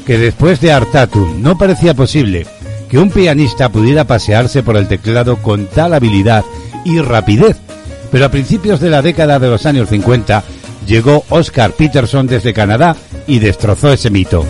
que 0.05 0.19
después 0.19 0.61
de 0.61 0.71
Artatum 0.71 1.41
no 1.41 1.57
parecía 1.57 1.95
posible 1.95 2.45
que 2.87 2.99
un 2.99 3.09
pianista 3.09 3.69
pudiera 3.69 4.03
pasearse 4.03 4.61
por 4.61 4.77
el 4.77 4.87
teclado 4.87 5.37
con 5.37 5.65
tal 5.65 5.95
habilidad 5.95 6.45
y 6.85 6.99
rapidez. 6.99 7.57
Pero 8.11 8.25
a 8.25 8.29
principios 8.29 8.79
de 8.79 8.91
la 8.91 9.01
década 9.01 9.39
de 9.39 9.49
los 9.49 9.65
años 9.65 9.89
50 9.89 10.43
llegó 10.85 11.23
Oscar 11.29 11.71
Peterson 11.71 12.27
desde 12.27 12.53
Canadá 12.53 12.95
y 13.25 13.39
destrozó 13.39 13.91
ese 13.91 14.11
mito. 14.11 14.45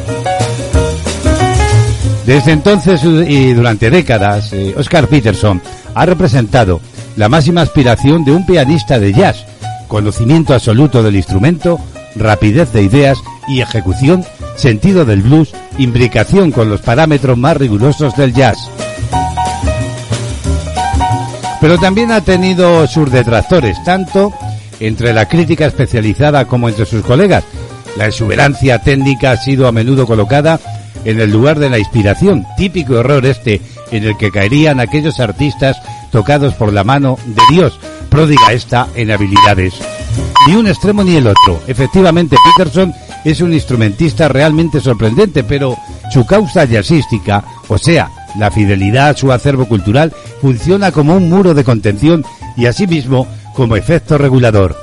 Desde 2.25 2.51
entonces 2.51 3.05
y 3.05 3.53
durante 3.53 3.89
décadas, 3.89 4.51
eh, 4.51 4.75
Oscar 4.77 5.07
Peterson 5.07 5.61
ha 5.95 6.05
representado 6.05 6.81
la 7.15 7.29
máxima 7.29 7.61
aspiración 7.61 8.25
de 8.25 8.33
un 8.33 8.45
pianista 8.45 8.99
de 8.99 9.13
jazz, 9.13 9.45
conocimiento 9.87 10.53
absoluto 10.53 11.01
del 11.03 11.15
instrumento, 11.15 11.79
rapidez 12.15 12.71
de 12.73 12.83
ideas 12.83 13.19
y 13.47 13.61
ejecución, 13.61 14.25
sentido 14.55 15.05
del 15.05 15.21
blues, 15.21 15.53
imbricación 15.77 16.51
con 16.51 16.69
los 16.69 16.81
parámetros 16.81 17.37
más 17.37 17.57
rigurosos 17.57 18.15
del 18.15 18.33
jazz. 18.33 18.57
Pero 21.59 21.77
también 21.77 22.11
ha 22.11 22.21
tenido 22.21 22.87
sus 22.87 23.11
detractores, 23.11 23.77
tanto 23.83 24.33
entre 24.79 25.13
la 25.13 25.27
crítica 25.27 25.67
especializada 25.67 26.45
como 26.45 26.67
entre 26.67 26.85
sus 26.85 27.03
colegas. 27.03 27.43
La 27.97 28.07
exuberancia 28.07 28.79
técnica 28.79 29.31
ha 29.31 29.37
sido 29.37 29.67
a 29.67 29.71
menudo 29.71 30.07
colocada 30.07 30.59
en 31.05 31.19
el 31.19 31.31
lugar 31.31 31.59
de 31.59 31.69
la 31.69 31.79
inspiración, 31.79 32.45
típico 32.57 32.97
error 32.99 33.25
este 33.25 33.61
en 33.91 34.05
el 34.05 34.17
que 34.17 34.31
caerían 34.31 34.79
aquellos 34.79 35.19
artistas 35.19 35.77
tocados 36.11 36.53
por 36.53 36.73
la 36.73 36.83
mano 36.83 37.17
de 37.25 37.41
Dios, 37.51 37.79
pródiga 38.09 38.53
esta 38.53 38.87
en 38.95 39.11
habilidades. 39.11 39.73
Ni 40.47 40.55
un 40.55 40.67
extremo 40.67 41.03
ni 41.03 41.15
el 41.15 41.27
otro. 41.27 41.61
Efectivamente, 41.67 42.35
Peterson 42.55 42.93
es 43.23 43.41
un 43.41 43.53
instrumentista 43.53 44.27
realmente 44.27 44.79
sorprendente, 44.79 45.43
pero 45.43 45.77
su 46.11 46.25
causa 46.25 46.65
jazzística, 46.65 47.43
o 47.67 47.77
sea, 47.77 48.09
la 48.37 48.49
fidelidad 48.49 49.09
a 49.09 49.13
su 49.13 49.31
acervo 49.31 49.67
cultural, 49.67 50.11
funciona 50.41 50.91
como 50.91 51.15
un 51.15 51.29
muro 51.29 51.53
de 51.53 51.63
contención 51.63 52.25
y 52.57 52.65
asimismo 52.65 53.27
como 53.53 53.75
efecto 53.75 54.17
regulador. 54.17 54.75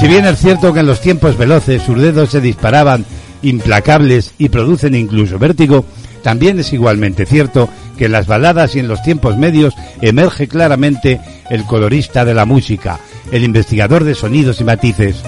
Si 0.00 0.06
bien 0.06 0.26
es 0.26 0.38
cierto 0.38 0.72
que 0.72 0.80
en 0.80 0.86
los 0.86 1.00
tiempos 1.00 1.36
veloces 1.36 1.82
sus 1.82 1.98
dedos 1.98 2.30
se 2.30 2.40
disparaban 2.40 3.04
implacables 3.42 4.34
y 4.38 4.48
producen 4.48 4.94
incluso 4.94 5.38
vértigo, 5.38 5.84
también 6.22 6.58
es 6.60 6.72
igualmente 6.72 7.24
cierto 7.26 7.68
que 7.96 8.06
en 8.06 8.12
las 8.12 8.26
baladas 8.26 8.76
y 8.76 8.80
en 8.80 8.88
los 8.88 9.02
tiempos 9.02 9.36
medios 9.36 9.74
emerge 10.00 10.48
claramente 10.48 11.20
el 11.50 11.64
colorista 11.64 12.24
de 12.24 12.34
la 12.34 12.44
música, 12.44 12.98
el 13.32 13.44
investigador 13.44 14.04
de 14.04 14.14
sonidos 14.14 14.60
y 14.60 14.64
matices. 14.64 15.22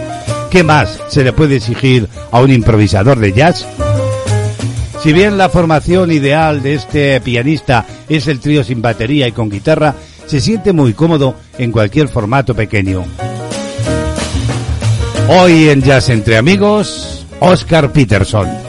¿Qué 0.50 0.62
más 0.62 1.00
se 1.08 1.24
le 1.24 1.32
puede 1.32 1.56
exigir 1.56 2.08
a 2.30 2.40
un 2.40 2.50
improvisador 2.50 3.18
de 3.18 3.32
jazz? 3.32 3.66
Si 5.02 5.12
bien 5.12 5.38
la 5.38 5.48
formación 5.48 6.10
ideal 6.10 6.62
de 6.62 6.74
este 6.74 7.20
pianista 7.20 7.86
es 8.08 8.26
el 8.26 8.40
trío 8.40 8.64
sin 8.64 8.82
batería 8.82 9.28
y 9.28 9.32
con 9.32 9.48
guitarra, 9.48 9.94
se 10.26 10.40
siente 10.40 10.72
muy 10.72 10.92
cómodo 10.92 11.34
en 11.56 11.72
cualquier 11.72 12.08
formato 12.08 12.54
pequeño. 12.54 13.04
Hoy 15.28 15.68
en 15.68 15.82
Jazz 15.82 16.08
entre 16.08 16.36
amigos, 16.36 17.26
Oscar 17.40 17.92
Peterson. 17.92 18.67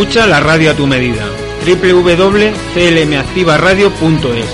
Escucha 0.00 0.26
la 0.26 0.40
radio 0.40 0.70
a 0.70 0.74
tu 0.74 0.86
medida. 0.86 1.28
www.clmactivaradio.es 1.66 4.46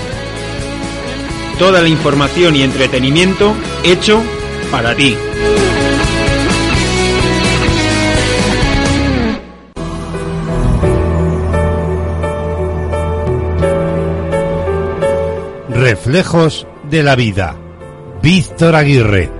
Toda 1.57 1.81
la 1.81 1.87
información 1.87 2.57
y 2.57 2.63
entretenimiento 2.63 3.55
hecho 3.81 4.21
para 4.69 4.93
ti. 4.93 5.15
Reflejos 15.69 16.67
de 16.89 17.03
la 17.03 17.15
vida. 17.15 17.55
Víctor 18.21 18.75
Aguirre. 18.75 19.36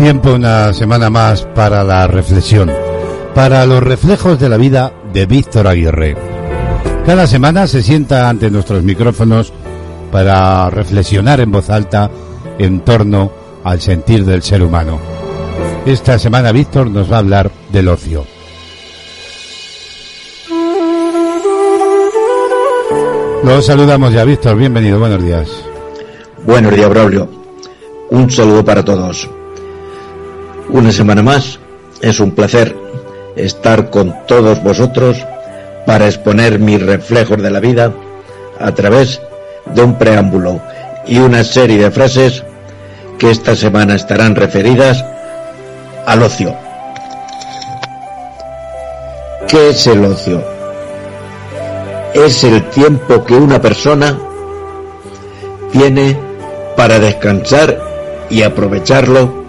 Tiempo 0.00 0.32
una 0.32 0.72
semana 0.72 1.10
más 1.10 1.42
para 1.54 1.84
la 1.84 2.06
reflexión, 2.06 2.72
para 3.34 3.66
los 3.66 3.82
reflejos 3.82 4.40
de 4.40 4.48
la 4.48 4.56
vida 4.56 4.94
de 5.12 5.26
Víctor 5.26 5.66
Aguirre. 5.66 6.16
Cada 7.04 7.26
semana 7.26 7.66
se 7.66 7.82
sienta 7.82 8.30
ante 8.30 8.50
nuestros 8.50 8.82
micrófonos 8.82 9.52
para 10.10 10.70
reflexionar 10.70 11.40
en 11.40 11.52
voz 11.52 11.68
alta 11.68 12.10
en 12.58 12.80
torno 12.80 13.30
al 13.62 13.78
sentir 13.82 14.24
del 14.24 14.42
ser 14.42 14.62
humano. 14.62 14.98
Esta 15.84 16.18
semana 16.18 16.50
Víctor 16.50 16.90
nos 16.90 17.12
va 17.12 17.16
a 17.16 17.18
hablar 17.18 17.50
del 17.70 17.88
ocio. 17.88 18.24
Los 23.44 23.66
saludamos 23.66 24.14
ya, 24.14 24.24
Víctor. 24.24 24.56
Bienvenido, 24.56 24.98
buenos 24.98 25.22
días. 25.22 25.50
Buenos 26.46 26.74
días, 26.74 26.88
Braulio. 26.88 27.28
Un 28.08 28.30
saludo 28.30 28.64
para 28.64 28.82
todos. 28.82 29.28
Una 30.72 30.92
semana 30.92 31.22
más. 31.22 31.58
Es 32.00 32.20
un 32.20 32.30
placer 32.30 32.76
estar 33.34 33.90
con 33.90 34.14
todos 34.26 34.62
vosotros 34.62 35.18
para 35.84 36.06
exponer 36.06 36.58
mis 36.60 36.80
reflejos 36.80 37.42
de 37.42 37.50
la 37.50 37.60
vida 37.60 37.92
a 38.58 38.72
través 38.72 39.20
de 39.74 39.82
un 39.82 39.98
preámbulo 39.98 40.60
y 41.06 41.18
una 41.18 41.42
serie 41.42 41.78
de 41.78 41.90
frases 41.90 42.44
que 43.18 43.30
esta 43.30 43.56
semana 43.56 43.96
estarán 43.96 44.36
referidas 44.36 45.04
al 46.06 46.22
ocio. 46.22 46.54
¿Qué 49.48 49.70
es 49.70 49.86
el 49.88 50.04
ocio? 50.04 50.42
Es 52.14 52.44
el 52.44 52.62
tiempo 52.70 53.24
que 53.24 53.34
una 53.34 53.60
persona 53.60 54.16
tiene 55.72 56.16
para 56.76 56.98
descansar 57.00 57.78
y 58.30 58.42
aprovecharlo 58.42 59.39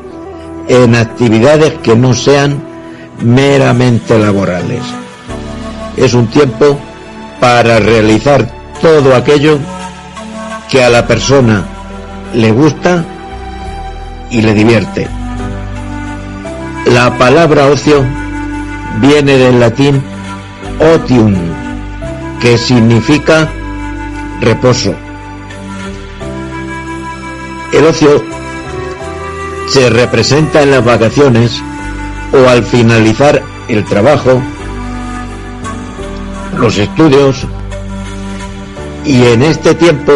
en 0.71 0.95
actividades 0.95 1.73
que 1.83 1.97
no 1.97 2.13
sean 2.13 2.63
meramente 3.19 4.17
laborales. 4.17 4.81
Es 5.97 6.13
un 6.13 6.27
tiempo 6.27 6.79
para 7.41 7.77
realizar 7.79 8.49
todo 8.81 9.13
aquello 9.13 9.59
que 10.69 10.81
a 10.81 10.89
la 10.89 11.05
persona 11.05 11.65
le 12.33 12.53
gusta 12.53 13.03
y 14.29 14.41
le 14.41 14.53
divierte. 14.53 15.09
La 16.85 17.17
palabra 17.17 17.65
ocio 17.65 18.05
viene 19.01 19.37
del 19.37 19.59
latín 19.59 20.01
otium, 20.95 21.35
que 22.39 22.57
significa 22.57 23.49
reposo. 24.39 24.95
El 27.73 27.85
ocio 27.85 28.40
se 29.71 29.89
representa 29.89 30.61
en 30.63 30.71
las 30.71 30.83
vacaciones 30.83 31.61
o 32.33 32.49
al 32.49 32.61
finalizar 32.61 33.41
el 33.69 33.85
trabajo, 33.85 34.41
los 36.57 36.77
estudios 36.77 37.47
y 39.05 39.23
en 39.27 39.43
este 39.43 39.73
tiempo 39.73 40.11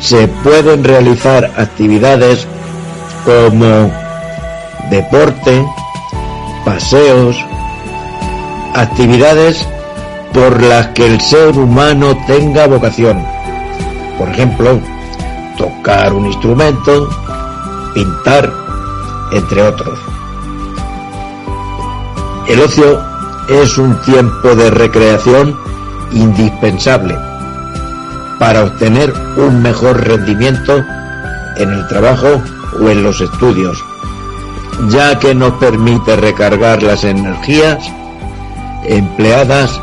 se 0.00 0.28
pueden 0.44 0.84
realizar 0.84 1.50
actividades 1.56 2.46
como 3.24 3.90
deporte, 4.88 5.66
paseos, 6.64 7.36
actividades 8.74 9.66
por 10.32 10.62
las 10.62 10.86
que 10.88 11.06
el 11.06 11.20
ser 11.20 11.58
humano 11.58 12.16
tenga 12.28 12.68
vocación. 12.68 13.20
Por 14.16 14.28
ejemplo, 14.28 14.78
tocar 15.58 16.12
un 16.12 16.26
instrumento, 16.26 17.08
pintar, 17.94 18.59
entre 19.32 19.62
otros. 19.62 19.98
El 22.48 22.60
ocio 22.60 23.00
es 23.48 23.78
un 23.78 24.00
tiempo 24.02 24.54
de 24.54 24.70
recreación 24.70 25.56
indispensable 26.12 27.16
para 28.38 28.64
obtener 28.64 29.12
un 29.36 29.62
mejor 29.62 30.04
rendimiento 30.06 30.82
en 31.56 31.70
el 31.70 31.86
trabajo 31.88 32.42
o 32.80 32.88
en 32.88 33.02
los 33.02 33.20
estudios, 33.20 33.84
ya 34.88 35.18
que 35.18 35.34
nos 35.34 35.52
permite 35.54 36.16
recargar 36.16 36.82
las 36.82 37.04
energías 37.04 37.78
empleadas 38.84 39.80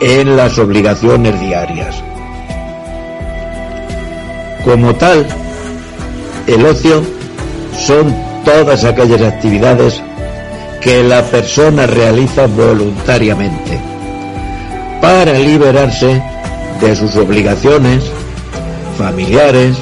en 0.00 0.36
las 0.36 0.58
obligaciones 0.58 1.40
diarias. 1.40 2.02
Como 4.64 4.94
tal, 4.94 5.26
el 6.46 6.66
ocio 6.66 7.02
son 7.78 8.29
todas 8.44 8.84
aquellas 8.84 9.22
actividades 9.22 10.02
que 10.80 11.02
la 11.02 11.22
persona 11.22 11.86
realiza 11.86 12.46
voluntariamente 12.46 13.78
para 15.00 15.34
liberarse 15.34 16.22
de 16.80 16.96
sus 16.96 17.16
obligaciones 17.16 18.04
familiares, 18.96 19.76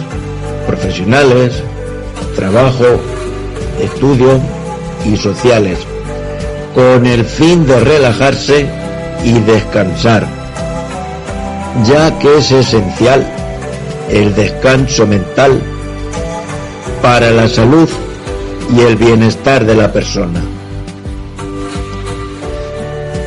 profesionales, 0.66 1.62
trabajo, 2.36 2.84
estudio 3.80 4.40
y 5.04 5.16
sociales, 5.16 5.78
con 6.74 7.04
el 7.04 7.24
fin 7.24 7.66
de 7.66 7.80
relajarse 7.80 8.66
y 9.24 9.40
descansar, 9.40 10.24
ya 11.84 12.16
que 12.18 12.38
es 12.38 12.52
esencial 12.52 13.26
el 14.08 14.34
descanso 14.34 15.06
mental 15.06 15.60
para 17.02 17.30
la 17.32 17.48
salud 17.48 17.88
y 18.74 18.80
el 18.80 18.96
bienestar 18.96 19.64
de 19.64 19.74
la 19.74 19.92
persona. 19.92 20.40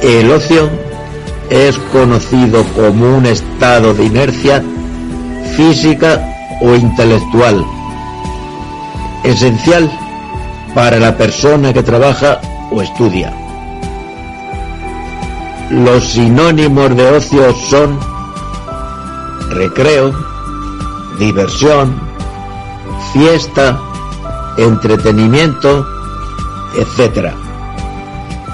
El 0.01 0.31
ocio 0.31 0.69
es 1.49 1.77
conocido 1.91 2.63
como 2.75 3.17
un 3.17 3.25
estado 3.25 3.93
de 3.93 4.05
inercia 4.05 4.63
física 5.55 6.27
o 6.61 6.73
intelectual, 6.75 7.65
esencial 9.23 9.91
para 10.73 10.97
la 10.99 11.17
persona 11.17 11.73
que 11.73 11.83
trabaja 11.83 12.39
o 12.71 12.81
estudia. 12.81 13.33
Los 15.69 16.03
sinónimos 16.05 16.95
de 16.95 17.11
ocio 17.11 17.53
son 17.69 17.99
recreo, 19.49 20.13
diversión, 21.19 21.99
fiesta, 23.13 23.79
entretenimiento, 24.57 25.87
etc. 26.77 27.33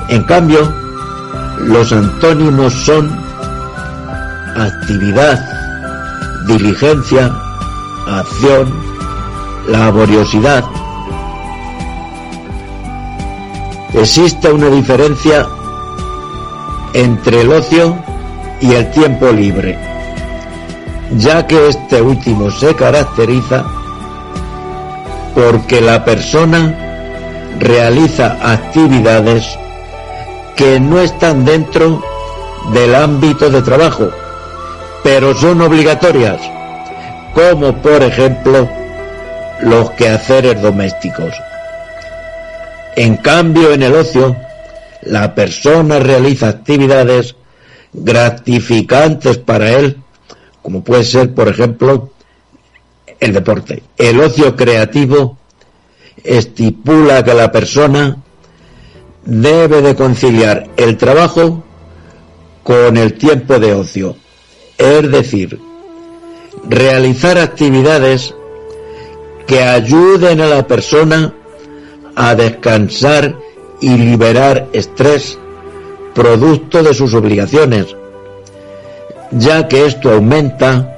En 0.10 0.24
cambio, 0.24 0.72
los 1.60 1.92
antónimos 1.92 2.74
son 2.74 3.10
actividad, 4.56 5.40
diligencia, 6.48 7.32
acción, 8.08 8.74
laboriosidad. 9.68 10.64
Existe 13.94 14.52
una 14.52 14.68
diferencia 14.68 15.48
entre 16.94 17.42
el 17.42 17.52
ocio 17.52 17.98
y 18.62 18.74
el 18.74 18.90
tiempo 18.92 19.32
libre, 19.32 19.78
ya 21.18 21.46
que 21.46 21.68
este 21.68 22.02
último 22.02 22.50
se 22.52 22.76
caracteriza 22.76 23.66
porque 25.38 25.82
la 25.82 26.04
persona 26.04 27.54
realiza 27.60 28.40
actividades 28.42 29.46
que 30.56 30.80
no 30.80 31.00
están 31.00 31.46
dentro 31.46 32.02
del 32.74 32.96
ámbito 32.96 33.48
de 33.52 33.62
trabajo, 33.62 34.10
pero 35.04 35.36
son 35.36 35.62
obligatorias, 35.62 36.42
como 37.36 37.80
por 37.84 38.02
ejemplo 38.02 38.68
los 39.62 39.92
quehaceres 39.92 40.60
domésticos. 40.60 41.36
En 42.96 43.18
cambio, 43.18 43.74
en 43.74 43.84
el 43.84 43.94
ocio, 43.94 44.36
la 45.04 45.36
persona 45.36 46.00
realiza 46.00 46.48
actividades 46.48 47.36
gratificantes 47.94 49.38
para 49.38 49.70
él, 49.70 49.98
como 50.64 50.84
puede 50.84 51.04
ser, 51.04 51.36
por 51.36 51.48
ejemplo, 51.48 52.10
el 53.20 53.34
deporte. 53.34 53.84
El 53.98 54.20
ocio 54.20 54.56
creativo 54.56 55.38
estipula 56.24 57.24
que 57.24 57.34
la 57.34 57.52
persona 57.52 58.18
debe 59.26 59.82
de 59.82 59.96
conciliar 59.96 60.70
el 60.78 60.98
trabajo 60.98 61.64
con 62.64 62.98
el 62.98 63.14
tiempo 63.14 63.60
de 63.60 63.74
ocio. 63.74 64.16
Es 64.78 65.12
decir, 65.12 65.60
realizar 66.68 67.38
actividades 67.38 68.34
que 69.46 69.64
ayuden 69.64 70.42
a 70.42 70.48
la 70.48 70.68
persona 70.68 71.34
a 72.16 72.36
descansar 72.36 73.38
y 73.80 73.96
liberar 73.98 74.68
estrés 74.74 75.38
producto 76.14 76.82
de 76.84 76.94
sus 76.94 77.14
obligaciones, 77.14 77.96
ya 79.32 79.68
que 79.68 79.86
esto 79.86 80.12
aumenta 80.12 80.94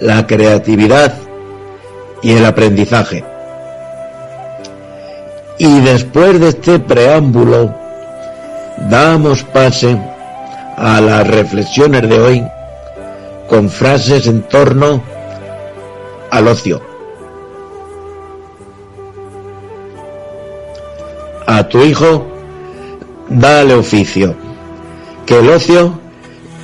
la 0.00 0.26
creatividad 0.26 1.23
y 2.24 2.32
el 2.32 2.46
aprendizaje. 2.46 3.22
Y 5.58 5.80
después 5.80 6.40
de 6.40 6.48
este 6.48 6.78
preámbulo, 6.80 7.72
damos 8.88 9.42
pase 9.44 10.00
a 10.76 11.00
las 11.02 11.26
reflexiones 11.28 12.08
de 12.08 12.18
hoy 12.18 12.44
con 13.46 13.68
frases 13.68 14.26
en 14.26 14.42
torno 14.42 15.02
al 16.30 16.48
ocio. 16.48 16.80
A 21.46 21.68
tu 21.68 21.82
hijo, 21.82 22.26
dale 23.28 23.74
oficio, 23.74 24.34
que 25.26 25.40
el 25.40 25.50
ocio 25.50 26.00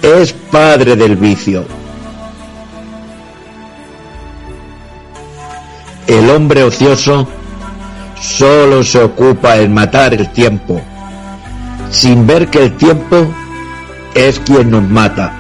es 0.00 0.32
padre 0.32 0.96
del 0.96 1.16
vicio. 1.16 1.64
El 6.10 6.28
hombre 6.28 6.64
ocioso 6.64 7.28
solo 8.20 8.82
se 8.82 9.00
ocupa 9.00 9.58
en 9.58 9.72
matar 9.72 10.12
el 10.12 10.28
tiempo, 10.32 10.82
sin 11.88 12.26
ver 12.26 12.48
que 12.48 12.64
el 12.64 12.76
tiempo 12.76 13.32
es 14.12 14.40
quien 14.40 14.72
nos 14.72 14.82
mata. 14.82 15.32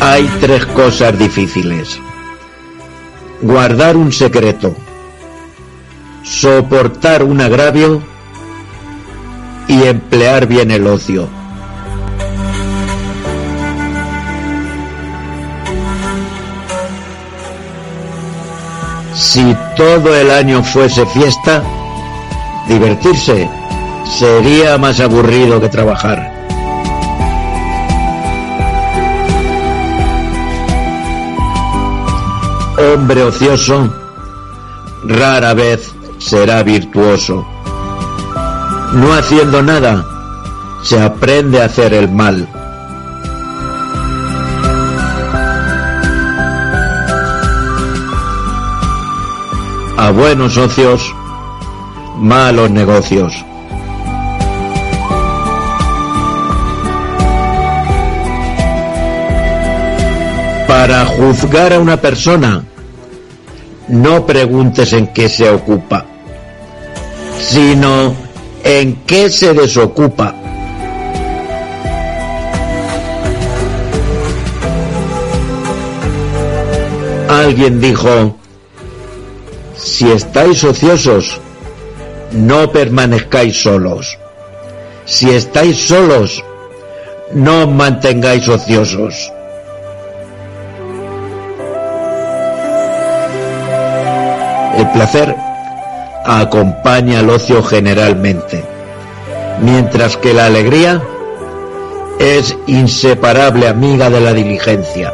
Hay 0.00 0.28
tres 0.40 0.66
cosas 0.66 1.16
difíciles. 1.16 2.00
Guardar 3.40 3.96
un 3.96 4.10
secreto, 4.10 4.74
soportar 6.24 7.22
un 7.22 7.40
agravio 7.40 8.02
y 9.68 9.84
emplear 9.84 10.48
bien 10.48 10.72
el 10.72 10.88
ocio. 10.88 11.37
Si 19.18 19.56
todo 19.76 20.14
el 20.14 20.30
año 20.30 20.62
fuese 20.62 21.04
fiesta, 21.06 21.60
divertirse 22.68 23.50
sería 24.04 24.78
más 24.78 25.00
aburrido 25.00 25.60
que 25.60 25.68
trabajar. 25.68 26.32
Hombre 32.78 33.24
ocioso 33.24 33.92
rara 35.04 35.52
vez 35.52 35.92
será 36.18 36.62
virtuoso. 36.62 37.44
No 38.92 39.12
haciendo 39.14 39.62
nada, 39.62 40.06
se 40.84 41.02
aprende 41.02 41.60
a 41.60 41.66
hacer 41.66 41.92
el 41.92 42.08
mal. 42.08 42.48
A 50.00 50.12
buenos 50.12 50.54
socios, 50.54 51.12
malos 52.18 52.70
negocios. 52.70 53.34
Para 60.68 61.04
juzgar 61.04 61.72
a 61.72 61.80
una 61.80 61.96
persona, 61.96 62.62
no 63.88 64.24
preguntes 64.24 64.92
en 64.92 65.08
qué 65.08 65.28
se 65.28 65.50
ocupa, 65.50 66.04
sino 67.40 68.14
en 68.62 69.02
qué 69.04 69.28
se 69.28 69.52
desocupa. 69.52 70.32
Alguien 77.28 77.80
dijo, 77.80 78.36
si 79.78 80.10
estáis 80.10 80.64
ociosos, 80.64 81.40
no 82.32 82.70
permanezcáis 82.72 83.62
solos. 83.62 84.18
Si 85.04 85.30
estáis 85.30 85.78
solos, 85.78 86.44
no 87.32 87.62
os 87.62 87.68
mantengáis 87.68 88.48
ociosos. 88.48 89.32
El 94.76 94.90
placer 94.90 95.34
acompaña 96.24 97.20
al 97.20 97.30
ocio 97.30 97.62
generalmente, 97.62 98.64
mientras 99.62 100.16
que 100.16 100.34
la 100.34 100.46
alegría 100.46 101.02
es 102.18 102.56
inseparable 102.66 103.68
amiga 103.68 104.10
de 104.10 104.20
la 104.20 104.32
diligencia. 104.32 105.12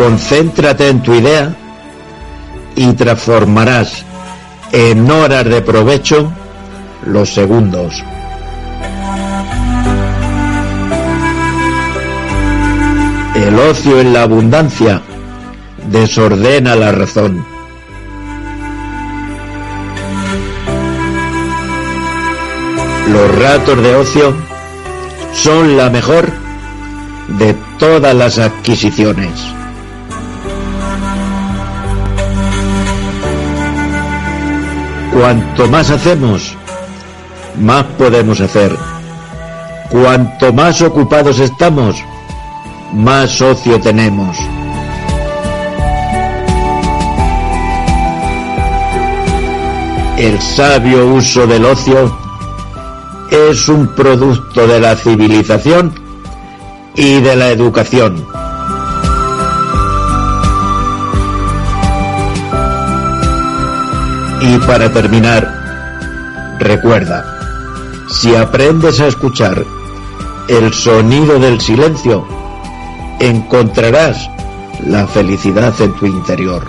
Concéntrate 0.00 0.88
en 0.88 1.02
tu 1.02 1.12
idea 1.12 1.54
y 2.74 2.94
transformarás 2.94 4.02
en 4.72 5.10
horas 5.10 5.44
de 5.44 5.60
provecho 5.60 6.32
los 7.04 7.28
segundos. 7.28 8.02
El 13.34 13.58
ocio 13.58 14.00
en 14.00 14.14
la 14.14 14.22
abundancia 14.22 15.02
desordena 15.90 16.74
la 16.76 16.92
razón. 16.92 17.44
Los 23.12 23.38
ratos 23.38 23.82
de 23.82 23.96
ocio 23.96 24.34
son 25.34 25.76
la 25.76 25.90
mejor 25.90 26.32
de 27.38 27.54
todas 27.78 28.14
las 28.14 28.38
adquisiciones. 28.38 29.59
Cuanto 35.12 35.68
más 35.68 35.90
hacemos, 35.90 36.56
más 37.58 37.84
podemos 37.98 38.40
hacer. 38.40 38.76
Cuanto 39.90 40.52
más 40.52 40.80
ocupados 40.82 41.40
estamos, 41.40 41.96
más 42.92 43.40
ocio 43.42 43.80
tenemos. 43.80 44.36
El 50.16 50.40
sabio 50.40 51.06
uso 51.06 51.46
del 51.46 51.64
ocio 51.64 52.16
es 53.30 53.68
un 53.68 53.88
producto 53.94 54.66
de 54.66 54.80
la 54.80 54.94
civilización 54.94 55.92
y 56.94 57.20
de 57.20 57.36
la 57.36 57.48
educación. 57.48 58.26
Y 64.42 64.58
para 64.66 64.90
terminar, 64.90 66.56
recuerda, 66.58 67.24
si 68.08 68.34
aprendes 68.34 68.98
a 69.00 69.06
escuchar 69.06 69.64
el 70.48 70.72
sonido 70.72 71.38
del 71.38 71.60
silencio, 71.60 72.26
encontrarás 73.20 74.30
la 74.86 75.06
felicidad 75.06 75.74
en 75.80 75.92
tu 75.94 76.06
interior. 76.06 76.66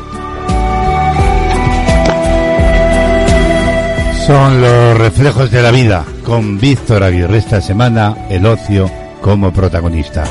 Son 4.27 4.61
los 4.61 4.97
reflejos 4.97 5.49
de 5.49 5.61
la 5.61 5.71
vida 5.71 6.05
con 6.25 6.59
Víctor 6.59 7.03
Aguirre 7.03 7.37
esta 7.37 7.61
semana, 7.61 8.15
el 8.29 8.45
ocio 8.45 8.91
como 9.21 9.51
protagonista. 9.51 10.25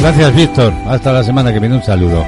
Gracias 0.00 0.34
Víctor, 0.34 0.72
hasta 0.88 1.12
la 1.12 1.24
semana 1.24 1.52
que 1.52 1.60
viene 1.60 1.76
un 1.76 1.82
saludo. 1.82 2.24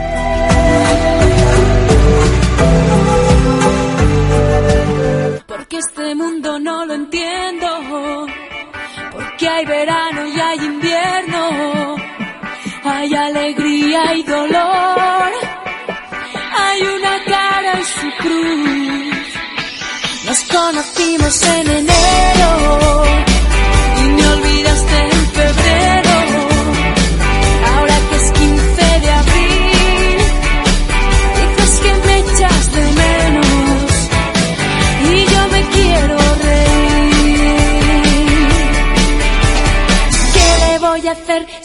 Alegría 13.28 14.14
y 14.14 14.22
dolor. 14.22 15.30
Hay 16.56 16.80
una 16.82 17.24
cara 17.24 17.72
en 17.78 17.84
su 17.84 18.08
cruz. 18.22 19.26
Nos 20.26 20.42
conocimos 20.44 21.42
en 21.42 21.70
enero 21.70 23.27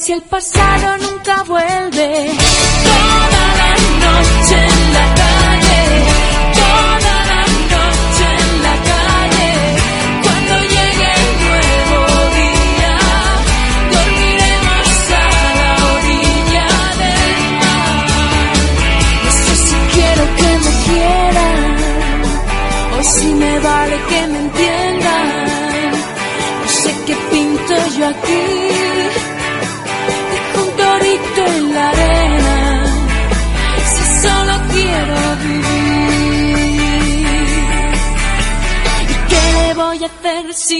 si 0.03 0.11
el 0.11 0.21
pasado 0.23 0.97
nunca 0.97 1.43
vuelve? 1.43 2.42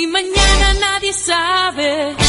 Si 0.03 0.07
mañana 0.07 0.73
nadie 0.73 1.13
sabe? 1.13 2.22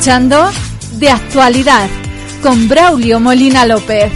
De 0.00 1.10
Actualidad 1.10 1.86
con 2.42 2.70
Braulio 2.70 3.20
Molina 3.20 3.66
López. 3.66 4.10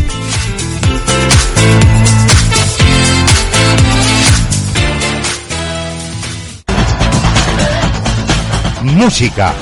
música, 8.82 9.52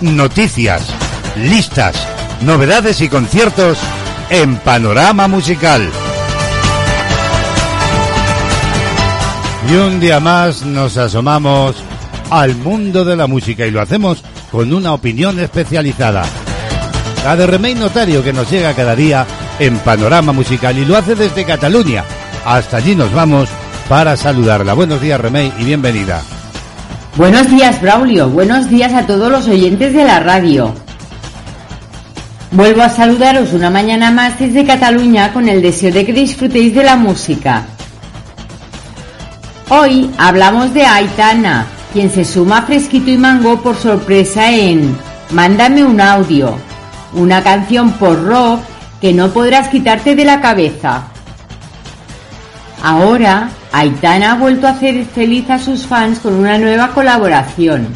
noticias, 0.00 0.94
listas, 1.36 1.96
novedades 2.42 3.00
y 3.00 3.08
conciertos 3.08 3.76
en 4.30 4.54
Panorama 4.58 5.26
Musical. 5.26 5.90
Y 9.68 9.74
un 9.74 9.98
día 9.98 10.20
más 10.20 10.64
nos 10.64 10.96
asomamos 10.98 11.74
al 12.30 12.54
mundo 12.54 13.04
de 13.04 13.16
la 13.16 13.26
música 13.26 13.66
y 13.66 13.72
lo 13.72 13.80
hacemos 13.80 14.22
con 14.54 14.72
una 14.72 14.92
opinión 14.92 15.40
especializada. 15.40 16.22
La 17.24 17.34
de 17.34 17.44
Remey 17.44 17.74
Notario 17.74 18.22
que 18.22 18.32
nos 18.32 18.48
llega 18.48 18.72
cada 18.72 18.94
día 18.94 19.26
en 19.58 19.76
Panorama 19.78 20.32
Musical 20.32 20.78
y 20.78 20.84
lo 20.84 20.96
hace 20.96 21.16
desde 21.16 21.44
Cataluña. 21.44 22.04
Hasta 22.44 22.76
allí 22.76 22.94
nos 22.94 23.12
vamos 23.12 23.48
para 23.88 24.16
saludarla. 24.16 24.74
Buenos 24.74 25.00
días 25.00 25.20
Remey 25.20 25.52
y 25.58 25.64
bienvenida. 25.64 26.22
Buenos 27.16 27.50
días, 27.50 27.82
Braulio. 27.82 28.28
Buenos 28.28 28.70
días 28.70 28.92
a 28.92 29.08
todos 29.08 29.28
los 29.28 29.48
oyentes 29.48 29.92
de 29.92 30.04
la 30.04 30.20
radio. 30.20 30.72
Vuelvo 32.52 32.82
a 32.82 32.90
saludaros 32.90 33.54
una 33.54 33.70
mañana 33.70 34.12
más 34.12 34.38
desde 34.38 34.64
Cataluña 34.64 35.32
con 35.32 35.48
el 35.48 35.62
deseo 35.62 35.90
de 35.90 36.06
que 36.06 36.12
disfrutéis 36.12 36.72
de 36.76 36.84
la 36.84 36.94
música. 36.94 37.64
Hoy 39.68 40.12
hablamos 40.16 40.72
de 40.72 40.86
Aitana, 40.86 41.66
quien 41.94 42.10
se 42.10 42.24
suma 42.24 42.58
a 42.58 42.62
Fresquito 42.62 43.08
y 43.08 43.16
Mango 43.16 43.62
por 43.62 43.76
sorpresa 43.76 44.50
en 44.50 44.98
Mándame 45.30 45.84
un 45.84 46.00
audio, 46.00 46.56
una 47.12 47.40
canción 47.40 47.92
por 47.92 48.24
rock 48.24 48.60
que 49.00 49.12
no 49.12 49.30
podrás 49.30 49.68
quitarte 49.68 50.16
de 50.16 50.24
la 50.24 50.40
cabeza. 50.40 51.04
Ahora, 52.82 53.48
Aitana 53.70 54.32
ha 54.32 54.34
vuelto 54.34 54.66
a 54.66 54.70
hacer 54.70 55.04
feliz 55.04 55.48
a 55.50 55.60
sus 55.60 55.86
fans 55.86 56.18
con 56.18 56.34
una 56.34 56.58
nueva 56.58 56.88
colaboración. 56.88 57.86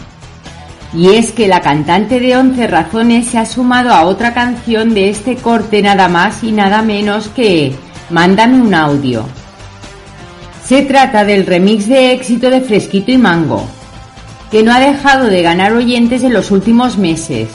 Y 0.95 1.17
es 1.17 1.33
que 1.33 1.49
la 1.49 1.61
cantante 1.61 2.21
de 2.21 2.37
11 2.37 2.69
razones 2.69 3.27
se 3.27 3.39
ha 3.39 3.47
sumado 3.47 3.93
a 3.93 4.05
otra 4.05 4.33
canción 4.33 4.95
de 4.95 5.11
este 5.11 5.35
corte 5.35 5.83
nada 5.83 6.09
más 6.09 6.45
y 6.45 6.53
nada 6.53 6.83
menos 6.83 7.29
que 7.29 7.75
Mándame 8.11 8.63
un 8.63 8.73
audio. 8.73 9.27
Se 10.65 10.83
trata 10.83 11.25
del 11.25 11.45
remix 11.47 11.89
de 11.89 12.13
éxito 12.13 12.49
de 12.49 12.61
Fresquito 12.61 13.11
y 13.11 13.19
Mango, 13.19 13.69
que 14.51 14.63
no 14.63 14.73
ha 14.73 14.81
dejado 14.81 15.27
de 15.27 15.43
ganar 15.43 15.73
oyentes 15.73 16.23
en 16.23 16.33
los 16.33 16.51
últimos 16.51 16.97
meses. 16.97 17.49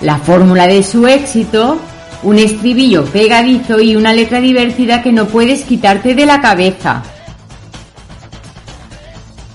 La 0.00 0.18
fórmula 0.18 0.66
de 0.66 0.82
su 0.82 1.06
éxito, 1.06 1.78
un 2.22 2.38
estribillo 2.38 3.04
pegadizo 3.04 3.80
y 3.80 3.96
una 3.96 4.12
letra 4.12 4.40
divertida 4.40 5.02
que 5.02 5.12
no 5.12 5.26
puedes 5.26 5.62
quitarte 5.64 6.14
de 6.14 6.26
la 6.26 6.40
cabeza. 6.40 7.02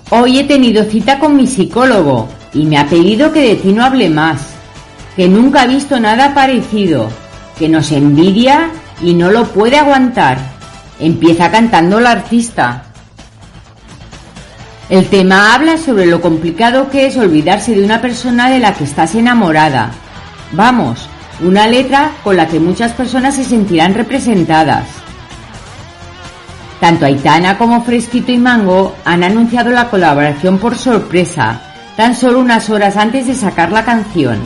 Hoy 0.10 0.40
he 0.40 0.44
tenido 0.46 0.86
cita 0.86 1.20
con 1.20 1.36
mi 1.36 1.48
psicólogo 1.48 2.30
y 2.54 2.66
me 2.66 2.78
ha 2.78 2.88
pedido 2.88 3.34
que 3.34 3.42
de 3.42 3.56
ti 3.56 3.74
no 3.74 3.84
hable 3.84 4.10
más, 4.10 4.42
que 5.16 5.28
nunca 5.28 5.64
ha 5.64 5.68
visto 5.68 6.00
nada 6.00 6.34
parecido, 6.34 7.10
que 7.58 7.68
nos 7.68 7.92
envidia 7.92 8.70
y 9.02 9.14
no 9.14 9.32
lo 9.32 9.46
puede 9.48 9.78
aguantar. 9.78 10.38
Empieza 11.00 11.52
cantando 11.52 12.00
la 12.00 12.12
artista. 12.12 12.87
El 14.90 15.10
tema 15.10 15.54
habla 15.54 15.78
sobre 15.78 16.06
lo 16.06 16.22
complicado 16.22 16.90
que 16.90 17.08
es 17.08 17.18
olvidarse 17.18 17.76
de 17.76 17.84
una 17.84 18.00
persona 18.00 18.50
de 18.50 18.60
la 18.60 18.74
que 18.74 18.86
estás 18.86 19.16
enamorada. 19.16 19.92
Vamos, 20.54 21.10
una 21.42 21.68
letra 21.68 22.12
con 22.24 22.38
la 22.38 22.48
que 22.48 22.62
muchas 22.62 22.94
personas 22.94 23.36
se 23.36 23.44
sentirán 23.44 23.94
representadas. 23.94 24.88
Tanto 26.80 27.06
Aitana 27.06 27.58
como 27.58 27.84
Fresquito 27.84 28.32
y 28.32 28.38
Mango 28.38 28.96
han 29.04 29.26
anunciado 29.26 29.72
la 29.72 29.90
colaboración 29.90 30.58
por 30.58 30.78
sorpresa, 30.78 31.60
tan 31.98 32.16
solo 32.16 32.40
unas 32.40 32.70
horas 32.70 32.96
antes 32.96 33.28
de 33.28 33.36
sacar 33.36 33.74
la 33.74 33.84
canción. 33.84 34.40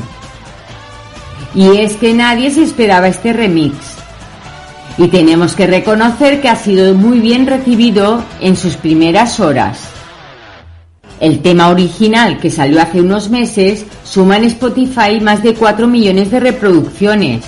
Y 1.54 1.78
es 1.78 1.98
que 1.98 2.16
nadie 2.16 2.50
se 2.50 2.64
esperaba 2.64 3.10
este 3.10 3.32
remix. 3.32 3.76
Y 4.98 5.08
tenemos 5.10 5.54
que 5.54 5.68
reconocer 5.68 6.42
que 6.42 6.50
ha 6.50 6.56
sido 6.56 6.96
muy 6.96 7.20
bien 7.20 7.46
recibido 7.46 8.24
en 8.40 8.56
sus 8.56 8.76
primeras 8.76 9.40
horas. 9.40 10.01
El 11.22 11.44
tema 11.44 11.70
original, 11.70 12.40
que 12.40 12.50
salió 12.50 12.82
hace 12.82 13.00
unos 13.00 13.30
meses, 13.30 13.86
suma 14.04 14.38
en 14.38 14.46
Spotify 14.46 15.20
más 15.22 15.44
de 15.44 15.54
4 15.54 15.88
millones 15.88 16.32
de 16.32 16.40
reproducciones. 16.40 17.46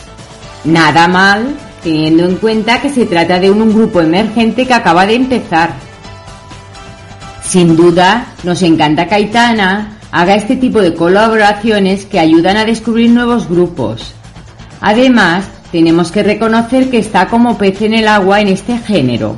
Nada 0.64 1.08
mal, 1.08 1.56
teniendo 1.82 2.24
en 2.24 2.36
cuenta 2.36 2.84
que 2.84 2.92
se 2.92 3.08
trata 3.08 3.40
de 3.40 3.50
un 3.50 3.74
grupo 3.74 4.00
emergente 4.00 4.68
que 4.68 4.76
acaba 4.76 5.08
de 5.08 5.16
empezar. 5.16 5.74
Sin 7.42 7.76
duda, 7.76 8.28
nos 8.44 8.62
encanta 8.62 9.08
que 9.08 9.16
Aitana 9.16 9.98
haga 10.12 10.36
este 10.36 10.56
tipo 10.56 10.80
de 10.80 10.94
colaboraciones 10.94 12.06
que 12.06 12.20
ayudan 12.20 12.58
a 12.58 12.66
descubrir 12.66 13.10
nuevos 13.10 13.50
grupos. 13.50 14.14
Además, 14.82 15.46
tenemos 15.72 16.12
que 16.12 16.22
reconocer 16.22 16.92
que 16.92 17.00
está 17.00 17.28
como 17.28 17.58
pez 17.58 17.82
en 17.82 17.96
el 17.96 18.08
agua 18.08 18.40
en 18.40 18.50
este 18.50 18.78
género. 18.78 19.36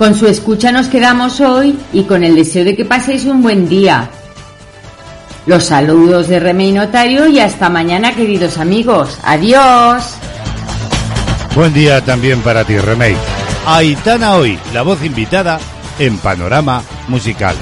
Con 0.00 0.14
su 0.14 0.26
escucha 0.26 0.72
nos 0.72 0.86
quedamos 0.86 1.42
hoy 1.42 1.78
y 1.92 2.04
con 2.04 2.24
el 2.24 2.34
deseo 2.34 2.64
de 2.64 2.74
que 2.74 2.86
paséis 2.86 3.26
un 3.26 3.42
buen 3.42 3.68
día. 3.68 4.08
Los 5.44 5.64
saludos 5.64 6.26
de 6.26 6.40
Remey 6.40 6.72
Notario 6.72 7.28
y 7.28 7.38
hasta 7.38 7.68
mañana 7.68 8.14
queridos 8.14 8.56
amigos. 8.56 9.18
Adiós. 9.22 10.14
Buen 11.54 11.74
día 11.74 12.02
también 12.02 12.40
para 12.40 12.64
ti, 12.64 12.78
Remey. 12.78 13.14
Aitana 13.66 14.36
hoy, 14.36 14.58
la 14.72 14.80
voz 14.80 15.04
invitada 15.04 15.60
en 15.98 16.16
Panorama 16.16 16.82
Musical. 17.08 17.56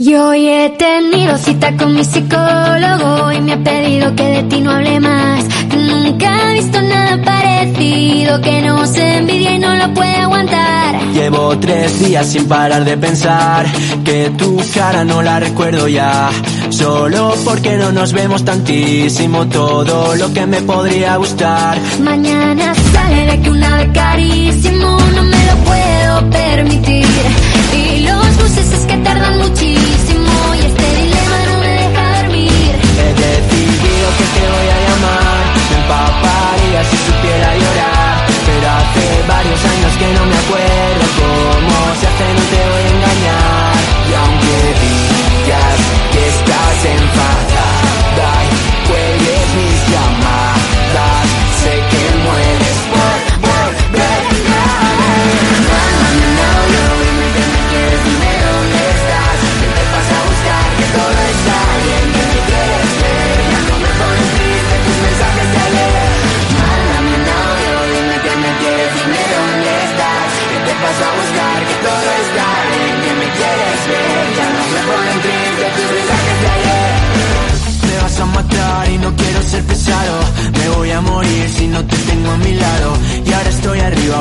Yo 0.00 0.28
hoy 0.28 0.46
he 0.46 0.70
tenido 0.78 1.36
cita 1.38 1.76
con 1.76 1.92
mi 1.92 2.04
psicólogo 2.04 3.32
y 3.32 3.40
me 3.40 3.54
ha 3.54 3.58
pedido 3.64 4.14
que 4.14 4.22
de 4.22 4.42
ti 4.44 4.60
no 4.60 4.70
hable 4.70 5.00
más. 5.00 5.42
Que 5.68 5.76
nunca 5.76 6.52
he 6.52 6.54
visto 6.54 6.80
nada 6.80 7.20
parecido, 7.24 8.40
que 8.40 8.62
no 8.62 8.86
se 8.86 9.16
envidia 9.16 9.56
y 9.56 9.58
no 9.58 9.74
lo 9.74 9.92
puede 9.94 10.14
aguantar. 10.14 11.02
Llevo 11.12 11.58
tres 11.58 11.98
días 11.98 12.28
sin 12.28 12.46
parar 12.46 12.84
de 12.84 12.96
pensar 12.96 13.66
que 14.04 14.30
tu 14.38 14.62
cara 14.72 15.04
no 15.04 15.20
la 15.20 15.40
recuerdo 15.40 15.88
ya. 15.88 16.30
Solo 16.70 17.34
porque 17.44 17.76
no 17.76 17.90
nos 17.90 18.12
vemos 18.12 18.44
tantísimo 18.44 19.48
todo 19.48 20.14
lo 20.14 20.32
que 20.32 20.46
me 20.46 20.62
podría 20.62 21.16
gustar. 21.16 21.76
Mañana 22.00 22.72
sale 22.92 23.26
de 23.26 23.40
que 23.40 23.50
una 23.50 23.78
vez 23.78 23.88
carísimo 23.92 24.96
no 25.16 25.24
me 25.24 25.44
lo 25.44 25.56
puedo 25.64 26.30
permitir. 26.30 27.04
Y 27.74 28.00
los 28.02 28.36
buses 28.36 28.72
es 28.72 28.84
que 28.84 28.96
tardan 28.98 29.38
muchísimo 29.38 29.67
si 36.84 36.96
supiera 36.96 37.54
llorar. 37.54 38.26
Pero 38.46 38.66
hace 38.70 39.04
varios 39.26 39.64
años 39.64 39.96
que 39.98 40.08
no 40.14 40.24
me 40.26 40.36
acuerdo 40.36 41.04
cómo 41.20 41.76
se 42.00 42.06
hace, 42.06 42.34
no 42.34 42.42
te 42.52 42.67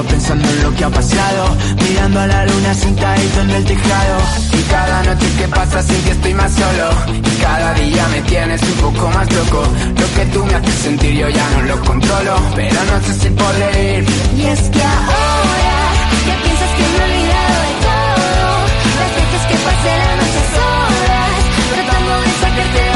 pensando 0.03 0.47
en 0.49 0.63
lo 0.63 0.75
que 0.75 0.83
ha 0.83 0.89
pasado. 0.89 1.57
Mirando 1.83 2.19
a 2.19 2.27
la 2.27 2.45
luna 2.45 2.73
sentadito 2.73 3.41
en 3.41 3.49
el 3.51 3.65
tejado. 3.65 4.17
Y 4.53 4.61
cada 4.63 5.03
noche 5.03 5.27
que 5.37 5.47
pasa 5.47 5.81
sí 5.83 5.95
que 6.05 6.11
estoy 6.11 6.33
más 6.33 6.51
solo. 6.51 6.89
Y 7.13 7.41
cada 7.41 7.73
día 7.73 8.07
me 8.09 8.21
tienes 8.21 8.61
un 8.61 8.73
poco 8.73 9.09
más 9.09 9.31
loco. 9.33 9.63
Lo 9.99 10.13
que 10.15 10.25
tú 10.33 10.45
me 10.45 10.53
haces 10.55 10.75
sentir 10.75 11.13
yo 11.13 11.29
ya 11.29 11.49
no 11.51 11.61
lo 11.63 11.81
controlo. 11.81 12.35
Pero 12.55 12.79
no 12.91 13.01
sé 13.05 13.13
si 13.21 13.29
podré 13.29 13.97
ir. 13.97 14.05
Y 14.37 14.45
es 14.45 14.61
que 14.69 14.83
ahora 14.83 15.77
ya 16.27 16.35
piensas 16.43 16.71
que 16.77 16.83
me 16.83 16.97
he 16.97 17.03
olvidado 17.07 17.57
de 17.67 17.73
todo. 17.87 18.47
Las 18.99 19.11
veces 19.17 19.43
que 19.49 19.57
pasé 19.67 19.91
la 20.03 20.15
noche 20.19 20.39
a 20.43 20.47
solas, 20.57 21.33
tratando 21.73 22.13
de 22.21 22.31
sacarte 22.41 22.86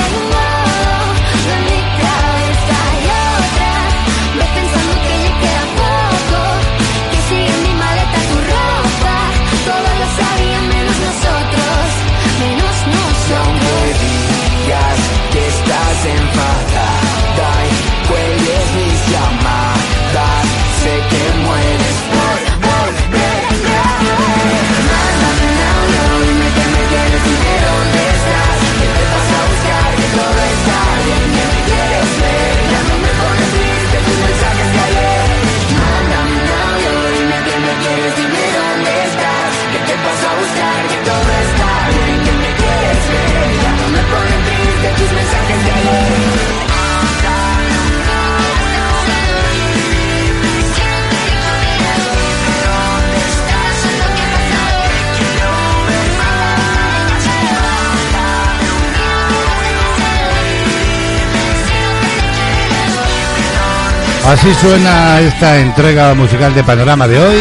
Así 64.31 64.53
suena 64.61 65.19
esta 65.19 65.59
entrega 65.59 66.13
musical 66.13 66.55
de 66.55 66.63
Panorama 66.63 67.05
de 67.05 67.19
hoy, 67.19 67.37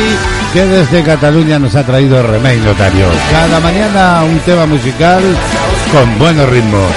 que 0.53 0.67
desde 0.67 1.05
Cataluña 1.05 1.57
nos 1.59 1.77
ha 1.77 1.85
traído 1.85 2.21
Remey 2.21 2.59
Notario. 2.59 3.07
Cada 3.31 3.61
mañana 3.61 4.25
un 4.25 4.39
tema 4.41 4.67
musical 4.67 5.23
con 5.93 6.19
buenos 6.19 6.49
ritmos. 6.49 6.91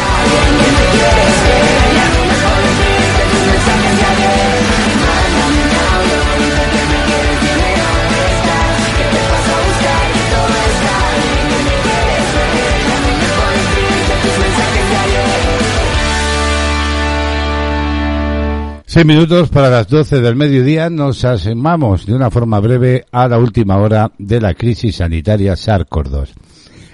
Seis 18.94 19.06
minutos 19.08 19.50
para 19.50 19.72
las 19.72 19.88
doce 19.88 20.22
del 20.22 20.36
mediodía 20.36 20.88
nos 20.88 21.26
asomamos 21.26 22.06
de 22.06 22.14
una 22.14 22.30
forma 22.30 22.60
breve 22.60 23.06
a 23.12 23.28
la 23.28 23.40
última 23.40 23.78
hora 23.78 24.12
de 24.20 24.40
la 24.40 24.54
crisis 24.54 24.98
sanitaria 24.98 25.54
SARS-CoV-2. 25.54 26.28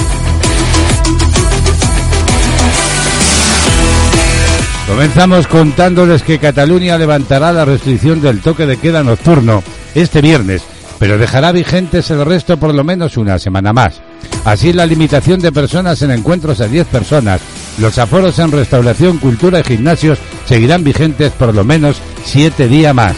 Comenzamos 4.89 5.47
contándoles 5.47 6.23
que 6.23 6.39
Cataluña 6.39 6.97
levantará 6.97 7.53
la 7.53 7.67
restricción 7.67 8.23
del 8.23 8.41
toque 8.41 8.65
de 8.65 8.79
queda 8.79 9.05
nocturno 9.05 9.63
este 9.95 10.23
viernes, 10.23 10.63
pero 10.99 11.19
dejará 11.19 11.53
vigentes 11.53 12.11
el 12.11 12.25
resto 12.25 12.57
por 12.57 12.75
lo 12.75 12.83
menos 12.85 13.19
una 13.19 13.39
semana 13.39 13.75
más. 13.75 14.01
Así 14.47 14.73
la 14.73 14.87
limitación 14.87 15.41
de 15.41 15.53
personas 15.53 16.01
en 16.01 16.11
encuentros 16.11 16.63
a 16.63 16.69
10 16.69 16.87
personas, 16.87 17.43
los 17.79 17.99
aforos 17.99 18.39
en 18.39 18.51
restauración, 18.51 19.19
cultura 19.19 19.61
y 19.61 19.65
gimnasios 19.65 20.19
seguirán 20.47 20.83
vigentes 20.83 21.33
por 21.33 21.55
lo 21.55 21.65
menos 21.65 22.01
7 22.25 22.67
días 22.67 22.95
más. 22.95 23.17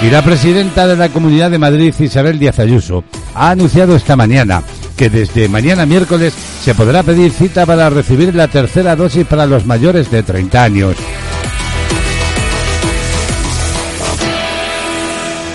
Y 0.00 0.10
la 0.10 0.22
presidenta 0.22 0.86
de 0.86 0.96
la 0.96 1.08
Comunidad 1.08 1.50
de 1.50 1.58
Madrid, 1.58 1.92
Isabel 1.98 2.38
Díaz 2.38 2.60
Ayuso, 2.60 3.02
ha 3.34 3.50
anunciado 3.50 3.96
esta 3.96 4.14
mañana 4.14 4.62
que 4.96 5.10
desde 5.10 5.48
mañana 5.48 5.86
miércoles 5.86 6.32
se 6.62 6.74
podrá 6.74 7.02
pedir 7.02 7.32
cita 7.32 7.66
para 7.66 7.90
recibir 7.90 8.34
la 8.34 8.48
tercera 8.48 8.96
dosis 8.96 9.26
para 9.26 9.46
los 9.46 9.66
mayores 9.66 10.10
de 10.10 10.22
30 10.22 10.62
años. 10.62 10.96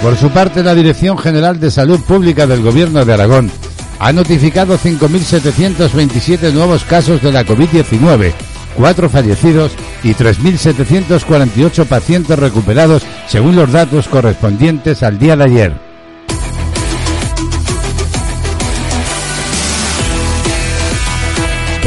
Por 0.01 0.15
su 0.15 0.29
parte, 0.29 0.63
la 0.63 0.75
Dirección 0.75 1.17
General 1.17 1.59
de 1.59 1.71
Salud 1.71 1.99
Pública 1.99 2.47
del 2.47 2.61
Gobierno 2.61 3.03
de 3.03 3.13
Aragón 3.13 3.51
ha 3.99 4.13
notificado 4.13 4.77
5.727 4.77 6.53
nuevos 6.53 6.85
casos 6.85 7.21
de 7.21 7.33
la 7.33 7.45
COVID-19, 7.45 8.31
cuatro 8.75 9.09
fallecidos 9.09 9.73
y 10.03 10.13
3.748 10.13 11.85
pacientes 11.85 12.39
recuperados 12.39 13.03
según 13.27 13.57
los 13.57 13.71
datos 13.71 14.07
correspondientes 14.07 15.03
al 15.03 15.19
día 15.19 15.35
de 15.35 15.43
ayer. 15.43 15.88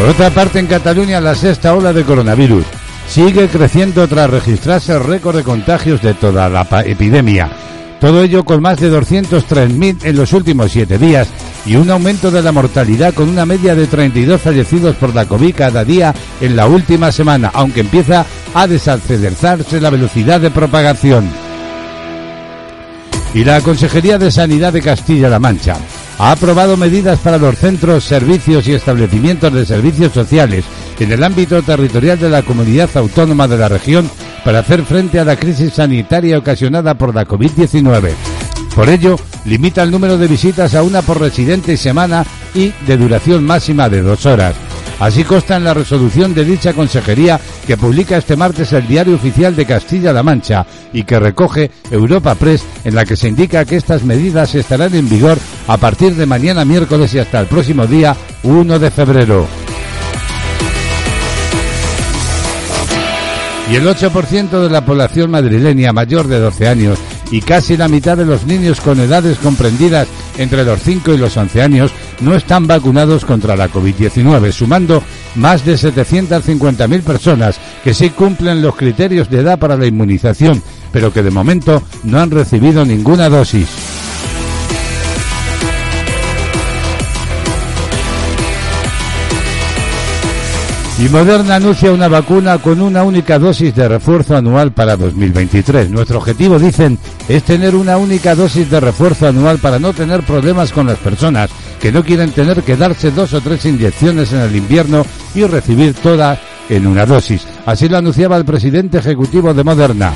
Por 0.03 0.11
otra 0.11 0.31
parte, 0.31 0.59
en 0.59 0.67
Cataluña 0.67 1.21
la 1.21 1.37
sexta 1.37 1.77
ola 1.77 1.93
de 1.93 2.03
coronavirus 2.03 2.65
sigue 3.07 3.47
creciendo 3.47 4.09
tras 4.09 4.29
registrarse 4.29 4.95
el 4.95 5.05
récord 5.05 5.37
de 5.37 5.45
contagios 5.45 6.03
de 6.03 6.13
toda 6.13 6.49
la 6.49 6.67
epidemia. 6.85 7.49
Todo 8.01 8.21
ello 8.21 8.45
con 8.45 8.61
más 8.61 8.81
de 8.81 8.91
203.000 8.91 9.99
en 10.03 10.17
los 10.17 10.33
últimos 10.33 10.73
siete 10.73 10.99
días 10.99 11.29
y 11.65 11.77
un 11.77 11.89
aumento 11.89 12.33
de 12.33 12.43
la 12.43 12.51
mortalidad 12.51 13.15
con 13.15 13.29
una 13.29 13.47
media 13.47 13.77
de 13.77 13.87
32 13.87 14.41
fallecidos 14.41 14.97
por 14.97 15.15
la 15.15 15.27
COVID 15.27 15.55
cada 15.55 15.85
día 15.85 16.13
en 16.41 16.57
la 16.57 16.67
última 16.67 17.13
semana, 17.13 17.53
aunque 17.55 17.79
empieza 17.79 18.27
a 18.55 18.67
desacelerarse 18.67 19.81
la 19.81 19.91
velocidad 19.91 20.41
de 20.41 20.51
propagación. 20.51 21.31
Y 23.35 23.45
la 23.45 23.61
Consejería 23.63 24.19
de 24.19 24.31
Sanidad 24.31 24.73
de 24.73 24.83
Castilla-La 24.83 25.39
Mancha 25.39 25.77
ha 26.19 26.33
aprobado 26.33 26.77
medidas 26.77 27.19
para 27.19 27.39
los 27.39 27.57
centros, 27.57 28.05
servicios 28.05 28.69
y 28.69 28.75
establecimientos 28.75 29.53
de 29.53 29.65
servicios 29.65 30.13
sociales 30.13 30.65
en 31.01 31.13
el 31.13 31.25
ámbito 31.25 31.63
territorial 31.63 32.19
de 32.19 32.29
la 32.29 32.43
comunidad 32.43 32.91
autónoma 32.95 33.49
de 33.49 33.57
la 33.57 33.69
región 33.69 34.11
para 34.45 34.61
hacer 34.61 34.85
frente 34.85 35.19
a 35.19 35.25
la 35.25 35.37
crisis 35.37 35.75
sanitaria 35.75 36.39
ocasionada 36.39 36.95
por 36.95 37.15
la 37.15 37.27
COVID-19. 37.27 38.13
Por 38.75 38.89
ello, 38.89 39.17
limita 39.45 39.83
el 39.83 39.91
número 39.91 40.19
de 40.19 40.29
visitas 40.29 40.75
a 40.75 40.83
una 40.83 41.03
por 41.03 41.21
residente 41.21 41.77
semana 41.77 42.25
y 42.55 42.73
de 42.87 42.97
duración 42.97 43.45
máxima 43.45 43.89
de 43.89 44.03
dos 44.03 44.27
horas. 44.27 44.55
Así 45.03 45.25
consta 45.25 45.57
en 45.57 45.65
la 45.65 45.75
resolución 45.75 46.33
de 46.33 46.45
dicha 46.45 46.75
consejería 46.75 47.41
que 47.67 47.77
publica 47.77 48.17
este 48.17 48.37
martes 48.37 48.73
el 48.73 48.87
Diario 48.87 49.17
Oficial 49.17 49.57
de 49.57 49.67
Castilla-La 49.67 50.23
Mancha 50.23 50.65
y 50.93 51.03
que 51.03 51.19
recoge 51.19 51.73
Europa 51.91 52.37
Press 52.37 52.65
en 52.85 52.95
la 52.95 53.05
que 53.05 53.17
se 53.17 53.27
indica 53.27 53.65
que 53.65 53.75
estas 53.75 54.05
medidas 54.05 54.55
estarán 54.55 54.95
en 54.95 55.09
vigor 55.09 55.39
a 55.67 55.77
partir 55.77 56.15
de 56.15 56.25
mañana 56.25 56.65
miércoles 56.65 57.13
y 57.15 57.19
hasta 57.19 57.41
el 57.41 57.47
próximo 57.47 57.85
día 57.89 58.15
1 58.45 58.79
de 58.79 58.91
febrero. 58.93 59.49
Y 63.73 63.75
el 63.75 63.89
8% 63.89 64.51
de 64.63 64.71
la 64.71 64.85
población 64.85 65.33
madrileña 65.33 65.93
mayor 65.93 66.29
de 66.29 66.39
12 66.39 66.69
años 66.69 66.99
y 67.33 67.41
casi 67.41 67.77
la 67.77 67.89
mitad 67.89 68.17
de 68.17 68.27
los 68.27 68.47
niños 68.47 68.81
con 68.81 69.01
edades 69.01 69.39
comprendidas 69.39 70.07
entre 70.37 70.65
los 70.65 70.81
5 70.83 71.15
y 71.15 71.17
los 71.17 71.37
11 71.37 71.63
años 71.63 71.91
no 72.21 72.35
están 72.37 72.67
vacunados 72.67 73.25
contra 73.25 73.57
la 73.57 73.71
COVID-19, 73.71 74.53
sumando 74.53 75.03
más 75.35 75.65
de 75.65 75.75
750.000 75.75 77.03
personas 77.03 77.59
que 77.83 77.95
sí 77.95 78.11
cumplen 78.11 78.63
los 78.63 78.77
criterios 78.77 79.31
de 79.31 79.41
edad 79.41 79.59
para 79.59 79.77
la 79.77 79.87
inmunización, 79.87 80.63
pero 80.93 81.13
que 81.13 81.23
de 81.23 81.31
momento 81.31 81.83
no 82.05 82.21
han 82.21 82.31
recibido 82.31 82.85
ninguna 82.85 83.31
dosis. 83.31 84.02
Y 91.03 91.09
Moderna 91.09 91.57
anuncia 91.57 91.91
una 91.91 92.07
vacuna 92.07 92.59
con 92.59 92.81
una 92.81 93.03
única 93.03 93.37
dosis 93.37 93.75
de 93.75 93.89
refuerzo 93.89 94.37
anual 94.37 94.71
para 94.71 94.97
2023. 94.97 95.91
Nuestro 95.91 96.19
objetivo, 96.19 96.61
dicen, 96.61 96.97
es 97.29 97.43
tener 97.43 97.75
una 97.75 97.97
única 97.97 98.37
dosis 98.37 98.71
de 98.71 98.79
refuerzo 98.79 99.27
anual 99.27 99.59
para 99.59 99.81
no 99.81 99.93
tener 99.93 100.23
problemas 100.23 100.71
con 100.71 100.87
las 100.87 100.99
personas 100.99 101.51
que 101.81 101.91
no 101.91 102.05
quieren 102.05 102.31
tener 102.31 102.63
que 102.63 102.77
darse 102.77 103.11
dos 103.11 103.35
o 103.35 103.41
tres 103.41 103.65
inyecciones 103.65 104.33
en 104.33 104.43
el 104.43 104.55
invierno 104.55 105.05
y 105.35 105.43
recibir 105.43 105.93
toda 105.95 106.41
en 106.69 106.87
una 106.87 107.05
dosis. 107.05 107.49
Así 107.67 107.89
lo 107.89 107.97
anunciaba 107.97 108.37
el 108.37 108.45
presidente 108.45 108.99
ejecutivo 108.99 109.53
de 109.53 109.65
Moderna. 109.65 110.15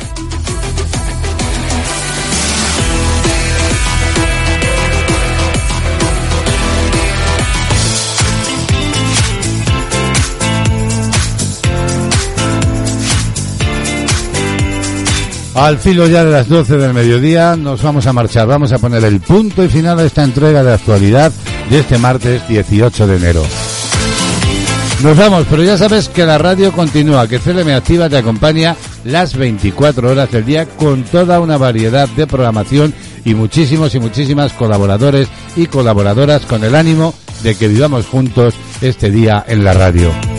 Al 15.56 15.78
filo 15.78 16.06
ya 16.06 16.22
de 16.22 16.30
las 16.30 16.50
12 16.50 16.76
del 16.76 16.92
mediodía 16.92 17.56
nos 17.56 17.82
vamos 17.82 18.06
a 18.06 18.12
marchar, 18.12 18.46
vamos 18.46 18.72
a 18.72 18.78
poner 18.78 19.02
el 19.04 19.20
punto 19.20 19.64
y 19.64 19.68
final 19.68 19.98
a 19.98 20.04
esta 20.04 20.22
entrega 20.22 20.62
de 20.62 20.74
actualidad 20.74 21.32
de 21.70 21.78
este 21.78 21.96
martes 21.96 22.46
18 22.46 23.06
de 23.06 23.16
enero. 23.16 23.42
Nos 25.02 25.16
vamos, 25.16 25.46
pero 25.48 25.62
ya 25.62 25.78
sabes 25.78 26.10
que 26.10 26.26
la 26.26 26.36
radio 26.36 26.72
continúa, 26.72 27.26
que 27.26 27.38
CLM 27.38 27.70
Activa 27.70 28.10
te 28.10 28.18
acompaña 28.18 28.76
las 29.04 29.34
24 29.34 30.10
horas 30.10 30.30
del 30.30 30.44
día 30.44 30.66
con 30.66 31.04
toda 31.04 31.40
una 31.40 31.56
variedad 31.56 32.06
de 32.06 32.26
programación 32.26 32.92
y 33.24 33.34
muchísimos 33.34 33.94
y 33.94 33.98
muchísimas 33.98 34.52
colaboradores 34.52 35.28
y 35.56 35.66
colaboradoras 35.68 36.44
con 36.44 36.64
el 36.64 36.74
ánimo 36.74 37.14
de 37.42 37.54
que 37.54 37.68
vivamos 37.68 38.06
juntos 38.06 38.54
este 38.82 39.10
día 39.10 39.42
en 39.48 39.64
la 39.64 39.72
radio. 39.72 40.35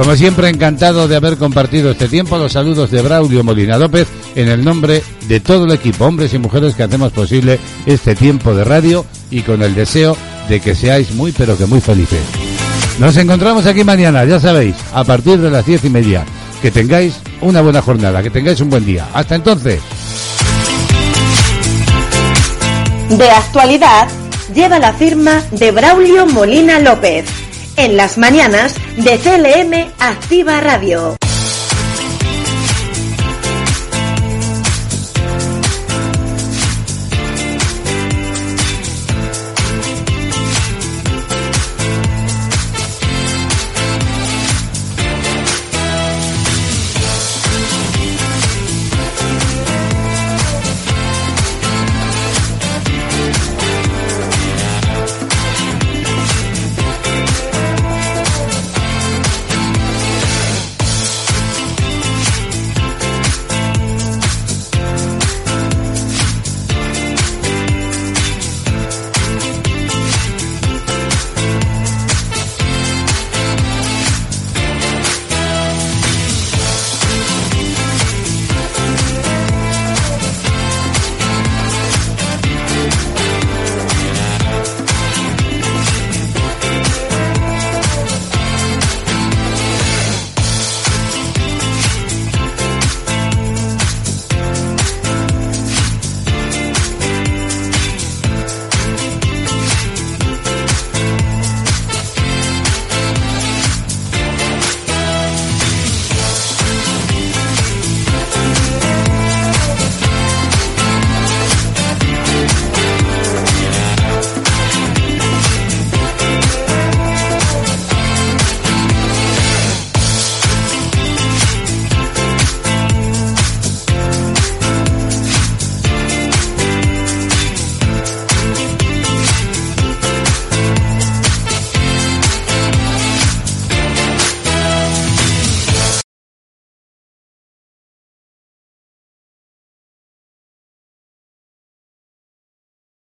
Como 0.00 0.16
siempre, 0.16 0.48
encantado 0.48 1.08
de 1.08 1.16
haber 1.16 1.36
compartido 1.36 1.90
este 1.90 2.08
tiempo. 2.08 2.38
Los 2.38 2.52
saludos 2.52 2.90
de 2.90 3.02
Braulio 3.02 3.44
Molina 3.44 3.76
López 3.76 4.08
en 4.34 4.48
el 4.48 4.64
nombre 4.64 5.02
de 5.28 5.40
todo 5.40 5.66
el 5.66 5.72
equipo, 5.72 6.06
hombres 6.06 6.32
y 6.32 6.38
mujeres 6.38 6.74
que 6.74 6.84
hacemos 6.84 7.12
posible 7.12 7.60
este 7.84 8.14
tiempo 8.14 8.54
de 8.54 8.64
radio 8.64 9.04
y 9.30 9.42
con 9.42 9.60
el 9.60 9.74
deseo 9.74 10.16
de 10.48 10.58
que 10.58 10.74
seáis 10.74 11.12
muy 11.12 11.32
pero 11.32 11.54
que 11.58 11.66
muy 11.66 11.82
felices. 11.82 12.22
Nos 12.98 13.14
encontramos 13.18 13.66
aquí 13.66 13.84
mañana, 13.84 14.24
ya 14.24 14.40
sabéis, 14.40 14.74
a 14.94 15.04
partir 15.04 15.38
de 15.38 15.50
las 15.50 15.66
diez 15.66 15.84
y 15.84 15.90
media. 15.90 16.24
Que 16.62 16.70
tengáis 16.70 17.20
una 17.42 17.60
buena 17.60 17.82
jornada, 17.82 18.22
que 18.22 18.30
tengáis 18.30 18.58
un 18.62 18.70
buen 18.70 18.86
día. 18.86 19.06
Hasta 19.12 19.34
entonces. 19.34 19.82
De 23.10 23.30
actualidad 23.30 24.08
lleva 24.54 24.78
la 24.78 24.94
firma 24.94 25.42
de 25.50 25.70
Braulio 25.72 26.24
Molina 26.24 26.78
López 26.78 27.49
en 27.76 27.96
las 27.96 28.18
mañanas 28.18 28.74
de 28.96 29.18
CLM 29.18 29.92
Activa 29.98 30.60
Radio. 30.60 31.16